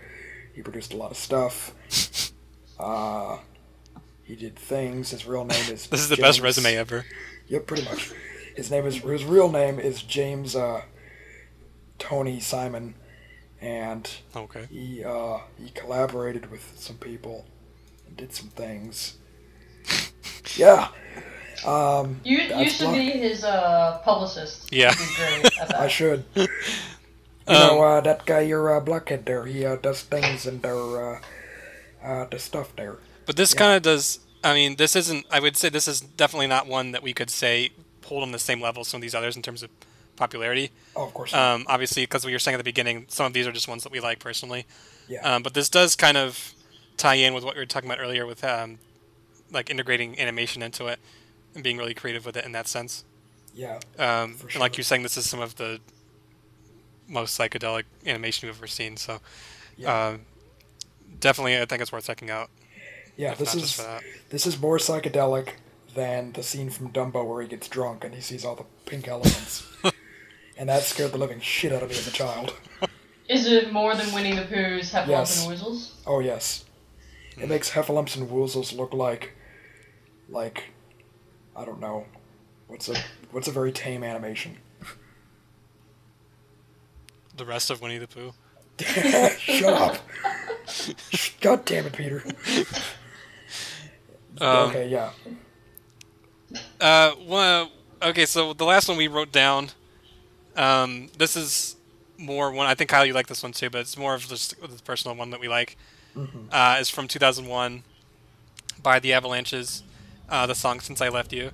He 0.55 0.63
produced 0.63 0.93
a 0.93 0.97
lot 0.97 1.11
of 1.11 1.17
stuff. 1.17 1.75
Uh, 2.79 3.39
he 4.25 4.37
did 4.37 4.57
things. 4.57 5.11
His 5.11 5.27
real 5.27 5.45
name 5.45 5.71
is. 5.73 5.87
This 5.91 6.01
is 6.01 6.09
the 6.09 6.17
best 6.17 6.41
resume 6.41 6.77
ever. 6.77 7.05
Yep, 7.49 7.67
pretty 7.67 7.85
much. 7.85 8.13
His 8.57 8.71
name 8.71 8.87
is 8.87 8.97
his 8.99 9.25
real 9.25 9.51
name 9.51 9.79
is 9.79 10.03
James 10.03 10.57
uh, 10.57 10.83
Tony 11.99 12.41
Simon, 12.41 12.95
and 13.61 14.11
Okay. 14.37 14.69
he 14.71 15.05
uh, 15.05 15.39
he 15.59 15.71
collaborated 15.71 16.51
with 16.51 16.75
some 16.77 16.97
people 16.99 17.47
and 18.07 18.17
did 18.17 18.33
some 18.33 18.49
things. 18.51 19.19
Yeah, 20.57 20.89
um, 21.67 22.21
You 22.23 22.39
you 22.39 22.49
That's 22.49 22.73
should 22.73 22.93
be 22.93 23.11
his 23.11 23.45
uh, 23.45 23.99
publicist. 24.05 24.73
Yeah. 24.73 24.93
You'd 24.93 24.99
be 24.99 25.07
great 25.17 25.47
at 25.61 25.69
that. 25.71 25.81
I 25.81 25.89
should. 25.89 26.25
You 27.47 27.57
Um, 27.57 27.61
know 27.61 27.83
uh, 27.83 28.01
that 28.01 28.25
guy, 28.27 28.41
your 28.41 28.75
uh, 28.75 28.81
blockhead 28.81 29.27
there. 29.27 29.45
He 29.47 29.65
uh, 29.67 29.77
does 29.77 30.03
things 30.03 30.47
and 30.47 30.63
there, 30.63 31.21
uh, 32.05 32.09
uh, 32.09 32.25
the 32.27 32.39
stuff 32.39 32.75
there. 32.77 32.97
But 33.27 33.37
this 33.37 33.53
Yeah. 33.55 33.59
kind 33.61 33.77
of 33.77 33.83
does. 33.83 34.21
I 34.43 34.53
mean, 34.55 34.77
this 34.77 34.95
isn't. 34.95 35.27
I 35.31 35.41
would 35.41 35.57
say 35.57 35.69
this 35.71 35.89
is 35.89 36.01
definitely 36.01 36.47
not 36.49 36.67
one 36.67 36.93
that 36.93 37.03
we 37.03 37.13
could 37.15 37.31
say 37.31 37.71
hold 38.05 38.23
on 38.23 38.33
the 38.33 38.39
same 38.39 38.61
level 38.61 38.83
as 38.83 38.89
some 38.89 38.99
of 38.99 39.03
these 39.03 39.15
others 39.15 39.35
in 39.37 39.41
terms 39.43 39.63
of 39.63 39.71
popularity. 40.17 40.71
Oh, 40.95 41.05
of 41.07 41.15
course. 41.15 41.33
Um, 41.33 41.65
obviously, 41.69 42.03
because 42.03 42.25
we 42.25 42.31
you're 42.31 42.39
saying 42.39 42.55
at 42.55 42.59
the 42.59 42.65
beginning, 42.65 43.07
some 43.09 43.25
of 43.27 43.33
these 43.33 43.47
are 43.47 43.53
just 43.53 43.67
ones 43.69 43.83
that 43.85 43.93
we 43.93 44.01
like 44.01 44.19
personally. 44.19 44.67
yeah. 45.09 45.21
Um, 45.37 45.43
but 45.43 45.55
this 45.55 45.69
does 45.71 45.97
kind 45.97 46.17
of 46.19 46.53
tie 46.99 47.15
in 47.15 47.33
with 47.35 47.43
what 47.45 47.55
we 47.57 47.61
were 47.61 47.67
talking 47.67 47.89
about 47.91 48.01
earlier 48.01 48.27
with 48.27 48.45
um, 48.45 48.79
like 49.51 49.71
integrating 49.71 50.21
animation 50.21 50.63
into 50.63 50.87
it 50.87 50.99
and 51.55 51.65
being 51.65 51.79
really 51.79 51.95
creative 51.95 52.25
with 52.27 52.37
it 52.37 52.45
in 52.45 52.53
that 52.53 52.69
sense. 52.69 53.05
yeah. 53.55 53.79
Um, 53.99 54.37
and 54.43 54.57
like 54.61 54.77
you're 54.77 54.85
saying, 54.85 55.03
this 55.03 55.17
is 55.17 55.29
some 55.29 55.41
of 55.41 55.57
the 55.57 55.81
most 57.09 57.39
psychedelic 57.39 57.85
animation 58.07 58.49
we've 58.49 58.57
ever 58.57 58.67
seen. 58.67 58.97
So 58.97 59.21
Yeah. 59.77 60.09
um, 60.09 60.21
definitely, 61.21 61.61
I 61.61 61.65
think 61.65 61.83
it's 61.83 61.93
worth 61.93 62.07
checking 62.07 62.31
out. 62.31 62.51
yeah. 63.17 63.35
This 63.35 63.55
is 63.55 63.81
this 64.31 64.47
is 64.47 64.61
more 64.61 64.79
psychedelic 64.79 65.51
than 65.95 66.33
the 66.33 66.43
scene 66.43 66.71
from 66.71 66.91
Dumbo 66.91 67.25
where 67.27 67.41
he 67.43 67.49
gets 67.49 67.69
drunk 67.69 68.05
and 68.05 68.15
he 68.15 68.21
sees 68.21 68.45
all 68.45 68.57
the 68.57 68.65
pink 68.85 69.07
elements. 69.09 69.67
and 70.57 70.69
that 70.69 70.83
scared 70.83 71.13
the 71.13 71.19
living 71.19 71.41
shit 71.41 71.73
out 71.73 71.83
of 71.83 71.91
me 71.91 71.97
as 71.97 72.07
a 72.09 72.13
child. 72.13 72.55
Is 73.29 73.47
it 73.47 73.73
more 73.73 73.95
than 73.95 74.13
Winnie 74.13 74.35
the 74.35 74.43
Pooh's 74.43 74.93
Heffalump 74.93 75.09
Yes. 75.09 75.47
and 75.47 75.57
Woozles? 75.57 75.93
Oh 76.07 76.21
yes, 76.21 76.65
it 77.37 77.45
hmm. 77.45 77.49
makes 77.49 77.71
Heffalumps 77.71 78.17
and 78.17 78.29
Woozles 78.29 78.77
look 78.77 78.93
like, 78.93 79.33
like, 80.29 80.65
I 81.57 81.65
don't 81.65 81.81
know, 81.81 82.07
what's 82.67 82.89
a 82.89 82.97
what's 83.31 83.49
a 83.49 83.53
very 83.53 83.73
tame 83.73 84.05
animation. 84.05 84.59
The 87.37 87.45
rest 87.45 87.71
of 87.71 87.81
Winnie 87.81 87.99
the 87.99 88.07
Pooh. 88.07 88.33
Shut 89.39 89.73
up! 89.73 89.97
God 91.41 91.65
damn 91.65 91.87
it, 91.87 91.93
Peter. 91.93 92.25
Um, 94.41 94.71
okay, 94.71 94.89
yeah, 94.89 95.11
Uh, 96.81 97.13
one, 97.13 97.69
okay, 98.03 98.27
so 98.27 98.53
the 98.53 98.65
last 98.65 98.89
one 98.89 98.97
we 98.97 99.07
wrote 99.07 99.31
down. 99.31 99.69
Um, 100.57 101.09
this 101.17 101.37
is 101.37 101.77
more 102.19 102.51
one. 102.51 102.67
I 102.67 102.75
think 102.75 102.91
Kyle, 102.91 103.07
you 103.07 103.13
like 103.13 103.29
this 103.29 103.45
one 103.45 103.53
too, 103.53 103.71
but 103.71 103.83
it's 103.83 103.97
more 103.97 104.13
of 104.15 104.27
just 104.27 104.61
the 104.61 104.83
personal 104.83 105.17
one 105.17 105.31
that 105.31 105.39
we 105.39 105.47
like. 105.49 105.77
Uh, 106.51 106.79
is 106.81 106.91
from 106.91 107.07
2001 107.07 107.85
by 108.83 108.99
the 108.99 109.13
Avalanches. 109.13 109.85
Uh, 110.29 110.47
the 110.47 110.55
song 110.55 110.81
"Since 110.81 111.01
I 111.01 111.11
Left 111.11 111.33
You." 111.33 111.53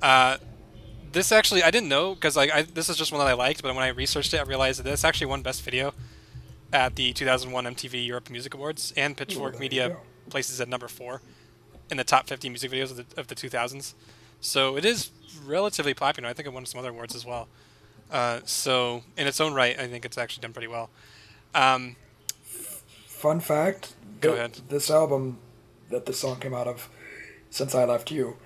Uh, 0.00 0.38
this 1.12 1.32
actually 1.32 1.62
I 1.62 1.70
didn't 1.70 1.88
know 1.90 2.14
because 2.14 2.34
like 2.36 2.50
I, 2.50 2.62
this 2.62 2.88
is 2.88 2.96
just 2.96 3.12
one 3.12 3.18
that 3.18 3.28
I 3.28 3.34
liked, 3.34 3.62
but 3.62 3.74
when 3.74 3.84
I 3.84 3.88
researched 3.88 4.32
it, 4.32 4.38
I 4.38 4.42
realized 4.44 4.78
that 4.78 4.84
this 4.84 5.04
actually 5.04 5.26
won 5.26 5.42
Best 5.42 5.62
Video 5.62 5.92
at 6.72 6.96
the 6.96 7.12
2001 7.12 7.64
MTV 7.64 8.06
Europe 8.06 8.30
Music 8.30 8.54
Awards, 8.54 8.92
and 8.96 9.16
Pitchfork 9.16 9.54
you 9.54 9.60
Media 9.60 9.96
places 10.30 10.60
at 10.60 10.68
number 10.68 10.88
four 10.88 11.20
in 11.90 11.96
the 11.96 12.04
top 12.04 12.26
50 12.26 12.48
music 12.48 12.70
videos 12.70 12.90
of 12.90 12.96
the, 12.96 13.20
of 13.20 13.28
the 13.28 13.34
2000s. 13.34 13.94
So 14.40 14.76
it 14.76 14.84
is 14.84 15.10
relatively 15.44 15.94
popular. 15.94 16.28
I 16.28 16.32
think 16.32 16.46
it 16.46 16.52
won 16.52 16.66
some 16.66 16.78
other 16.78 16.90
awards 16.90 17.14
as 17.14 17.24
well. 17.24 17.48
Uh, 18.10 18.40
so 18.44 19.02
in 19.16 19.26
its 19.26 19.40
own 19.40 19.54
right, 19.54 19.78
I 19.78 19.86
think 19.86 20.04
it's 20.04 20.18
actually 20.18 20.42
done 20.42 20.52
pretty 20.52 20.68
well. 20.68 20.90
Um, 21.54 21.96
fun 23.06 23.40
fact. 23.40 23.94
Go 24.20 24.30
th- 24.30 24.38
ahead. 24.38 24.60
This 24.68 24.90
album 24.90 25.38
that 25.90 26.06
this 26.06 26.20
song 26.20 26.38
came 26.38 26.54
out 26.54 26.66
of, 26.66 26.88
since 27.50 27.74
I 27.74 27.84
left 27.84 28.10
you, 28.10 28.36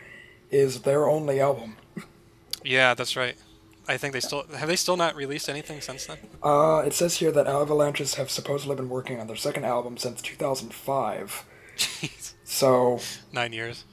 is 0.50 0.82
their 0.82 1.08
only 1.08 1.40
album. 1.40 1.76
yeah, 2.64 2.94
that's 2.94 3.16
right. 3.16 3.36
I 3.90 3.96
think 3.96 4.12
they 4.12 4.20
still 4.20 4.44
have 4.56 4.68
they 4.68 4.76
still 4.76 4.96
not 4.96 5.14
released 5.16 5.48
anything 5.48 5.80
since 5.80 6.06
then. 6.06 6.18
Uh, 6.42 6.82
it 6.86 6.92
says 6.94 7.16
here 7.16 7.32
that 7.32 7.46
Avalanches 7.46 8.14
have 8.14 8.30
supposedly 8.30 8.76
been 8.76 8.88
working 8.88 9.20
on 9.20 9.26
their 9.26 9.36
second 9.36 9.64
album 9.64 9.96
since 9.98 10.22
2005. 10.22 11.44
Jeez, 11.76 12.34
So 12.44 13.00
nine 13.32 13.52
years 13.52 13.84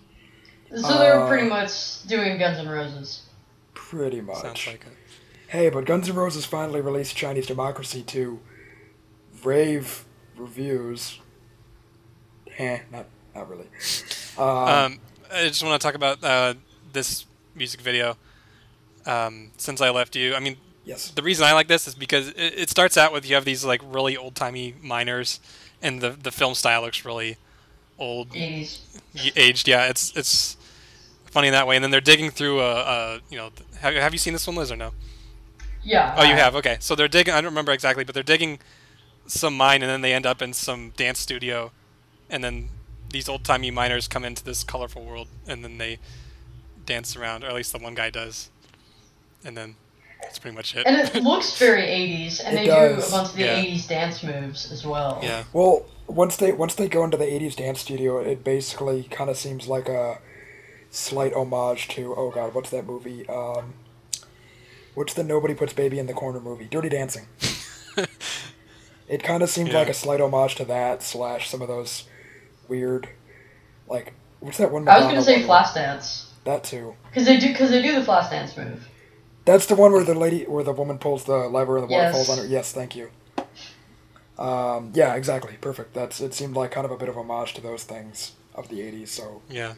So 0.76 0.98
they're 0.98 1.22
Uh, 1.22 1.28
pretty 1.28 1.48
much 1.48 2.04
doing 2.04 2.38
Guns 2.38 2.60
N' 2.60 2.68
Roses. 2.70 3.22
pretty 3.74 4.22
much. 4.22 4.42
sounds 4.42 4.68
like 4.68 4.82
it. 4.86 4.94
Hey, 5.48 5.70
but 5.70 5.86
Guns 5.86 6.10
N' 6.10 6.16
Roses 6.16 6.46
finally 6.46 6.82
released 6.82 7.16
Chinese 7.16 7.48
Democracy 7.48 8.04
to 8.04 8.40
rave 9.44 10.06
reviews. 10.36 11.20
Eh, 12.58 12.80
not 12.92 13.06
not 13.36 13.50
really. 13.50 13.68
Um, 14.38 14.48
Um, 14.48 15.00
I 15.32 15.48
just 15.48 15.64
want 15.64 15.80
to 15.82 15.86
talk 15.86 15.96
about 15.96 16.24
uh, 16.24 16.54
this 16.94 17.26
music 17.56 17.82
video. 17.82 18.18
Um, 19.08 19.52
since 19.58 19.82
I 19.82 19.90
left 19.90 20.16
you. 20.16 20.36
I 20.36 20.40
mean, 20.40 20.58
Yes. 20.86 21.12
the 21.12 21.22
reason 21.24 21.44
I 21.46 21.52
like 21.54 21.68
this 21.68 21.88
is 21.88 21.96
because 21.96 22.30
it, 22.30 22.36
it 22.64 22.70
starts 22.70 22.96
out 22.98 23.12
with 23.12 23.28
you 23.28 23.36
have 23.36 23.44
these 23.46 23.66
like 23.66 23.82
really 23.84 24.16
old 24.16 24.36
timey 24.36 24.74
miners, 24.82 25.40
and 25.82 26.00
the 26.02 26.12
the 26.12 26.32
film 26.32 26.54
style 26.56 26.82
looks 26.84 27.04
really 27.04 27.38
old, 28.00 28.30
80s. 28.30 28.80
y- 29.16 29.32
aged. 29.36 29.68
Yeah, 29.68 29.88
it's 29.88 30.16
it's 30.16 30.56
funny 31.26 31.48
in 31.48 31.54
that 31.54 31.68
way. 31.68 31.76
And 31.76 31.84
then 31.84 31.92
they're 31.92 32.00
digging 32.00 32.30
through 32.32 32.62
a, 32.62 32.72
a 32.82 33.20
you 33.30 33.38
know, 33.38 33.50
have, 33.82 33.94
have 33.96 34.14
you 34.14 34.20
seen 34.20 34.34
this 34.34 34.48
one, 34.48 34.56
Liz, 34.56 34.72
or 34.72 34.78
no? 34.78 34.92
Yeah. 35.84 36.16
Oh, 36.18 36.24
you 36.24 36.34
I- 36.34 36.38
have. 36.38 36.56
Okay, 36.56 36.78
so 36.80 36.96
they're 36.96 37.08
digging. 37.10 37.34
I 37.34 37.42
don't 37.42 37.52
remember 37.52 37.72
exactly, 37.74 38.04
but 38.06 38.14
they're 38.14 38.24
digging 38.24 38.60
some 39.26 39.58
mine, 39.58 39.82
and 39.84 39.90
then 39.90 40.02
they 40.02 40.14
end 40.14 40.26
up 40.26 40.42
in 40.42 40.54
some 40.54 40.92
dance 40.96 41.20
studio, 41.20 41.72
and 42.30 42.44
then 42.44 42.70
these 43.10 43.28
old 43.28 43.44
timey 43.44 43.72
miners 43.72 44.08
come 44.08 44.24
into 44.24 44.44
this 44.44 44.64
colorful 44.64 45.04
world, 45.04 45.28
and 45.48 45.64
then 45.66 45.78
they 45.80 45.98
dance 46.86 47.16
around, 47.18 47.44
or 47.44 47.48
at 47.48 47.54
least 47.56 47.74
the 47.74 47.78
one 47.80 47.94
guy 47.96 48.10
does, 48.10 48.50
and 49.48 49.56
then 49.58 49.76
that's 50.22 50.38
pretty 50.38 50.56
much 50.56 50.76
it. 50.76 50.86
And 50.86 50.98
it 50.98 51.24
looks 51.24 51.58
very 51.58 51.82
80s, 51.84 52.42
and 52.46 52.56
It 52.56 52.60
they 52.62 52.66
does. 52.68 53.02
do 53.04 53.08
a 53.08 53.12
bunch 53.18 53.30
of 53.30 53.36
the 53.36 53.44
Yeah. 53.46 53.64
80s 53.64 53.88
dance 53.88 54.22
moves 54.24 54.72
as 54.72 54.86
well. 54.86 55.20
yeah, 55.24 55.46
Well, 55.54 55.86
once 56.06 56.36
they 56.38 56.52
once 56.52 56.76
they 56.76 56.88
go 56.88 57.04
into 57.04 57.18
the 57.18 57.26
'80s 57.26 57.56
dance 57.56 57.82
studio, 57.82 58.20
it 58.20 58.44
basically 58.44 59.04
kind 59.04 59.30
of 59.30 59.38
seems 59.38 59.68
like 59.68 59.90
a 59.90 60.20
slight 60.90 61.34
homage 61.34 61.88
to 61.90 62.14
oh 62.16 62.32
god, 62.32 62.54
what's 62.54 62.70
that 62.70 62.86
movie? 62.86 63.28
Um, 63.28 63.74
what's 64.94 65.14
the 65.14 65.24
Nobody 65.24 65.54
Puts 65.54 65.74
Baby 65.74 66.00
in 66.00 66.08
the 66.08 66.14
Corner 66.14 66.40
movie? 66.40 66.66
Dirty 66.66 66.88
Dancing. 66.90 67.28
it 69.10 69.22
kind 69.24 69.44
of 69.44 69.50
seemed 69.50 69.70
Yeah. 69.74 69.80
like 69.80 69.90
a 69.90 69.94
slight 69.94 70.22
homage 70.22 70.56
to 70.56 70.66
that 70.66 71.04
slash 71.04 71.50
some 71.50 71.62
of 71.62 71.68
those 71.68 72.06
weird, 72.70 73.10
like 73.90 74.14
what's 74.40 74.58
that 74.60 74.72
one? 74.72 74.88
I 74.88 74.98
was 75.00 75.08
gonna 75.08 75.22
say 75.22 75.46
one? 75.46 75.64
Flashdance 75.64 76.28
That 76.46 76.64
too. 76.64 76.96
because 77.10 77.26
they 77.26 77.38
do 77.38 77.50
because 77.50 77.70
they 77.70 77.82
do 77.82 78.00
the 78.00 78.06
Flashdance 78.06 78.56
move. 78.58 78.88
That's 79.48 79.66
the 79.66 79.76
one 79.76 79.92
where 79.94 80.04
the 80.04 80.14
lady, 80.14 80.44
where 80.44 80.64
the 80.64 80.74
woman 80.74 81.00
pulls 81.00 81.24
the 81.24 81.38
lever 81.50 81.78
and 81.78 81.88
the 81.90 81.92
water 81.92 82.04
Yes. 82.04 82.14
falls 82.14 82.30
on 82.30 82.38
her. 82.38 82.46
Yes, 82.46 82.72
thank 82.72 82.96
you. 82.96 83.10
Um, 84.38 84.92
yeah, 84.94 85.16
exactly. 85.16 85.56
Perfect. 85.60 85.94
That's. 85.96 86.22
It 86.22 86.34
seemed 86.36 86.56
like 86.56 86.70
kind 86.72 86.86
of 86.86 86.92
a 86.92 86.98
bit 86.98 87.10
of 87.10 87.18
homage 87.18 87.54
to 87.56 87.62
those 87.62 87.84
things 87.84 88.34
of 88.54 88.70
the 88.70 88.82
'80s. 88.82 89.08
So, 89.08 89.42
yeah. 89.50 89.74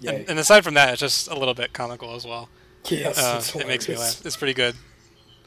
yay. 0.00 0.20
And, 0.20 0.30
and 0.30 0.38
aside 0.38 0.64
from 0.64 0.74
that, 0.74 0.92
it's 0.92 1.00
just 1.00 1.28
a 1.28 1.34
little 1.38 1.52
bit 1.54 1.72
comical 1.74 2.14
as 2.14 2.24
well. 2.24 2.48
yes, 2.88 3.18
Uh, 3.18 3.60
it 3.60 3.66
makes 3.66 3.88
me 3.88 3.96
laugh. 3.96 4.24
It's 4.24 4.36
pretty 4.36 4.54
good. 4.54 4.74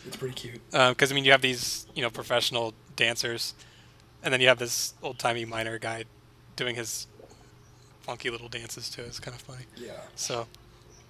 It's 0.05 0.17
pretty 0.17 0.35
cute. 0.35 0.61
because 0.71 1.11
I 1.11 1.15
mean 1.15 1.25
you 1.25 1.31
have 1.31 1.41
these 1.41 1.87
you 1.95 2.03
know 2.03 2.11
professional 2.11 2.75
dancers, 2.95 3.55
and 4.21 4.31
then 4.31 4.39
you 4.39 4.47
have 4.49 4.59
this 4.59 4.93
old 5.01 5.17
timey 5.17 5.45
miner 5.45 5.79
guy 5.79 6.03
doing 6.55 6.75
his 6.75 7.07
funky 8.03 8.29
little 8.29 8.49
dances 8.49 8.87
too. 8.89 9.01
It's 9.01 9.19
kind 9.19 9.33
of 9.35 9.41
funny. 9.41 9.63
Yeah. 9.75 9.93
So 10.15 10.45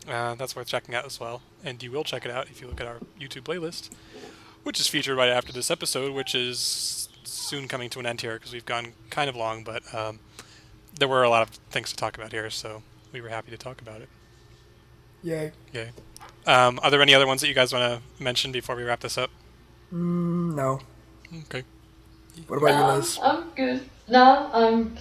uh, 0.08 0.36
that's 0.36 0.56
worth 0.56 0.68
checking 0.68 0.96
out 0.96 1.06
as 1.06 1.20
well. 1.20 1.42
And 1.64 1.82
you 1.82 1.92
will 1.92 2.04
check 2.04 2.26
it 2.26 2.32
out 2.32 2.48
if 2.50 2.62
you 2.62 2.68
look 2.68 2.82
at 2.82 2.88
our 2.88 3.00
YouTube 3.20 3.44
playlist, 3.44 3.90
which 4.64 4.80
is 4.80 4.88
featured 4.88 5.18
right 5.18 5.30
after 5.30 5.52
this 5.52 5.70
episode, 5.72 6.14
which 6.14 6.36
is 6.36 7.10
soon 7.24 7.68
coming 7.68 7.90
to 7.92 8.00
an 8.00 8.06
end 8.06 8.22
here 8.22 8.36
because 8.36 8.54
we've 8.54 8.66
gone 8.66 8.94
kind 9.10 9.30
of 9.30 9.36
long, 9.36 9.64
but 9.64 9.82
um, 9.94 10.20
there 10.98 11.08
were 11.08 11.24
a 11.24 11.30
lot 11.30 11.42
of 11.42 11.50
things 11.70 11.90
to 11.92 11.96
talk 11.96 12.18
about 12.18 12.32
here, 12.32 12.50
so 12.50 12.82
we 13.12 13.22
were 13.22 13.30
happy 13.30 13.52
to 13.52 13.58
talk 13.58 13.82
about 13.82 14.02
it. 14.02 14.10
Yay. 15.24 15.52
Yay. 15.74 15.90
Um, 16.46 16.80
are 16.84 16.92
there 16.92 17.02
any 17.02 17.14
other 17.16 17.26
ones 17.28 17.42
that 17.42 17.48
you 17.48 17.54
guys 17.54 17.74
want 17.74 17.84
to 18.02 18.24
mention 18.24 18.52
before 18.52 18.76
we 18.76 18.84
wrap 18.84 19.00
this 19.00 19.18
up? 19.18 19.32
Mm, 19.92 20.56
no. 20.56 20.80
Okay. 21.46 21.64
What 22.48 22.58
about 22.58 22.68
you, 22.68 22.74
Nah, 22.76 22.96
Liz? 22.96 23.20
I'm 23.22 23.50
good. 23.56 23.90
Nah, 24.08 24.50
I'm 24.54 24.96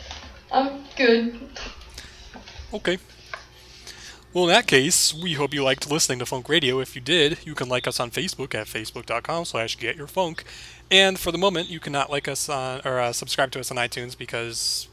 I'm 0.52 0.84
good. 0.96 1.38
Okay. 2.72 2.98
Well, 4.34 4.46
in 4.46 4.50
that 4.50 4.66
case, 4.66 5.14
we 5.14 5.34
hope 5.34 5.54
you 5.54 5.62
liked 5.62 5.88
listening 5.88 6.18
to 6.18 6.26
Funk 6.26 6.48
Radio. 6.48 6.80
If 6.80 6.96
you 6.96 7.00
did, 7.00 7.38
you 7.46 7.54
can 7.54 7.68
like 7.68 7.86
us 7.86 8.00
on 8.00 8.10
Facebook 8.10 8.52
at 8.52 8.66
facebook.com 8.66 9.44
slash 9.44 9.78
getyourfunk. 9.78 10.40
And 10.90 11.20
for 11.20 11.30
the 11.30 11.38
moment, 11.38 11.70
you 11.70 11.78
cannot 11.78 12.10
like 12.10 12.26
us 12.26 12.48
on, 12.48 12.80
or 12.84 12.98
uh, 12.98 13.12
subscribe 13.12 13.52
to 13.52 13.60
us 13.60 13.70
on 13.70 13.76
iTunes 13.76 14.18
because 14.18 14.88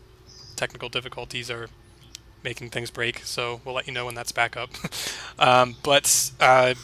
technical 0.56 0.89
difficulties 0.89 1.50
are 1.50 1.70
making 2.44 2.70
things 2.70 2.92
break. 2.92 3.26
So 3.26 3.62
we'll 3.66 3.74
let 3.74 3.88
you 3.88 3.94
know 3.94 4.06
when 4.06 4.14
that's 4.14 4.32
back 4.32 4.56
up. 4.56 4.70
um, 5.39 5.76
but 5.82 6.30
uh, 6.39 6.76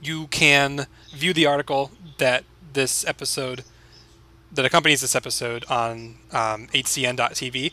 you 0.00 0.28
can 0.28 0.86
view 1.14 1.34
the 1.34 1.44
article 1.44 1.90
that 2.16 2.44
this 2.72 3.06
episode, 3.06 3.62
that 4.50 4.64
accompanies 4.64 5.02
this 5.02 5.14
episode 5.14 5.66
on 5.68 6.16
um, 6.32 6.68
hcn.tv. 6.68 7.72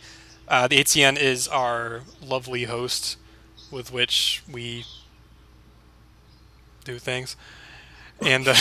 Uh, 0.49 0.67
the 0.67 0.83
HCN 0.83 1.17
is 1.17 1.47
our 1.47 2.01
lovely 2.21 2.65
host 2.65 3.15
with 3.71 3.91
which 3.91 4.43
we 4.51 4.85
do 6.83 6.99
things. 6.99 7.35
And 8.21 8.47
uh, 8.47 8.55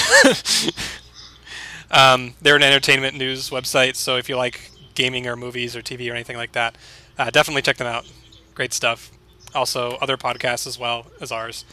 um, 1.90 2.34
they're 2.40 2.56
an 2.56 2.62
entertainment 2.62 3.16
news 3.16 3.50
website, 3.50 3.96
so 3.96 4.16
if 4.16 4.28
you 4.28 4.36
like 4.36 4.70
gaming 4.94 5.26
or 5.26 5.36
movies 5.36 5.74
or 5.76 5.82
TV 5.82 6.11
or 6.11 6.14
anything 6.14 6.36
like 6.36 6.52
that, 6.52 6.76
uh, 7.18 7.30
definitely 7.30 7.62
check 7.62 7.76
them 7.76 7.86
out. 7.86 8.11
Great 8.54 8.72
stuff. 8.72 9.11
Also, 9.54 9.96
other 10.00 10.16
podcasts 10.16 10.66
as 10.66 10.78
well 10.78 11.06
as 11.20 11.32
ours. 11.32 11.64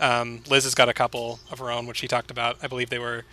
Um, 0.00 0.42
Liz 0.48 0.64
has 0.64 0.74
got 0.74 0.88
a 0.88 0.92
couple 0.94 1.40
of 1.50 1.58
her 1.58 1.70
own, 1.70 1.86
which 1.86 1.98
she 1.98 2.08
talked 2.08 2.30
about. 2.30 2.56
I 2.62 2.66
believe 2.66 2.90
they 2.90 2.98
were 2.98 3.24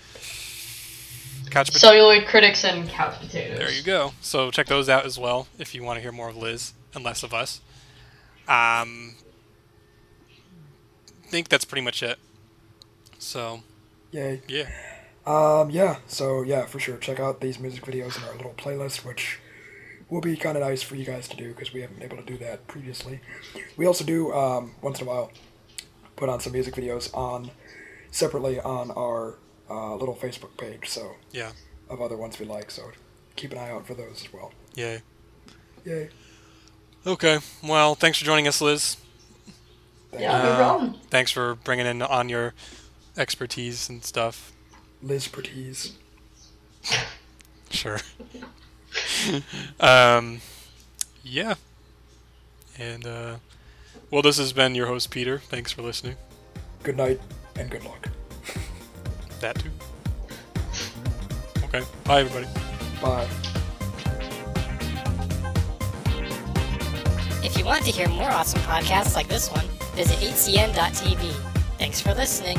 Couch 1.49 1.67
Potatoes. 1.67 1.81
Celluloid 1.81 2.27
critics 2.27 2.63
and 2.63 2.87
couch 2.89 3.19
potatoes. 3.19 3.57
There 3.57 3.71
you 3.71 3.83
go. 3.83 4.13
So 4.21 4.51
check 4.51 4.67
those 4.67 4.87
out 4.87 5.05
as 5.05 5.17
well 5.17 5.47
if 5.57 5.73
you 5.73 5.83
want 5.83 5.97
to 5.97 6.01
hear 6.01 6.11
more 6.11 6.29
of 6.29 6.37
Liz 6.37 6.73
and 6.93 7.03
less 7.03 7.23
of 7.23 7.33
us. 7.33 7.61
Um, 8.47 9.15
think 11.29 11.49
that's 11.49 11.65
pretty 11.65 11.83
much 11.83 12.01
it. 12.03 12.17
So 13.17 13.61
Yay. 14.11 14.41
yeah, 14.47 14.69
Um, 15.25 15.69
yeah. 15.69 15.97
So 16.07 16.41
yeah, 16.43 16.65
for 16.65 16.79
sure. 16.79 16.97
Check 16.97 17.19
out 17.19 17.41
these 17.41 17.59
music 17.59 17.83
videos 17.85 18.17
in 18.17 18.23
our 18.23 18.35
little 18.35 18.53
playlist, 18.57 19.05
which 19.05 19.39
will 20.09 20.21
be 20.21 20.35
kind 20.35 20.57
of 20.57 20.63
nice 20.63 20.81
for 20.81 20.95
you 20.95 21.05
guys 21.05 21.27
to 21.27 21.37
do 21.37 21.49
because 21.49 21.71
we 21.73 21.81
haven't 21.81 21.99
been 21.99 22.05
able 22.11 22.17
to 22.17 22.23
do 22.23 22.37
that 22.37 22.65
previously. 22.67 23.19
We 23.77 23.85
also 23.85 24.03
do 24.03 24.33
um, 24.33 24.71
once 24.81 24.99
in 25.01 25.07
a 25.07 25.09
while 25.09 25.31
put 26.15 26.29
on 26.29 26.39
some 26.39 26.51
music 26.53 26.73
videos 26.75 27.15
on 27.15 27.51
separately 28.11 28.59
on 28.59 28.91
our 28.91 29.35
uh, 29.69 29.95
little 29.95 30.15
Facebook 30.15 30.57
page. 30.57 30.89
So 30.89 31.15
yeah, 31.31 31.51
of 31.89 32.01
other 32.01 32.17
ones 32.17 32.39
we 32.39 32.45
like. 32.45 32.71
So 32.71 32.91
keep 33.35 33.51
an 33.51 33.57
eye 33.57 33.69
out 33.69 33.85
for 33.85 33.93
those 33.93 34.23
as 34.25 34.33
well. 34.33 34.51
yay. 34.75 35.01
Yay. 35.85 36.09
Okay. 37.07 37.39
Well, 37.63 37.95
thanks 37.95 38.17
for 38.17 38.25
joining 38.25 38.47
us, 38.47 38.59
Liz. 38.61 38.97
Yeah, 40.17 40.41
no 40.43 40.49
Uh, 40.51 40.55
problem. 40.57 40.95
Thanks 41.09 41.31
for 41.31 41.55
bringing 41.55 41.85
in 41.85 42.01
on 42.01 42.29
your 42.29 42.53
expertise 43.17 43.89
and 43.89 44.03
stuff. 44.03 44.51
Liz 45.01 45.27
Pertese. 45.27 45.93
Sure. 47.69 47.99
um, 49.79 50.41
yeah. 51.23 51.55
And 52.77 53.05
uh, 53.05 53.35
well, 54.09 54.21
this 54.21 54.37
has 54.37 54.53
been 54.53 54.73
your 54.75 54.87
host 54.87 55.11
Peter. 55.11 55.39
Thanks 55.39 55.71
for 55.71 55.81
listening. 55.81 56.15
Good 56.83 56.97
night 56.97 57.19
and 57.55 57.69
good 57.69 57.83
luck. 57.83 58.09
That 59.41 59.57
too. 59.57 59.69
Okay. 61.65 61.81
Bye, 62.03 62.19
everybody. 62.21 62.45
Bye. 63.01 63.25
If 67.41 67.57
you 67.57 67.63
want 67.63 67.85
to 67.85 67.91
hear 67.91 68.09
more 68.09 68.29
awesome 68.29 68.59
podcasts 68.61 69.15
like 69.15 69.29
this 69.29 69.49
one, 69.49 69.65
visit 69.99 70.19
hcn.tv. 70.19 71.29
Thanks 71.77 71.99
for 71.99 72.13
listening. 72.13 72.57